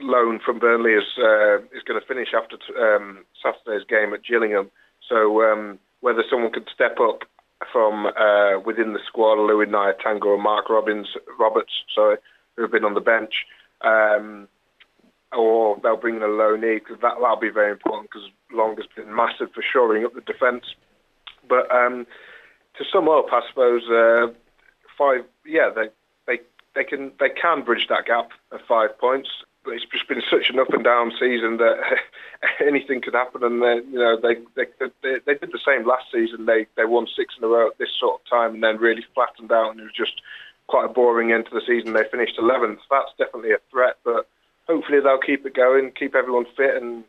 loan 0.00 0.40
from 0.44 0.58
Burnley 0.58 0.92
is 0.92 1.06
uh, 1.16 1.58
is 1.70 1.86
going 1.86 2.00
to 2.00 2.06
finish 2.06 2.34
after 2.34 2.56
t- 2.56 2.74
um, 2.76 3.24
Saturday's 3.40 3.86
game 3.88 4.12
at 4.12 4.24
Gillingham. 4.24 4.70
So 5.08 5.42
um, 5.42 5.78
whether 6.00 6.24
someone 6.28 6.50
could 6.50 6.68
step 6.74 6.98
up 7.00 7.20
from 7.72 8.06
uh, 8.06 8.58
within 8.66 8.94
the 8.94 9.00
squad, 9.06 9.38
Louis 9.38 9.66
Nyatanga 9.66 10.26
or 10.26 10.42
Mark 10.42 10.68
Robbins 10.68 11.08
Roberts, 11.38 11.72
sorry, 11.94 12.16
who 12.56 12.62
have 12.62 12.72
been 12.72 12.84
on 12.84 12.94
the 12.94 13.00
bench, 13.00 13.46
um, 13.82 14.48
or 15.32 15.78
they'll 15.84 15.96
bring 15.96 16.16
in 16.16 16.22
a 16.22 16.26
loanee 16.26 16.80
because 16.82 16.98
that 17.00 17.14
that'll 17.20 17.38
be 17.38 17.50
very 17.50 17.70
important 17.70 18.10
because 18.10 18.28
Long 18.52 18.76
has 18.76 18.86
been 18.96 19.14
massive 19.14 19.54
for 19.54 19.62
shoring 19.62 20.04
up 20.04 20.14
the 20.14 20.20
defence. 20.20 20.64
But 21.48 21.70
um, 21.70 22.04
to 22.78 22.84
sum 22.90 23.08
up, 23.08 23.26
I 23.32 23.42
suppose 23.48 23.82
uh, 23.88 24.32
five. 24.96 25.24
Yeah, 25.44 25.70
they 25.74 25.88
they 26.26 26.42
they 26.74 26.84
can 26.84 27.12
they 27.20 27.28
can 27.28 27.62
bridge 27.62 27.86
that 27.88 28.06
gap 28.06 28.30
of 28.50 28.60
five 28.66 28.98
points. 28.98 29.28
But 29.64 29.74
it's 29.74 29.84
just 29.92 30.08
been 30.08 30.22
such 30.30 30.50
an 30.50 30.58
up 30.58 30.72
and 30.72 30.84
down 30.84 31.12
season 31.18 31.58
that 31.58 31.76
anything 32.66 33.02
could 33.02 33.14
happen. 33.14 33.42
And 33.42 33.60
they, 33.60 33.76
you 33.90 33.98
know 33.98 34.16
they, 34.16 34.36
they 34.54 34.66
they 35.02 35.18
they 35.26 35.34
did 35.34 35.52
the 35.52 35.60
same 35.64 35.86
last 35.86 36.06
season. 36.12 36.46
They 36.46 36.66
they 36.76 36.84
won 36.84 37.06
six 37.14 37.34
in 37.36 37.44
a 37.44 37.48
row 37.48 37.68
at 37.68 37.78
this 37.78 37.90
sort 37.98 38.20
of 38.20 38.30
time, 38.30 38.54
and 38.54 38.62
then 38.62 38.78
really 38.78 39.04
flattened 39.14 39.52
out, 39.52 39.72
and 39.72 39.80
it 39.80 39.84
was 39.84 39.92
just 39.92 40.22
quite 40.68 40.84
a 40.84 40.92
boring 40.92 41.32
end 41.32 41.46
to 41.46 41.54
the 41.54 41.62
season. 41.66 41.94
They 41.94 42.04
finished 42.10 42.38
11th. 42.38 42.78
That's 42.90 43.10
definitely 43.16 43.52
a 43.52 43.58
threat, 43.70 43.96
but 44.04 44.28
hopefully 44.68 45.00
they'll 45.00 45.18
keep 45.18 45.44
it 45.46 45.54
going, 45.54 45.92
keep 45.92 46.14
everyone 46.14 46.44
fit, 46.56 46.80
and 46.80 47.04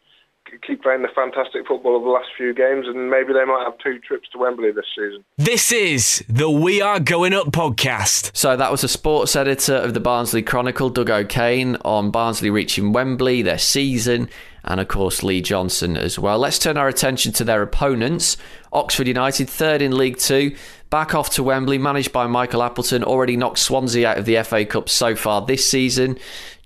keep 0.65 0.83
playing 0.83 1.01
the 1.01 1.09
fantastic 1.13 1.67
football 1.67 1.97
of 1.97 2.03
the 2.03 2.09
last 2.09 2.29
few 2.35 2.53
games, 2.53 2.87
and 2.87 3.09
maybe 3.09 3.33
they 3.33 3.45
might 3.45 3.63
have 3.63 3.77
two 3.77 3.99
trips 3.99 4.27
to 4.29 4.37
Wembley 4.37 4.71
this 4.71 4.85
season. 4.95 5.23
This 5.37 5.71
is 5.71 6.23
the 6.27 6.49
We 6.49 6.81
Are 6.81 6.99
Going 6.99 7.33
Up 7.33 7.47
podcast. 7.47 8.35
So 8.35 8.55
that 8.57 8.71
was 8.71 8.83
a 8.83 8.87
sports 8.87 9.35
editor 9.35 9.75
of 9.75 9.93
the 9.93 9.99
Barnsley 9.99 10.41
Chronicle, 10.41 10.89
Doug 10.89 11.09
O'Kane, 11.09 11.77
on 11.85 12.11
Barnsley 12.11 12.49
reaching 12.49 12.93
Wembley, 12.93 13.41
their 13.41 13.57
season, 13.57 14.29
and 14.63 14.79
of 14.79 14.87
course 14.87 15.23
Lee 15.23 15.41
Johnson 15.41 15.95
as 15.97 16.19
well. 16.19 16.39
Let's 16.39 16.59
turn 16.59 16.77
our 16.77 16.87
attention 16.87 17.31
to 17.33 17.43
their 17.43 17.61
opponents. 17.61 18.37
Oxford 18.71 19.07
United, 19.07 19.49
third 19.49 19.81
in 19.81 19.97
League 19.97 20.17
Two, 20.17 20.55
back 20.89 21.13
off 21.15 21.29
to 21.31 21.43
Wembley, 21.43 21.77
managed 21.77 22.11
by 22.11 22.27
Michael 22.27 22.63
Appleton, 22.63 23.03
already 23.03 23.37
knocked 23.37 23.59
Swansea 23.59 24.07
out 24.07 24.17
of 24.17 24.25
the 24.25 24.41
FA 24.43 24.65
Cup 24.65 24.89
so 24.89 25.15
far 25.15 25.45
this 25.45 25.69
season. 25.69 26.17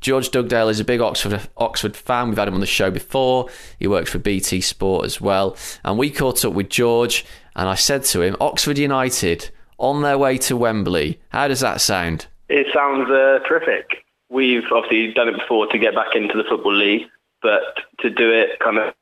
George 0.01 0.29
Dugdale 0.31 0.69
is 0.69 0.79
a 0.79 0.83
big 0.83 1.01
Oxford 1.01 1.47
Oxford 1.57 1.95
fan. 1.95 2.29
We've 2.29 2.37
had 2.37 2.47
him 2.47 2.55
on 2.55 2.59
the 2.59 2.65
show 2.65 2.91
before. 2.91 3.49
He 3.79 3.87
works 3.87 4.11
for 4.11 4.19
BT 4.19 4.61
Sport 4.61 5.05
as 5.05 5.21
well. 5.21 5.55
And 5.83 5.97
we 5.97 6.09
caught 6.09 6.43
up 6.43 6.53
with 6.53 6.69
George, 6.69 7.25
and 7.55 7.69
I 7.69 7.75
said 7.75 8.03
to 8.05 8.21
him, 8.21 8.35
Oxford 8.41 8.77
United 8.77 9.49
on 9.77 10.01
their 10.01 10.17
way 10.17 10.37
to 10.39 10.57
Wembley. 10.57 11.19
How 11.29 11.47
does 11.47 11.61
that 11.61 11.81
sound? 11.81 12.27
It 12.49 12.67
sounds 12.73 13.09
uh, 13.09 13.39
terrific. 13.47 14.03
We've 14.29 14.63
obviously 14.71 15.13
done 15.13 15.29
it 15.29 15.37
before 15.37 15.67
to 15.67 15.77
get 15.77 15.95
back 15.95 16.15
into 16.15 16.37
the 16.37 16.43
Football 16.49 16.75
League, 16.75 17.07
but 17.41 17.61
to 17.99 18.09
do 18.09 18.31
it 18.31 18.59
kind 18.59 18.77
of 18.77 18.93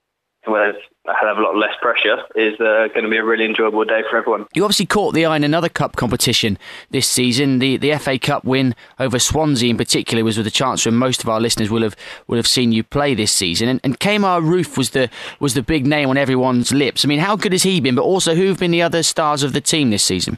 where 0.46 0.74
there's 0.74 0.84
of 1.06 1.38
a 1.38 1.42
lot 1.42 1.56
less 1.56 1.74
pressure, 1.82 2.18
is 2.36 2.60
uh, 2.60 2.88
going 2.89 3.04
to 3.04 3.10
be 3.10 3.18
a 3.18 3.24
really 3.24 3.46
enjoyable 3.46 3.84
day 3.84 4.02
for 4.10 4.18
everyone. 4.18 4.46
You 4.54 4.64
obviously 4.64 4.86
caught 4.86 5.14
the 5.14 5.26
eye 5.26 5.36
in 5.36 5.44
another 5.44 5.70
cup 5.70 5.96
competition 5.96 6.58
this 6.89 7.08
season. 7.08 7.60
The 7.60 7.78
the 7.78 7.96
FA 7.98 8.20
Cup 8.20 8.44
win 8.44 8.76
over 9.00 9.20
Swansea 9.20 9.70
in 9.70 9.78
particular 9.78 10.24
was 10.24 10.38
with 10.38 10.48
a 10.48 10.52
chance 10.52 10.84
for 10.84 10.92
most 10.92 11.24
of 11.24 11.30
our 11.30 11.39
listeners 11.39 11.70
will 11.70 11.84
have 11.84 11.96
will 12.28 12.38
have 12.38 12.48
seen 12.48 12.72
you 12.72 12.84
play 12.84 13.14
this 13.14 13.32
season. 13.32 13.68
And, 13.68 13.80
and 13.84 14.00
Kemar 14.00 14.42
Roofe 14.42 14.78
was 14.78 14.92
the 14.92 15.10
was 15.39 15.54
the 15.54 15.64
big 15.64 15.86
name 15.86 16.10
on 16.10 16.18
everyone's 16.18 16.72
lips. 16.72 17.06
I 17.06 17.08
mean, 17.08 17.20
how 17.20 17.36
good 17.36 17.52
has 17.52 17.64
he 17.64 17.80
been? 17.82 17.96
But 17.96 18.04
also, 18.04 18.36
who've 18.36 18.60
been 18.60 18.72
the 18.72 18.82
other 18.82 19.04
stars 19.04 19.44
of 19.44 19.54
the 19.54 19.62
team 19.62 19.89
this 19.89 20.04
season? 20.04 20.38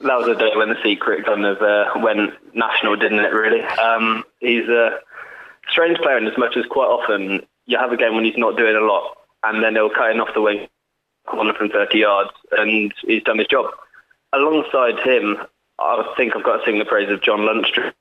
That 0.00 0.18
was 0.18 0.28
a 0.28 0.34
day 0.34 0.50
when 0.56 0.68
the 0.68 0.82
secret 0.82 1.24
kind 1.24 1.46
of 1.46 1.62
uh, 1.62 2.00
went 2.02 2.32
national, 2.54 2.96
didn't 2.96 3.20
it? 3.20 3.32
Really, 3.32 3.62
um, 3.62 4.24
he's 4.40 4.68
a 4.68 4.98
strange 5.70 5.98
player 5.98 6.18
in 6.18 6.26
as 6.26 6.36
much 6.36 6.56
as 6.56 6.66
quite 6.66 6.86
often 6.86 7.40
you 7.66 7.78
have 7.78 7.92
a 7.92 7.96
game 7.96 8.14
when 8.14 8.24
he's 8.24 8.36
not 8.36 8.56
doing 8.56 8.74
a 8.74 8.80
lot 8.80 9.16
and 9.44 9.62
then 9.62 9.74
they'll 9.74 9.90
cut 9.90 10.12
him 10.12 10.20
off 10.20 10.34
the 10.34 10.42
wing, 10.42 10.68
corner 11.26 11.54
from 11.54 11.70
30 11.70 11.98
yards, 11.98 12.30
and 12.52 12.92
he's 13.04 13.22
done 13.22 13.38
his 13.38 13.48
job. 13.48 13.66
Alongside 14.32 14.98
him, 15.00 15.36
I 15.78 16.14
think 16.16 16.36
I've 16.36 16.44
got 16.44 16.58
to 16.58 16.64
sing 16.64 16.78
the 16.78 16.84
praise 16.84 17.10
of 17.10 17.22
John 17.22 17.40
Lundstram. 17.40 17.92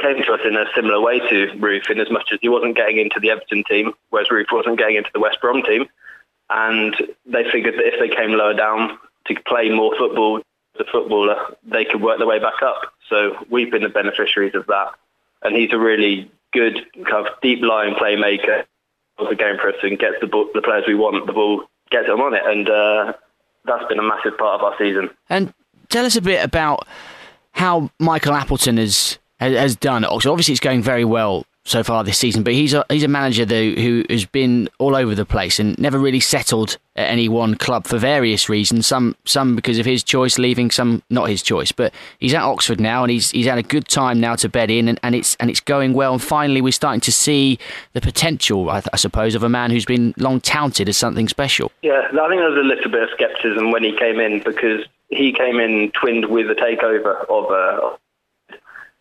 Came 0.00 0.22
to 0.22 0.32
us 0.32 0.40
in 0.44 0.56
a 0.56 0.66
similar 0.74 1.00
way 1.00 1.20
to 1.20 1.46
Roofe, 1.58 1.90
in 1.90 2.00
as 2.00 2.10
much 2.10 2.30
as 2.32 2.38
he 2.42 2.48
wasn't 2.48 2.76
getting 2.76 2.98
into 2.98 3.20
the 3.20 3.30
Everton 3.30 3.64
team, 3.64 3.92
whereas 4.10 4.28
Roofe 4.28 4.52
wasn't 4.52 4.78
getting 4.78 4.96
into 4.96 5.10
the 5.12 5.20
West 5.20 5.40
Brom 5.40 5.62
team. 5.62 5.86
And 6.50 6.94
they 7.26 7.48
figured 7.50 7.74
that 7.74 7.86
if 7.86 8.00
they 8.00 8.14
came 8.14 8.32
lower 8.32 8.54
down 8.54 8.98
to 9.26 9.34
play 9.46 9.70
more 9.70 9.96
football, 9.96 10.42
the 10.76 10.84
footballer, 10.90 11.56
they 11.64 11.84
could 11.84 12.02
work 12.02 12.18
their 12.18 12.26
way 12.26 12.38
back 12.38 12.60
up. 12.62 12.92
So 13.08 13.46
we've 13.48 13.70
been 13.70 13.82
the 13.82 13.88
beneficiaries 13.88 14.54
of 14.54 14.66
that. 14.66 14.92
And 15.42 15.54
he's 15.56 15.72
a 15.72 15.78
really 15.78 16.30
good, 16.52 16.84
kind 16.94 17.26
of 17.26 17.40
deep 17.40 17.62
lying 17.62 17.94
playmaker 17.94 18.64
the 19.18 19.36
game 19.36 19.56
for 19.60 19.68
us 19.68 19.76
and 19.82 19.98
gets 19.98 20.16
the, 20.20 20.26
ball, 20.26 20.48
the 20.54 20.62
players 20.62 20.84
we 20.86 20.94
want 20.94 21.26
the 21.26 21.32
ball, 21.32 21.64
gets 21.90 22.06
them 22.06 22.20
on 22.20 22.34
it, 22.34 22.42
and 22.44 22.68
uh, 22.68 23.12
that's 23.64 23.84
been 23.88 23.98
a 23.98 24.02
massive 24.02 24.36
part 24.38 24.60
of 24.60 24.64
our 24.64 24.76
season. 24.78 25.10
And 25.28 25.52
tell 25.88 26.04
us 26.04 26.16
a 26.16 26.22
bit 26.22 26.44
about 26.44 26.86
how 27.52 27.90
Michael 27.98 28.34
Appleton 28.34 28.76
has 28.78 29.18
has 29.40 29.76
done 29.76 30.04
at 30.04 30.10
Oxford. 30.10 30.30
Obviously, 30.30 30.52
it's 30.52 30.60
going 30.60 30.82
very 30.82 31.04
well 31.04 31.44
so 31.64 31.82
far 31.82 32.04
this 32.04 32.18
season. 32.18 32.42
But 32.42 32.54
he's 32.54 32.74
a 32.74 32.84
he's 32.88 33.02
a 33.02 33.08
manager 33.08 33.44
though 33.44 33.70
who 33.70 34.04
has 34.10 34.24
been 34.24 34.68
all 34.78 34.94
over 34.94 35.14
the 35.14 35.24
place 35.24 35.58
and 35.58 35.78
never 35.78 35.98
really 35.98 36.20
settled 36.20 36.78
at 36.96 37.08
any 37.08 37.28
one 37.28 37.56
club 37.56 37.86
for 37.86 37.98
various 37.98 38.48
reasons. 38.48 38.86
Some 38.86 39.16
some 39.24 39.56
because 39.56 39.78
of 39.78 39.86
his 39.86 40.02
choice 40.04 40.38
leaving, 40.38 40.70
some 40.70 41.02
not 41.10 41.28
his 41.28 41.42
choice. 41.42 41.72
But 41.72 41.92
he's 42.18 42.34
at 42.34 42.42
Oxford 42.42 42.80
now 42.80 43.02
and 43.02 43.10
he's 43.10 43.30
he's 43.30 43.46
had 43.46 43.58
a 43.58 43.62
good 43.62 43.88
time 43.88 44.20
now 44.20 44.36
to 44.36 44.48
bed 44.48 44.70
in 44.70 44.88
and, 44.88 45.00
and 45.02 45.14
it's 45.14 45.36
and 45.40 45.50
it's 45.50 45.60
going 45.60 45.92
well. 45.92 46.12
And 46.12 46.22
finally, 46.22 46.60
we're 46.60 46.72
starting 46.72 47.00
to 47.02 47.12
see 47.12 47.58
the 47.92 48.00
potential, 48.00 48.70
I, 48.70 48.82
I 48.92 48.96
suppose, 48.96 49.34
of 49.34 49.42
a 49.42 49.48
man 49.48 49.70
who's 49.70 49.84
been 49.84 50.14
long 50.18 50.40
touted 50.40 50.88
as 50.88 50.96
something 50.96 51.28
special. 51.28 51.72
Yeah, 51.82 52.02
I 52.12 52.28
think 52.28 52.40
there 52.40 52.50
was 52.50 52.58
a 52.58 52.66
little 52.66 52.90
bit 52.90 53.02
of 53.02 53.08
scepticism 53.18 53.70
when 53.70 53.82
he 53.82 53.96
came 53.96 54.20
in 54.20 54.42
because 54.42 54.84
he 55.10 55.32
came 55.32 55.58
in 55.58 55.90
twinned 55.92 56.26
with 56.26 56.48
the 56.48 56.54
takeover 56.54 57.24
of. 57.28 57.50
Uh, 57.50 57.96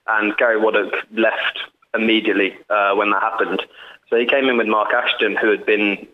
and 0.06 0.36
Gary 0.36 0.60
Waddock 0.60 0.94
left 1.14 1.60
immediately 1.94 2.58
uh, 2.70 2.94
when 2.94 3.12
that 3.12 3.22
happened. 3.22 3.64
So 4.10 4.18
he 4.18 4.26
came 4.26 4.50
in 4.50 4.58
with 4.58 4.68
Mark 4.68 4.92
Ashton, 4.92 5.38
who 5.38 5.50
had 5.50 5.66
been 5.66 6.08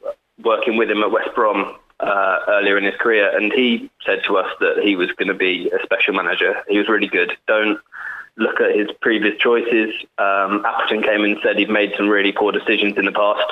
working 0.44 0.78
with 0.78 0.90
him 0.90 1.04
at 1.04 1.12
West 1.12 1.34
Brom 1.36 1.76
uh, 2.00 2.40
earlier 2.48 2.78
in 2.78 2.84
his 2.84 2.96
career, 2.96 3.36
and 3.36 3.52
he 3.52 3.90
said 4.06 4.22
to 4.26 4.38
us 4.38 4.50
that 4.60 4.82
he 4.84 4.96
was 4.96 5.12
going 5.14 5.28
to 5.28 5.34
be 5.34 5.70
a 5.70 5.84
special 5.84 6.14
manager. 6.14 6.64
He 6.68 6.78
was 6.78 6.88
really 6.88 7.08
good. 7.08 7.34
Don't 7.48 7.80
look 8.38 8.62
at 8.62 8.76
his 8.76 8.88
previous 9.02 9.38
choices. 9.38 9.94
Um, 10.18 10.66
Appleton 10.66 11.04
came 11.04 11.24
and 11.24 11.38
said 11.44 11.58
he'd 11.58 11.70
made 11.70 11.94
some 11.98 12.08
really 12.08 12.32
poor 12.32 12.52
decisions 12.52 12.98
in 12.98 13.06
the 13.06 13.12
past, 13.12 13.46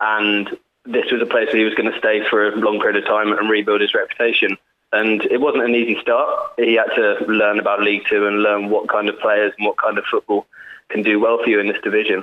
and 0.00 0.56
this 0.84 1.10
was 1.10 1.20
a 1.20 1.26
place 1.26 1.48
where 1.48 1.58
he 1.58 1.64
was 1.64 1.74
going 1.74 1.90
to 1.90 1.98
stay 1.98 2.26
for 2.28 2.48
a 2.48 2.56
long 2.56 2.80
period 2.80 2.96
of 2.96 3.04
time 3.04 3.32
and 3.32 3.50
rebuild 3.50 3.80
his 3.80 3.94
reputation. 3.94 4.56
And 4.90 5.22
it 5.26 5.38
wasn't 5.38 5.64
an 5.64 5.74
easy 5.74 6.00
start. 6.00 6.52
He 6.56 6.74
had 6.74 6.88
to 6.94 7.24
learn 7.26 7.58
about 7.58 7.82
League 7.82 8.04
Two 8.08 8.26
and 8.26 8.42
learn 8.42 8.70
what 8.70 8.88
kind 8.88 9.10
of 9.10 9.18
players 9.18 9.52
and 9.58 9.66
what 9.66 9.76
kind 9.76 9.98
of 9.98 10.04
football 10.10 10.46
can 10.88 11.02
do 11.02 11.20
well 11.20 11.38
for 11.42 11.50
you 11.50 11.60
in 11.60 11.68
this 11.68 11.80
division. 11.82 12.22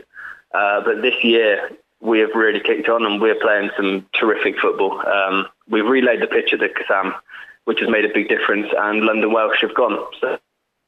Uh, 0.52 0.82
but 0.82 1.04
this 1.04 1.24
year, 1.24 1.70
we 2.02 2.20
have 2.20 2.32
really 2.36 2.60
kicked 2.60 2.90
on 2.90 3.06
and 3.06 3.22
we're 3.22 3.40
playing 3.40 3.72
some 3.76 4.06
terrific 4.14 4.60
football. 4.60 5.06
Um, 5.08 5.48
we've 5.68 5.86
relayed 5.86 6.22
the 6.22 6.28
pitch 6.28 6.54
at 6.54 6.60
the 6.60 6.70
Kassam, 6.70 7.16
which 7.66 7.80
has 7.80 7.90
made 7.90 8.06
a 8.06 8.14
big 8.14 8.30
difference, 8.30 8.68
and 8.78 9.02
London 9.06 9.34
Welsh 9.34 9.62
have 9.62 9.74
gone. 9.74 9.98
So 10.22 10.38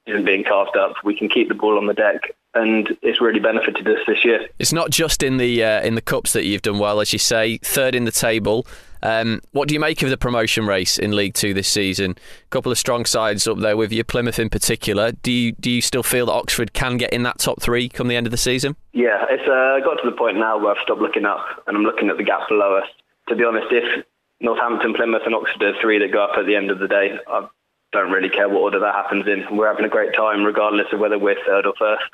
isn't 0.07 0.25
being 0.25 0.43
carved 0.43 0.77
up. 0.77 0.95
We 1.03 1.17
can 1.17 1.29
keep 1.29 1.49
the 1.49 1.53
ball 1.53 1.77
on 1.77 1.85
the 1.85 1.93
deck, 1.93 2.35
and 2.53 2.97
it's 3.01 3.21
really 3.21 3.39
benefited 3.39 3.87
us 3.87 3.99
this 4.07 4.23
year. 4.23 4.47
It's 4.57 4.73
not 4.73 4.89
just 4.89 5.21
in 5.21 5.37
the 5.37 5.63
uh, 5.63 5.81
in 5.81 5.95
the 5.95 6.01
cups 6.01 6.33
that 6.33 6.45
you've 6.45 6.61
done 6.61 6.79
well, 6.79 7.01
as 7.01 7.13
you 7.13 7.19
say, 7.19 7.57
third 7.57 7.93
in 7.93 8.05
the 8.05 8.11
table. 8.11 8.65
Um, 9.03 9.41
what 9.51 9.67
do 9.67 9.73
you 9.73 9.79
make 9.79 10.01
of 10.01 10.09
the 10.09 10.17
promotion 10.17 10.65
race 10.65 10.97
in 10.97 11.15
League 11.15 11.33
Two 11.33 11.53
this 11.53 11.67
season? 11.67 12.11
A 12.11 12.49
couple 12.49 12.71
of 12.71 12.77
strong 12.77 13.05
sides 13.05 13.47
up 13.47 13.59
there 13.59 13.77
with 13.77 13.91
you, 13.91 14.03
Plymouth 14.03 14.39
in 14.39 14.49
particular. 14.49 15.11
Do 15.11 15.31
you 15.31 15.51
do 15.53 15.69
you 15.69 15.81
still 15.81 16.03
feel 16.03 16.27
that 16.27 16.33
Oxford 16.33 16.73
can 16.73 16.97
get 16.97 17.13
in 17.13 17.23
that 17.23 17.39
top 17.39 17.61
three 17.61 17.89
come 17.89 18.07
the 18.07 18.15
end 18.15 18.27
of 18.27 18.31
the 18.31 18.37
season? 18.37 18.75
Yeah, 18.93 19.25
it's 19.29 19.47
uh, 19.47 19.79
got 19.85 20.01
to 20.01 20.09
the 20.09 20.15
point 20.15 20.37
now 20.37 20.57
where 20.57 20.75
I've 20.75 20.83
stopped 20.83 21.01
looking 21.01 21.25
up 21.25 21.45
and 21.67 21.77
I'm 21.77 21.83
looking 21.83 22.09
at 22.09 22.17
the 22.17 22.23
gap 22.23 22.47
below 22.49 22.75
us. 22.75 22.87
To 23.29 23.35
be 23.35 23.43
honest, 23.43 23.67
if 23.71 24.05
Northampton, 24.39 24.93
Plymouth, 24.93 25.23
and 25.25 25.35
Oxford 25.35 25.63
are 25.63 25.81
three 25.81 25.99
that 25.99 26.11
go 26.11 26.23
up 26.23 26.37
at 26.37 26.45
the 26.45 26.55
end 26.55 26.71
of 26.71 26.79
the 26.79 26.87
day, 26.87 27.17
I 27.27 27.47
don't 27.91 28.11
really 28.11 28.29
care 28.29 28.49
what 28.49 28.61
order 28.61 28.79
that 28.79 28.95
happens 28.95 29.27
in. 29.27 29.55
We're 29.55 29.67
having 29.67 29.85
a 29.85 29.89
great 29.89 30.13
time 30.13 30.43
regardless 30.43 30.87
of 30.91 30.99
whether 30.99 31.17
we're 31.17 31.43
third 31.45 31.65
or 31.65 31.73
first. 31.77 32.09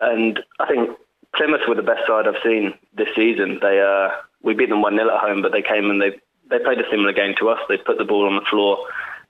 And 0.00 0.40
I 0.58 0.66
think 0.66 0.90
Plymouth 1.34 1.62
were 1.68 1.74
the 1.74 1.82
best 1.82 2.06
side 2.06 2.26
I've 2.26 2.42
seen 2.42 2.74
this 2.94 3.08
season. 3.14 3.58
They 3.60 3.80
uh, 3.80 4.10
we 4.46 4.54
beat 4.54 4.70
them 4.70 4.80
one 4.80 4.96
0 4.96 5.12
at 5.12 5.20
home, 5.20 5.42
but 5.42 5.52
they 5.52 5.60
came 5.60 5.90
and 5.90 6.00
they 6.00 6.12
they 6.48 6.60
played 6.60 6.78
a 6.78 6.88
similar 6.88 7.12
game 7.12 7.34
to 7.40 7.48
us. 7.48 7.58
They 7.68 7.76
put 7.76 7.98
the 7.98 8.04
ball 8.04 8.26
on 8.26 8.36
the 8.36 8.46
floor. 8.48 8.78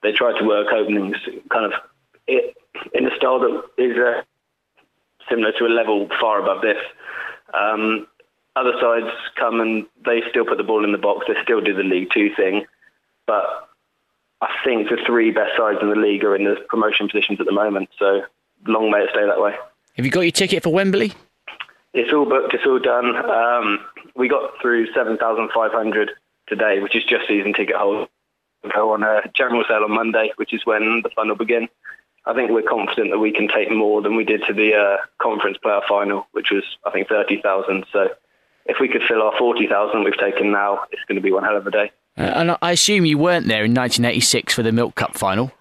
They 0.02 0.12
tried 0.12 0.38
to 0.38 0.46
work 0.46 0.68
openings, 0.72 1.16
kind 1.50 1.72
of 1.72 1.72
in 2.28 3.06
a 3.06 3.16
style 3.16 3.40
that 3.40 3.62
is 3.78 3.96
uh, 3.96 4.22
similar 5.28 5.52
to 5.52 5.64
a 5.64 5.72
level 5.72 6.08
far 6.20 6.40
above 6.40 6.60
this. 6.60 6.76
Um, 7.54 8.06
other 8.54 8.74
sides 8.80 9.06
come 9.36 9.60
and 9.60 9.86
they 10.04 10.22
still 10.28 10.44
put 10.44 10.58
the 10.58 10.64
ball 10.64 10.84
in 10.84 10.92
the 10.92 10.98
box. 10.98 11.24
They 11.26 11.34
still 11.42 11.62
do 11.62 11.74
the 11.74 11.82
League 11.82 12.10
Two 12.12 12.34
thing, 12.34 12.66
but 13.26 13.70
I 14.42 14.54
think 14.64 14.90
the 14.90 14.98
three 15.06 15.30
best 15.30 15.56
sides 15.56 15.78
in 15.80 15.88
the 15.88 15.96
league 15.96 16.24
are 16.24 16.36
in 16.36 16.44
the 16.44 16.56
promotion 16.68 17.08
positions 17.08 17.40
at 17.40 17.46
the 17.46 17.52
moment. 17.52 17.88
So 17.98 18.22
long 18.66 18.90
may 18.90 18.98
it 18.98 19.10
stay 19.12 19.24
that 19.24 19.40
way. 19.40 19.54
Have 19.94 20.04
you 20.04 20.10
got 20.10 20.20
your 20.20 20.30
ticket 20.30 20.62
for 20.62 20.72
Wembley? 20.72 21.14
It's 21.94 22.12
all 22.12 22.26
booked. 22.26 22.52
It's 22.52 22.66
all 22.66 22.78
done. 22.78 23.16
Um, 23.16 23.80
we 24.16 24.28
got 24.28 24.52
through 24.60 24.92
seven 24.92 25.16
thousand 25.16 25.50
five 25.54 25.72
hundred 25.72 26.12
today, 26.46 26.80
which 26.80 26.96
is 26.96 27.04
just 27.04 27.28
season 27.28 27.52
ticket 27.52 27.76
holders. 27.76 28.08
Go 28.74 28.92
on 28.92 29.02
a 29.02 29.22
general 29.34 29.64
sale 29.68 29.84
on 29.84 29.92
Monday, 29.92 30.32
which 30.36 30.52
is 30.52 30.64
when 30.64 31.02
the 31.02 31.10
fun 31.10 31.28
will 31.28 31.36
begin. 31.36 31.68
I 32.24 32.34
think 32.34 32.50
we're 32.50 32.62
confident 32.62 33.10
that 33.12 33.20
we 33.20 33.30
can 33.30 33.46
take 33.46 33.70
more 33.70 34.02
than 34.02 34.16
we 34.16 34.24
did 34.24 34.42
to 34.48 34.52
the 34.52 34.74
uh, 34.74 34.96
conference 35.22 35.58
player 35.58 35.80
final, 35.88 36.26
which 36.32 36.50
was 36.50 36.64
I 36.84 36.90
think 36.90 37.08
thirty 37.08 37.40
thousand. 37.40 37.86
So 37.92 38.08
if 38.64 38.78
we 38.80 38.88
could 38.88 39.02
fill 39.02 39.22
our 39.22 39.36
forty 39.38 39.66
thousand 39.66 40.04
we've 40.04 40.18
taken 40.18 40.50
now, 40.50 40.84
it's 40.90 41.02
going 41.06 41.16
to 41.16 41.22
be 41.22 41.32
one 41.32 41.44
hell 41.44 41.56
of 41.56 41.66
a 41.66 41.70
day. 41.70 41.92
Uh, 42.18 42.22
and 42.22 42.56
I 42.62 42.72
assume 42.72 43.04
you 43.04 43.18
weren't 43.18 43.46
there 43.46 43.64
in 43.64 43.74
1986 43.74 44.54
for 44.54 44.62
the 44.62 44.72
Milk 44.72 44.94
Cup 44.94 45.18
final. 45.18 45.52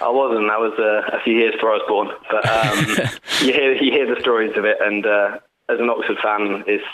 I 0.00 0.08
wasn't. 0.08 0.46
That 0.46 0.60
was 0.60 0.78
uh, 0.78 1.16
a 1.16 1.20
few 1.22 1.34
years 1.34 1.52
before 1.52 1.72
I 1.72 1.78
was 1.78 1.84
born. 1.88 2.10
But 2.30 2.48
um, 2.48 3.08
you 3.46 3.52
hear 3.52 3.72
you 3.74 3.90
hear 3.90 4.14
the 4.14 4.20
stories 4.20 4.56
of 4.56 4.64
it, 4.64 4.76
and 4.80 5.04
uh, 5.04 5.38
as 5.68 5.80
an 5.80 5.90
Oxford 5.90 6.18
fan, 6.22 6.64
it's 6.66 6.84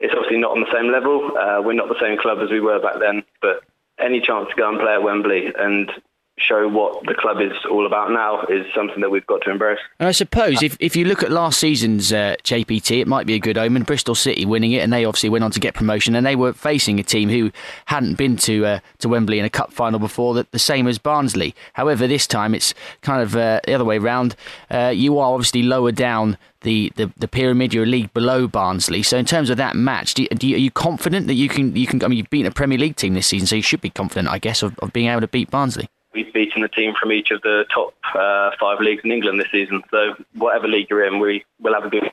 it's 0.00 0.14
obviously 0.14 0.38
not 0.38 0.52
on 0.52 0.60
the 0.60 0.72
same 0.72 0.90
level. 0.90 1.36
Uh, 1.36 1.62
we're 1.62 1.72
not 1.72 1.88
the 1.88 2.00
same 2.00 2.18
club 2.18 2.38
as 2.42 2.50
we 2.50 2.60
were 2.60 2.80
back 2.80 3.00
then, 3.00 3.22
but 3.40 3.62
any 3.98 4.20
chance 4.20 4.48
to 4.50 4.56
go 4.56 4.68
and 4.68 4.78
play 4.78 4.92
at 4.92 5.02
Wembley 5.02 5.52
and 5.58 5.90
show 6.38 6.68
what 6.68 7.04
the 7.06 7.14
club 7.14 7.40
is 7.40 7.52
all 7.70 7.86
about 7.86 8.10
now 8.10 8.42
is 8.42 8.66
something 8.74 9.00
that 9.00 9.10
we've 9.10 9.26
got 9.26 9.40
to 9.42 9.50
embrace. 9.50 9.78
And 9.98 10.08
I 10.08 10.12
suppose 10.12 10.62
if, 10.62 10.76
if 10.80 10.94
you 10.94 11.06
look 11.06 11.22
at 11.22 11.30
last 11.30 11.58
season's 11.58 12.12
uh, 12.12 12.36
JPT, 12.44 13.00
it 13.00 13.08
might 13.08 13.26
be 13.26 13.34
a 13.34 13.38
good 13.38 13.56
omen. 13.56 13.84
Bristol 13.84 14.14
City 14.14 14.44
winning 14.44 14.72
it, 14.72 14.82
and 14.82 14.92
they 14.92 15.04
obviously 15.04 15.30
went 15.30 15.44
on 15.44 15.50
to 15.52 15.60
get 15.60 15.74
promotion, 15.74 16.14
and 16.14 16.26
they 16.26 16.36
were 16.36 16.52
facing 16.52 17.00
a 17.00 17.02
team 17.02 17.28
who 17.30 17.50
hadn't 17.86 18.14
been 18.16 18.36
to 18.36 18.66
uh, 18.66 18.80
to 18.98 19.08
Wembley 19.08 19.38
in 19.38 19.44
a 19.44 19.50
cup 19.50 19.72
final 19.72 19.98
before, 19.98 20.34
that 20.34 20.50
the 20.52 20.58
same 20.58 20.86
as 20.86 20.98
Barnsley. 20.98 21.54
However, 21.72 22.06
this 22.06 22.26
time 22.26 22.54
it's 22.54 22.74
kind 23.00 23.22
of 23.22 23.34
uh, 23.34 23.60
the 23.64 23.72
other 23.72 23.84
way 23.84 23.98
round. 23.98 24.36
Uh, 24.70 24.92
you 24.94 25.18
are 25.18 25.32
obviously 25.32 25.62
lower 25.62 25.92
down 25.92 26.36
the, 26.62 26.92
the, 26.96 27.12
the 27.16 27.28
pyramid. 27.28 27.72
You're 27.72 27.84
a 27.84 27.86
league 27.86 28.12
below 28.12 28.48
Barnsley. 28.48 29.02
So 29.02 29.16
in 29.16 29.24
terms 29.24 29.50
of 29.50 29.56
that 29.56 29.76
match, 29.76 30.14
do 30.14 30.22
you, 30.22 30.28
do 30.28 30.48
you, 30.48 30.56
are 30.56 30.58
you 30.58 30.70
confident 30.70 31.28
that 31.28 31.34
you 31.34 31.48
can 31.48 31.74
you 31.74 31.86
can? 31.86 32.02
I 32.04 32.08
mean, 32.08 32.18
you've 32.18 32.30
beaten 32.30 32.50
a 32.50 32.54
Premier 32.54 32.78
League 32.78 32.96
team 32.96 33.14
this 33.14 33.26
season, 33.26 33.46
so 33.46 33.56
you 33.56 33.62
should 33.62 33.80
be 33.80 33.90
confident, 33.90 34.28
I 34.28 34.38
guess, 34.38 34.62
of, 34.62 34.78
of 34.80 34.92
being 34.92 35.08
able 35.08 35.22
to 35.22 35.28
beat 35.28 35.50
Barnsley 35.50 35.88
we've 36.16 36.32
beaten 36.32 36.62
the 36.62 36.68
team 36.68 36.94
from 36.98 37.12
each 37.12 37.30
of 37.30 37.42
the 37.42 37.64
top 37.72 37.94
uh, 38.14 38.50
five 38.58 38.80
leagues 38.80 39.02
in 39.04 39.12
England 39.12 39.38
this 39.38 39.50
season. 39.52 39.82
So 39.90 40.14
whatever 40.34 40.66
league 40.66 40.88
you're 40.90 41.04
in, 41.04 41.20
we 41.20 41.44
will 41.60 41.74
have 41.74 41.84
a 41.84 41.90
good. 41.90 42.10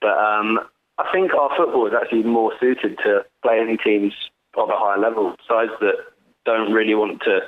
But 0.00 0.18
um, 0.18 0.60
I 0.98 1.10
think 1.12 1.32
our 1.32 1.50
football 1.56 1.86
is 1.86 1.94
actually 1.94 2.24
more 2.24 2.52
suited 2.60 2.98
to 2.98 3.24
playing 3.42 3.68
any 3.68 3.76
teams 3.76 4.12
of 4.56 4.68
a 4.68 4.76
higher 4.76 4.98
level, 4.98 5.36
sides 5.48 5.72
that 5.80 5.94
don't 6.44 6.72
really 6.72 6.94
want 6.94 7.22
to 7.22 7.40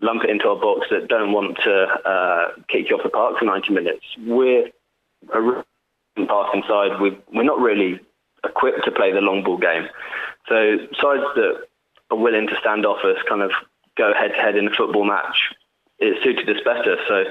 lump 0.00 0.24
it 0.24 0.30
into 0.30 0.48
our 0.48 0.56
box, 0.56 0.88
that 0.90 1.08
don't 1.08 1.32
want 1.32 1.56
to 1.64 1.84
uh, 2.04 2.48
kick 2.68 2.90
you 2.90 2.96
off 2.96 3.02
the 3.02 3.08
park 3.08 3.38
for 3.38 3.44
90 3.44 3.72
minutes. 3.72 4.04
We're 4.18 4.70
a 5.32 5.64
passing 6.26 6.62
side. 6.68 7.00
We're, 7.00 7.16
we're 7.32 7.44
not 7.44 7.58
really 7.58 8.00
equipped 8.44 8.84
to 8.84 8.90
play 8.90 9.12
the 9.12 9.20
long 9.20 9.42
ball 9.42 9.56
game. 9.56 9.88
So 10.48 10.76
sides 11.00 11.24
that 11.36 11.66
are 12.10 12.16
willing 12.16 12.46
to 12.48 12.56
stand 12.60 12.84
off 12.84 13.04
us, 13.04 13.16
kind 13.28 13.42
of 13.42 13.50
go 13.96 14.12
head 14.12 14.28
to 14.28 14.34
head 14.34 14.56
in 14.56 14.66
a 14.68 14.70
football 14.70 15.04
match, 15.04 15.52
it 15.98 16.22
suited 16.22 16.48
us 16.48 16.62
better. 16.64 16.96
So 17.08 17.24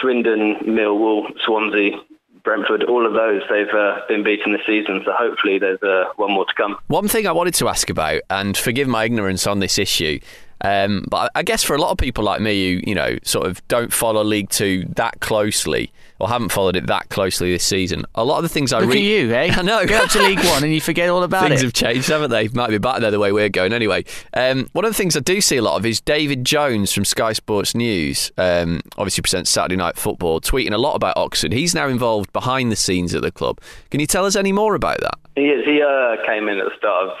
Swindon, 0.00 0.56
Millwall, 0.64 1.26
Swansea, 1.44 2.00
Brentford, 2.44 2.84
all 2.84 3.06
of 3.06 3.12
those, 3.12 3.42
they've 3.48 3.68
uh, 3.68 4.00
been 4.08 4.24
beaten 4.24 4.52
this 4.52 4.62
season. 4.66 5.02
So 5.04 5.12
hopefully 5.12 5.58
there's 5.58 5.82
uh, 5.82 6.06
one 6.16 6.32
more 6.32 6.44
to 6.44 6.54
come. 6.54 6.76
One 6.88 7.08
thing 7.08 7.26
I 7.26 7.32
wanted 7.32 7.54
to 7.54 7.68
ask 7.68 7.88
about, 7.88 8.22
and 8.30 8.56
forgive 8.56 8.88
my 8.88 9.04
ignorance 9.04 9.46
on 9.46 9.60
this 9.60 9.78
issue, 9.78 10.18
um, 10.62 11.04
but 11.08 11.30
I 11.34 11.42
guess 11.42 11.62
for 11.62 11.74
a 11.74 11.80
lot 11.80 11.90
of 11.90 11.98
people 11.98 12.24
like 12.24 12.40
me 12.40 12.74
who, 12.74 12.80
you 12.86 12.94
know, 12.94 13.18
sort 13.22 13.46
of 13.46 13.66
don't 13.68 13.92
follow 13.92 14.22
League 14.22 14.48
Two 14.48 14.84
that 14.96 15.20
closely 15.20 15.92
or 16.22 16.28
haven't 16.28 16.50
followed 16.50 16.76
it 16.76 16.86
that 16.86 17.08
closely 17.08 17.50
this 17.52 17.64
season, 17.64 18.04
a 18.14 18.24
lot 18.24 18.36
of 18.36 18.44
the 18.44 18.48
things 18.48 18.72
I 18.72 18.78
Look 18.78 18.90
read. 18.90 18.98
at 18.98 19.02
you, 19.02 19.34
eh? 19.34 19.52
I 19.58 19.62
know. 19.62 19.84
Go 19.84 19.96
up 19.96 20.08
to 20.10 20.22
League 20.22 20.38
One 20.38 20.62
and 20.62 20.72
you 20.72 20.80
forget 20.80 21.08
all 21.10 21.24
about 21.24 21.48
things 21.48 21.62
it. 21.62 21.64
have 21.64 21.72
changed, 21.72 22.08
haven't 22.08 22.30
they? 22.30 22.46
Might 22.48 22.70
be 22.70 22.78
back 22.78 23.00
there 23.00 23.10
the 23.10 23.18
way 23.18 23.32
we're 23.32 23.48
going. 23.48 23.72
Anyway, 23.72 24.04
um, 24.34 24.68
one 24.72 24.84
of 24.84 24.90
the 24.92 24.94
things 24.96 25.16
I 25.16 25.20
do 25.20 25.40
see 25.40 25.56
a 25.56 25.62
lot 25.62 25.76
of 25.78 25.84
is 25.84 26.00
David 26.00 26.44
Jones 26.44 26.92
from 26.92 27.04
Sky 27.04 27.32
Sports 27.32 27.74
News, 27.74 28.30
um, 28.38 28.80
obviously 28.96 29.22
presents 29.22 29.50
Saturday 29.50 29.74
Night 29.74 29.96
Football, 29.96 30.40
tweeting 30.40 30.72
a 30.72 30.78
lot 30.78 30.94
about 30.94 31.16
Oxford. 31.16 31.52
He's 31.52 31.74
now 31.74 31.88
involved 31.88 32.32
behind 32.32 32.70
the 32.70 32.76
scenes 32.76 33.16
at 33.16 33.22
the 33.22 33.32
club. 33.32 33.60
Can 33.90 33.98
you 33.98 34.06
tell 34.06 34.24
us 34.24 34.36
any 34.36 34.52
more 34.52 34.76
about 34.76 35.00
that? 35.00 35.18
He 35.34 35.46
is. 35.48 35.64
He 35.64 35.82
uh, 35.82 36.24
came 36.24 36.48
in 36.48 36.58
at 36.58 36.66
the 36.66 36.76
start 36.78 37.08
of, 37.10 37.16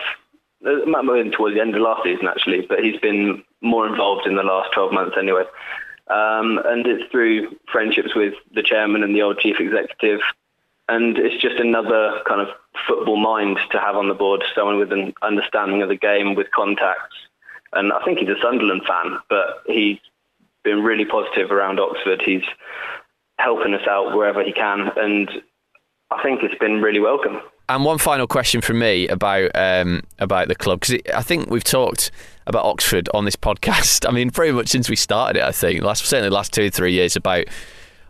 it 0.64 0.86
might 0.86 1.04
have 1.04 1.24
been 1.24 1.32
towards 1.32 1.56
the 1.56 1.60
end 1.60 1.74
of 1.74 1.82
last 1.82 2.04
season 2.04 2.28
actually, 2.28 2.64
but 2.68 2.78
he's 2.84 3.00
been 3.00 3.42
more 3.62 3.86
involved 3.88 4.28
in 4.28 4.36
the 4.36 4.44
last 4.44 4.70
12 4.74 4.92
months 4.92 5.16
anyway. 5.18 5.42
Um, 6.12 6.60
and 6.66 6.86
it's 6.86 7.10
through 7.10 7.56
friendships 7.70 8.14
with 8.14 8.34
the 8.54 8.62
chairman 8.62 9.02
and 9.02 9.14
the 9.14 9.22
old 9.22 9.38
chief 9.38 9.58
executive. 9.58 10.20
And 10.88 11.16
it's 11.16 11.40
just 11.40 11.58
another 11.58 12.20
kind 12.26 12.40
of 12.40 12.48
football 12.86 13.16
mind 13.16 13.58
to 13.70 13.78
have 13.78 13.96
on 13.96 14.08
the 14.08 14.14
board, 14.14 14.44
someone 14.54 14.78
with 14.78 14.92
an 14.92 15.14
understanding 15.22 15.80
of 15.80 15.88
the 15.88 15.96
game, 15.96 16.34
with 16.34 16.50
contacts. 16.50 17.16
And 17.72 17.92
I 17.92 18.04
think 18.04 18.18
he's 18.18 18.28
a 18.28 18.40
Sunderland 18.42 18.82
fan, 18.86 19.18
but 19.30 19.62
he's 19.66 19.98
been 20.62 20.82
really 20.82 21.06
positive 21.06 21.50
around 21.50 21.80
Oxford. 21.80 22.20
He's 22.20 22.44
helping 23.38 23.72
us 23.72 23.86
out 23.88 24.14
wherever 24.14 24.44
he 24.44 24.52
can. 24.52 24.90
And 24.96 25.30
I 26.12 26.22
think 26.22 26.42
it's 26.42 26.58
been 26.58 26.82
really 26.82 27.00
welcome. 27.00 27.40
And 27.68 27.84
one 27.84 27.98
final 27.98 28.26
question 28.26 28.60
from 28.60 28.80
me 28.80 29.08
about 29.08 29.50
um, 29.54 30.02
about 30.18 30.48
the 30.48 30.54
club 30.54 30.80
because 30.80 31.00
I 31.14 31.22
think 31.22 31.48
we've 31.48 31.64
talked 31.64 32.10
about 32.46 32.64
Oxford 32.64 33.08
on 33.14 33.24
this 33.24 33.36
podcast. 33.48 34.06
I 34.06 34.12
mean, 34.12 34.30
pretty 34.30 34.52
much 34.52 34.68
since 34.68 34.90
we 34.90 34.96
started 34.96 35.38
it. 35.38 35.44
I 35.44 35.52
think 35.52 35.82
last 35.82 36.04
certainly 36.04 36.28
the 36.28 36.34
last 36.34 36.52
two 36.52 36.66
or 36.66 36.70
three 36.70 36.92
years 36.92 37.16
about 37.16 37.46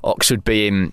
Oxford 0.02 0.42
being 0.42 0.92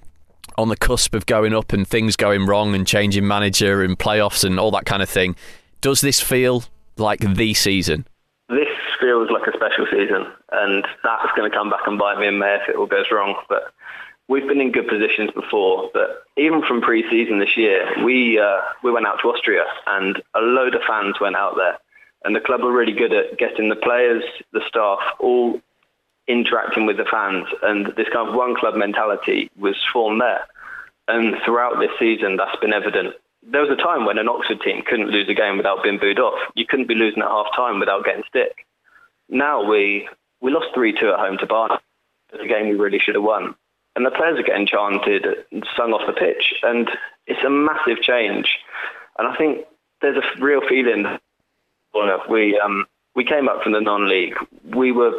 on 0.58 0.70
the 0.70 0.78
cusp 0.78 1.16
of 1.16 1.26
going 1.26 1.54
up 1.54 1.72
and 1.74 1.88
things 1.88 2.16
going 2.16 2.46
wrong 2.46 2.76
and 2.76 2.86
changing 2.86 3.26
manager 3.26 3.82
and 3.82 3.98
playoffs 3.98 4.44
and 4.44 4.60
all 4.60 4.72
that 4.72 4.86
kind 4.86 5.02
of 5.02 5.10
thing. 5.10 5.36
Does 5.82 6.02
this 6.02 6.20
feel 6.20 6.66
like 6.98 7.22
the 7.22 7.54
season? 7.54 8.06
This 8.50 8.68
feels 9.00 9.30
like 9.32 9.48
a 9.48 9.56
special 9.56 9.88
season, 9.90 10.28
and 10.52 10.86
that's 11.04 11.32
going 11.38 11.50
to 11.50 11.56
come 11.56 11.70
back 11.70 11.88
and 11.88 11.98
bite 11.98 12.20
me 12.20 12.28
in 12.28 12.38
May 12.38 12.56
if 12.56 12.70
it 12.70 12.76
all 12.76 12.88
goes 12.88 13.06
wrong. 13.12 13.36
But 13.48 13.74
we've 14.30 14.48
been 14.48 14.62
in 14.62 14.72
good 14.72 14.88
positions 14.88 15.32
before. 15.32 15.90
But 15.94 16.24
even 16.38 16.62
from 16.62 16.82
pre-season 16.82 17.40
this 17.40 17.58
year, 17.58 18.06
we 18.06 18.40
uh, 18.40 18.62
we 18.84 18.92
went 18.92 19.08
out 19.08 19.20
to 19.22 19.30
Austria, 19.30 19.66
and 19.88 20.22
a 20.34 20.40
load 20.40 20.76
of 20.76 20.82
fans 20.88 21.20
went 21.20 21.36
out 21.36 21.56
there, 21.58 21.78
and 22.24 22.34
the 22.34 22.40
club 22.40 22.62
were 22.62 22.72
really 22.72 22.94
good 22.94 23.12
at 23.12 23.38
getting 23.38 23.68
the 23.68 23.76
players, 23.76 24.24
the 24.54 24.62
staff, 24.68 25.00
all 25.20 25.60
interacting 26.28 26.86
with 26.86 26.98
the 26.98 27.06
fans, 27.06 27.48
and 27.64 27.88
this 27.98 28.08
kind 28.14 28.30
of 28.30 28.36
one 28.36 28.56
club 28.56 28.76
mentality 28.76 29.50
was 29.58 29.76
formed 29.92 30.22
there. 30.22 30.46
And 31.08 31.36
throughout 31.44 31.80
this 31.80 31.90
season, 31.98 32.38
that's 32.38 32.60
been 32.60 32.72
evident. 32.72 33.16
There 33.42 33.62
was 33.62 33.72
a 33.72 33.82
time 33.82 34.06
when 34.06 34.20
an 34.20 34.30
Oxford 34.30 34.62
team 34.62 34.84
couldn't 34.86 35.10
lose 35.10 35.28
a 35.28 35.34
game 35.34 35.58
without 35.58 35.82
being 35.82 35.98
booed 35.98 36.20
off. 36.20 36.40
You 36.54 36.68
couldn't 36.68 36.88
be 36.88 36.94
losing 36.94 37.24
at 37.24 37.30
half 37.30 37.48
time 37.56 37.80
without 37.80 38.06
getting 38.06 38.24
stick. 38.28 38.68
Now 39.28 39.68
we 39.68 40.08
we 40.40 40.52
lost 40.52 40.68
three 40.74 40.94
two 40.94 41.10
at 41.10 41.20
home 41.20 41.38
to 41.40 41.48
Barnet. 41.48 41.80
It's 42.32 42.44
a 42.44 42.48
game 42.48 42.70
we 42.70 42.76
really 42.76 43.00
should 43.00 43.16
have 43.16 43.24
won. 43.24 43.56
And 44.00 44.06
the 44.06 44.12
players 44.12 44.40
are 44.40 44.44
getting 44.44 44.66
chanted 44.66 45.26
and 45.52 45.68
sung 45.76 45.92
off 45.92 46.08
the 46.08 46.14
pitch. 46.14 46.54
And 46.64 46.90
it's 47.28 47.44
a 47.44 47.50
massive 47.50 48.02
change. 48.02 48.58
And 49.18 49.28
I 49.28 49.36
think 49.36 49.66
there's 50.02 50.16
a 50.16 50.42
real 50.42 50.62
feeling 50.70 51.20
we 52.30 52.58
um, 52.58 52.86
we 53.14 53.26
came 53.26 53.50
up 53.50 53.62
from 53.62 53.74
the 53.74 53.82
non-league. 53.82 54.36
We 54.64 54.94
were 54.94 55.12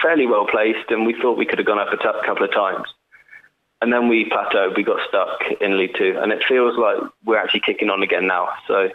fairly 0.00 0.24
well 0.24 0.46
placed, 0.46 0.88
and 0.90 1.04
we 1.04 1.20
thought 1.20 1.36
we 1.36 1.46
could 1.46 1.58
have 1.58 1.66
gone 1.66 1.80
up 1.80 1.92
a 1.92 1.96
t- 1.96 2.26
couple 2.26 2.44
of 2.44 2.52
times. 2.52 2.86
And 3.82 3.92
then 3.92 4.06
we 4.06 4.30
plateaued. 4.30 4.76
We 4.76 4.84
got 4.84 5.00
stuck 5.08 5.40
in 5.60 5.76
League 5.76 5.96
Two, 5.98 6.16
and 6.22 6.30
it 6.30 6.44
feels 6.46 6.78
like 6.78 7.10
we're 7.24 7.38
actually 7.38 7.62
kicking 7.66 7.90
on 7.90 8.04
again 8.04 8.28
now. 8.28 8.50
So 8.68 8.88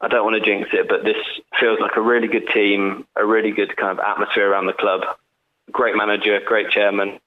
I 0.00 0.08
don't 0.08 0.24
want 0.24 0.42
to 0.42 0.50
jinx 0.50 0.70
it, 0.72 0.88
but 0.88 1.04
this 1.04 1.18
feels 1.60 1.80
like 1.80 1.96
a 1.96 2.00
really 2.00 2.28
good 2.28 2.48
team, 2.48 3.06
a 3.14 3.26
really 3.26 3.50
good 3.50 3.76
kind 3.76 3.98
of 3.98 4.02
atmosphere 4.02 4.50
around 4.50 4.68
the 4.68 4.72
club. 4.72 5.02
Great 5.70 5.96
manager, 5.96 6.40
great 6.46 6.70
chairman. 6.70 7.20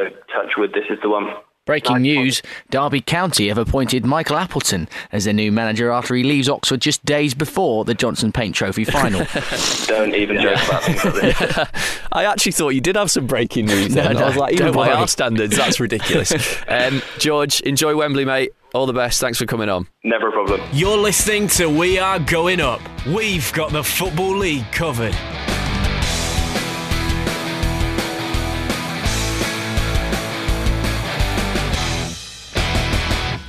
So 0.00 0.08
touch 0.32 0.56
wood, 0.56 0.72
this 0.72 0.84
is 0.88 0.98
the 1.02 1.08
one. 1.08 1.26
Breaking 1.66 1.98
news 1.98 2.42
Derby 2.70 3.02
County 3.02 3.48
have 3.48 3.58
appointed 3.58 4.04
Michael 4.04 4.36
Appleton 4.36 4.88
as 5.12 5.26
their 5.26 5.34
new 5.34 5.52
manager 5.52 5.90
after 5.90 6.14
he 6.14 6.24
leaves 6.24 6.48
Oxford 6.48 6.80
just 6.80 7.04
days 7.04 7.34
before 7.34 7.84
the 7.84 7.94
Johnson 7.94 8.32
Paint 8.32 8.54
Trophy 8.54 8.84
final. 8.84 9.20
Don't 9.86 10.14
even 10.14 10.40
joke 10.40 10.56
about 10.66 10.82
things 10.82 11.04
like 11.04 11.14
this. 11.14 11.68
I 12.12 12.24
actually 12.24 12.52
thought 12.52 12.70
you 12.70 12.80
did 12.80 12.96
have 12.96 13.10
some 13.10 13.26
breaking 13.26 13.66
news. 13.66 13.94
Then. 13.94 14.14
no, 14.14 14.20
I 14.20 14.26
was 14.26 14.36
like, 14.36 14.54
even 14.54 14.66
don't 14.66 14.74
by 14.74 14.88
worry. 14.88 14.96
our 14.96 15.06
standards, 15.06 15.54
that's 15.56 15.78
ridiculous. 15.78 16.32
um, 16.68 17.02
George, 17.18 17.60
enjoy 17.60 17.94
Wembley, 17.94 18.24
mate. 18.24 18.52
All 18.74 18.86
the 18.86 18.92
best. 18.94 19.20
Thanks 19.20 19.38
for 19.38 19.46
coming 19.46 19.68
on. 19.68 19.86
Never 20.02 20.28
a 20.28 20.32
problem. 20.32 20.62
You're 20.72 20.96
listening 20.96 21.46
to 21.48 21.66
We 21.68 21.98
Are 21.98 22.18
Going 22.18 22.60
Up. 22.60 22.80
We've 23.06 23.52
got 23.52 23.70
the 23.70 23.84
Football 23.84 24.38
League 24.38 24.66
covered. 24.72 25.14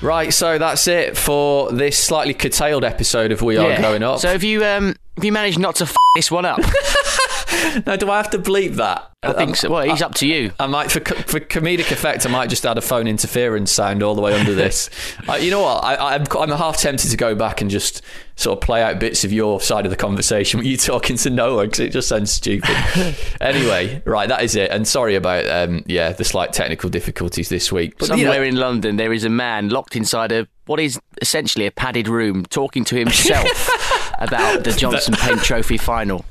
Right, 0.02 0.34
so 0.34 0.58
that's 0.58 0.88
it 0.88 1.16
for 1.16 1.72
this 1.72 1.98
slightly 1.98 2.34
curtailed 2.34 2.84
episode 2.84 3.32
of 3.32 3.42
We 3.44 3.58
Are 3.58 3.70
Yeah. 3.70 3.82
Going 3.82 4.02
Up. 4.04 4.20
So 4.20 4.30
have 4.30 4.44
you 4.44 4.66
um 4.66 4.96
have 5.16 5.24
you 5.24 5.32
managed 5.32 5.60
not 5.60 5.76
to 5.76 5.84
f- 5.84 5.96
this 6.16 6.32
one 6.32 6.46
up? 6.46 6.60
now, 7.86 7.96
do 7.96 8.10
I 8.10 8.18
have 8.18 8.30
to 8.32 8.40
bleep 8.40 8.76
that? 8.76 9.08
I 9.24 9.34
think 9.34 9.56
so. 9.56 9.70
Well, 9.70 9.84
he's 9.84 10.02
up 10.02 10.16
to 10.16 10.28
you. 10.28 10.52
I 10.60 10.66
might, 10.66 10.90
for, 10.90 11.00
for 11.00 11.40
comedic 11.40 11.92
effect, 11.92 12.26
I 12.26 12.30
might 12.30 12.50
just 12.50 12.66
add 12.66 12.80
a 12.80 12.82
phone 12.82 13.06
interference 13.08 13.72
sound 13.72 14.02
all 14.02 14.16
the 14.16 14.22
way 14.22 14.34
under 14.34 14.56
this. 14.56 14.90
uh, 15.30 15.34
you 15.34 15.52
know 15.52 15.62
what? 15.62 15.84
I, 15.84 16.16
I'm, 16.16 16.26
I'm 16.40 16.50
half 16.50 16.78
tempted 16.78 17.12
to 17.12 17.18
go 17.18 17.36
back 17.36 17.62
and 17.62 17.70
just 17.70 18.02
sort 18.36 18.58
of 18.58 18.62
play 18.66 18.82
out 18.82 19.00
bits 19.00 19.24
of 19.24 19.32
your 19.32 19.62
side 19.62 19.86
of 19.86 19.92
the 19.92 19.96
conversation 19.96 20.58
with 20.58 20.66
you 20.66 20.76
talking 20.76 21.18
to 21.18 21.30
Noah 21.30 21.66
because 21.66 21.82
it 21.82 21.92
just 21.92 22.08
sounds 22.08 22.32
stupid. 22.32 22.76
anyway, 23.42 24.02
right, 24.06 24.28
that 24.28 24.42
is 24.42 24.56
it. 24.56 24.72
And 24.72 24.88
sorry 24.88 25.14
about 25.14 25.48
um, 25.48 25.84
yeah 25.86 26.12
the 26.14 26.24
slight 26.24 26.52
technical 26.52 26.90
difficulties 26.90 27.50
this 27.50 27.72
week. 27.72 28.00
But, 28.00 28.10
you 28.10 28.26
know- 28.26 28.32
Somewhere 28.32 28.44
in 28.44 28.56
London, 28.56 28.98
there 28.98 29.14
is 29.14 29.24
a 29.24 29.30
man 29.30 29.70
locked 29.70 29.96
inside 29.96 30.32
a 30.32 30.48
what 30.66 30.80
is 30.80 31.00
essentially 31.22 31.68
a 31.68 31.72
padded 31.72 32.08
room, 32.08 32.44
talking 32.46 32.84
to 32.86 32.96
himself 32.96 33.70
about 34.20 34.64
the 34.64 34.72
Johnson 34.72 35.14
Paint 35.16 35.42
Trophy 35.44 35.78
final. 35.78 36.26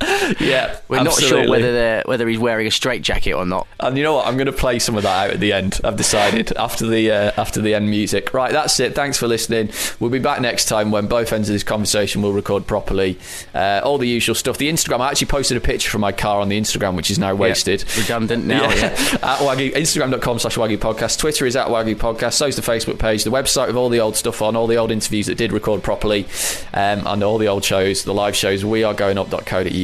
yeah, 0.40 0.78
We're 0.88 1.02
not 1.02 1.14
sure 1.14 1.48
whether 1.48 1.72
they're, 1.72 2.02
whether 2.06 2.28
he's 2.28 2.38
wearing 2.38 2.66
a 2.66 2.70
straitjacket 2.70 3.34
or 3.34 3.46
not. 3.46 3.66
And 3.80 3.96
you 3.96 4.02
know 4.02 4.14
what? 4.14 4.26
I'm 4.26 4.36
going 4.36 4.46
to 4.46 4.52
play 4.52 4.78
some 4.78 4.96
of 4.96 5.02
that 5.04 5.26
out 5.26 5.34
at 5.34 5.40
the 5.40 5.52
end. 5.52 5.80
I've 5.84 5.96
decided 5.96 6.52
after 6.56 6.86
the 6.86 7.10
uh, 7.10 7.32
after 7.36 7.60
the 7.60 7.74
end 7.74 7.88
music. 7.88 8.34
Right, 8.34 8.52
that's 8.52 8.78
it. 8.80 8.94
Thanks 8.94 9.18
for 9.18 9.28
listening. 9.28 9.70
We'll 10.00 10.10
be 10.10 10.18
back 10.18 10.40
next 10.40 10.66
time 10.66 10.90
when 10.90 11.06
both 11.06 11.32
ends 11.32 11.48
of 11.48 11.54
this 11.54 11.62
conversation 11.62 12.22
will 12.22 12.32
record 12.32 12.66
properly. 12.66 13.18
Uh, 13.54 13.80
all 13.84 13.98
the 13.98 14.08
usual 14.08 14.34
stuff. 14.34 14.58
The 14.58 14.70
Instagram. 14.70 15.00
I 15.00 15.10
actually 15.10 15.28
posted 15.28 15.56
a 15.56 15.60
picture 15.60 15.90
from 15.90 16.00
my 16.00 16.12
car 16.12 16.40
on 16.40 16.48
the 16.48 16.60
Instagram, 16.60 16.96
which 16.96 17.10
is 17.10 17.18
now 17.18 17.34
wasted. 17.34 17.84
Redundant 17.96 18.44
now. 18.44 18.62
Yeah. 18.70 18.74
Yeah. 18.74 18.84
at 19.22 19.38
Wagyu, 19.38 19.72
Instagram.com 19.72 20.38
slash 20.38 20.56
Wagyu 20.56 20.78
Podcast. 20.78 21.18
Twitter 21.18 21.46
is 21.46 21.56
at 21.56 21.68
Wagyu 21.68 21.96
Podcast. 21.96 22.34
So's 22.34 22.56
the 22.56 22.62
Facebook 22.62 22.98
page. 22.98 23.24
The 23.24 23.30
website 23.30 23.68
with 23.68 23.76
all 23.76 23.88
the 23.88 24.00
old 24.00 24.16
stuff 24.16 24.42
on, 24.42 24.56
all 24.56 24.66
the 24.66 24.76
old 24.76 24.90
interviews 24.90 25.26
that 25.26 25.36
did 25.36 25.52
record 25.52 25.82
properly, 25.82 26.26
um, 26.72 27.06
and 27.06 27.22
all 27.22 27.38
the 27.38 27.48
old 27.48 27.64
shows, 27.64 28.04
the 28.04 28.14
live 28.14 28.36
shows, 28.36 28.64
we 28.64 28.82
are 28.84 28.94
going 28.94 29.18
up.co.uk, 29.18 29.83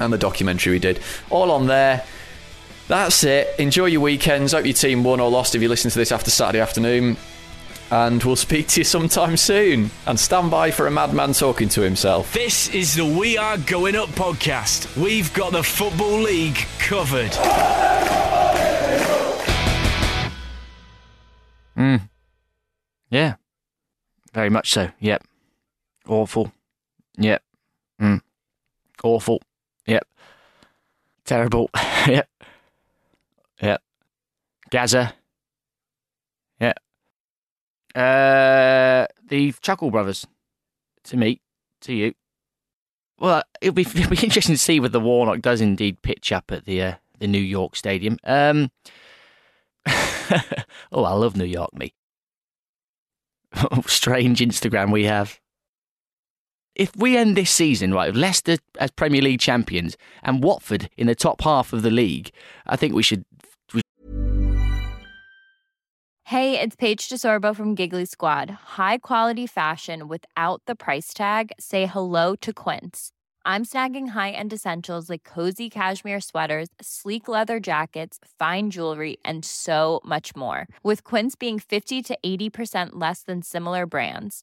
and 0.00 0.12
the 0.12 0.18
documentary 0.18 0.72
we 0.72 0.78
did. 0.78 1.00
All 1.30 1.50
on 1.50 1.66
there. 1.66 2.04
That's 2.88 3.24
it. 3.24 3.48
Enjoy 3.58 3.86
your 3.86 4.00
weekends. 4.00 4.52
Hope 4.52 4.64
your 4.64 4.74
team 4.74 5.02
won 5.02 5.20
or 5.20 5.30
lost 5.30 5.54
if 5.54 5.62
you 5.62 5.68
listen 5.68 5.90
to 5.90 5.98
this 5.98 6.12
after 6.12 6.30
Saturday 6.30 6.60
afternoon. 6.60 7.16
And 7.90 8.22
we'll 8.22 8.36
speak 8.36 8.68
to 8.68 8.80
you 8.80 8.84
sometime 8.84 9.36
soon. 9.36 9.90
And 10.06 10.18
stand 10.18 10.50
by 10.50 10.70
for 10.70 10.86
a 10.86 10.90
madman 10.90 11.32
talking 11.32 11.68
to 11.70 11.82
himself. 11.82 12.32
This 12.32 12.68
is 12.74 12.94
the 12.94 13.06
We 13.06 13.38
Are 13.38 13.58
Going 13.58 13.96
Up 13.96 14.08
podcast. 14.10 14.96
We've 15.00 15.32
got 15.34 15.52
the 15.52 15.62
Football 15.62 16.20
League 16.20 16.66
covered. 16.78 17.32
Yeah. 23.10 23.36
Very 24.34 24.50
much 24.50 24.70
so. 24.72 24.90
Yep. 25.00 25.24
Awful. 26.06 26.52
Yep. 27.16 27.42
Mm. 28.00 28.20
Awful. 29.02 29.40
Yep. 29.86 30.06
Terrible. 31.24 31.70
yep. 32.06 32.28
Yep. 33.60 33.82
Gaza. 34.70 35.14
Yep. 36.60 36.78
Uh, 37.94 39.06
the 39.28 39.54
Chuckle 39.60 39.90
Brothers 39.90 40.26
to 41.04 41.16
me. 41.16 41.40
To 41.82 41.92
you. 41.94 42.14
Well, 43.18 43.42
it'll 43.60 43.74
be 43.74 43.82
it'll 43.94 44.10
be 44.10 44.18
interesting 44.18 44.54
to 44.54 44.60
see 44.60 44.80
whether 44.80 45.00
Warnock 45.00 45.40
does 45.40 45.60
indeed 45.60 46.02
pitch 46.02 46.32
up 46.32 46.50
at 46.50 46.64
the 46.64 46.82
uh, 46.82 46.94
the 47.18 47.26
New 47.26 47.38
York 47.38 47.76
Stadium. 47.76 48.18
Um, 48.24 48.70
oh, 49.86 51.04
I 51.04 51.12
love 51.12 51.36
New 51.36 51.44
York, 51.44 51.72
me. 51.74 51.94
Strange 53.86 54.40
Instagram 54.40 54.92
we 54.92 55.04
have. 55.04 55.40
If 56.76 56.94
we 56.94 57.16
end 57.16 57.38
this 57.38 57.50
season 57.50 57.94
right 57.94 58.08
with 58.08 58.20
Leicester 58.20 58.58
as 58.78 58.90
Premier 58.90 59.22
League 59.22 59.40
champions 59.40 59.96
and 60.22 60.44
Watford 60.44 60.90
in 60.98 61.06
the 61.06 61.14
top 61.14 61.40
half 61.40 61.72
of 61.72 61.80
the 61.80 61.90
league, 61.90 62.30
I 62.66 62.76
think 62.76 62.94
we 62.94 63.02
should. 63.02 63.24
Hey, 66.24 66.60
it's 66.60 66.76
Paige 66.76 67.08
DeSorbo 67.08 67.56
from 67.56 67.74
Giggly 67.76 68.04
Squad. 68.04 68.50
High 68.76 68.98
quality 68.98 69.46
fashion 69.46 70.06
without 70.06 70.60
the 70.66 70.74
price 70.74 71.14
tag. 71.14 71.52
Say 71.58 71.86
hello 71.86 72.36
to 72.36 72.52
Quince. 72.52 73.10
I'm 73.46 73.64
snagging 73.64 74.08
high-end 74.08 74.52
essentials 74.52 75.08
like 75.08 75.22
cozy 75.24 75.70
cashmere 75.70 76.20
sweaters, 76.20 76.68
sleek 76.80 77.28
leather 77.28 77.58
jackets, 77.60 78.18
fine 78.38 78.70
jewelry, 78.70 79.16
and 79.24 79.44
so 79.44 80.00
much 80.04 80.34
more. 80.36 80.66
With 80.82 81.04
Quince 81.04 81.36
being 81.36 81.60
50 81.60 82.02
to 82.02 82.18
80% 82.26 82.90
less 82.94 83.22
than 83.22 83.40
similar 83.42 83.86
brands. 83.86 84.42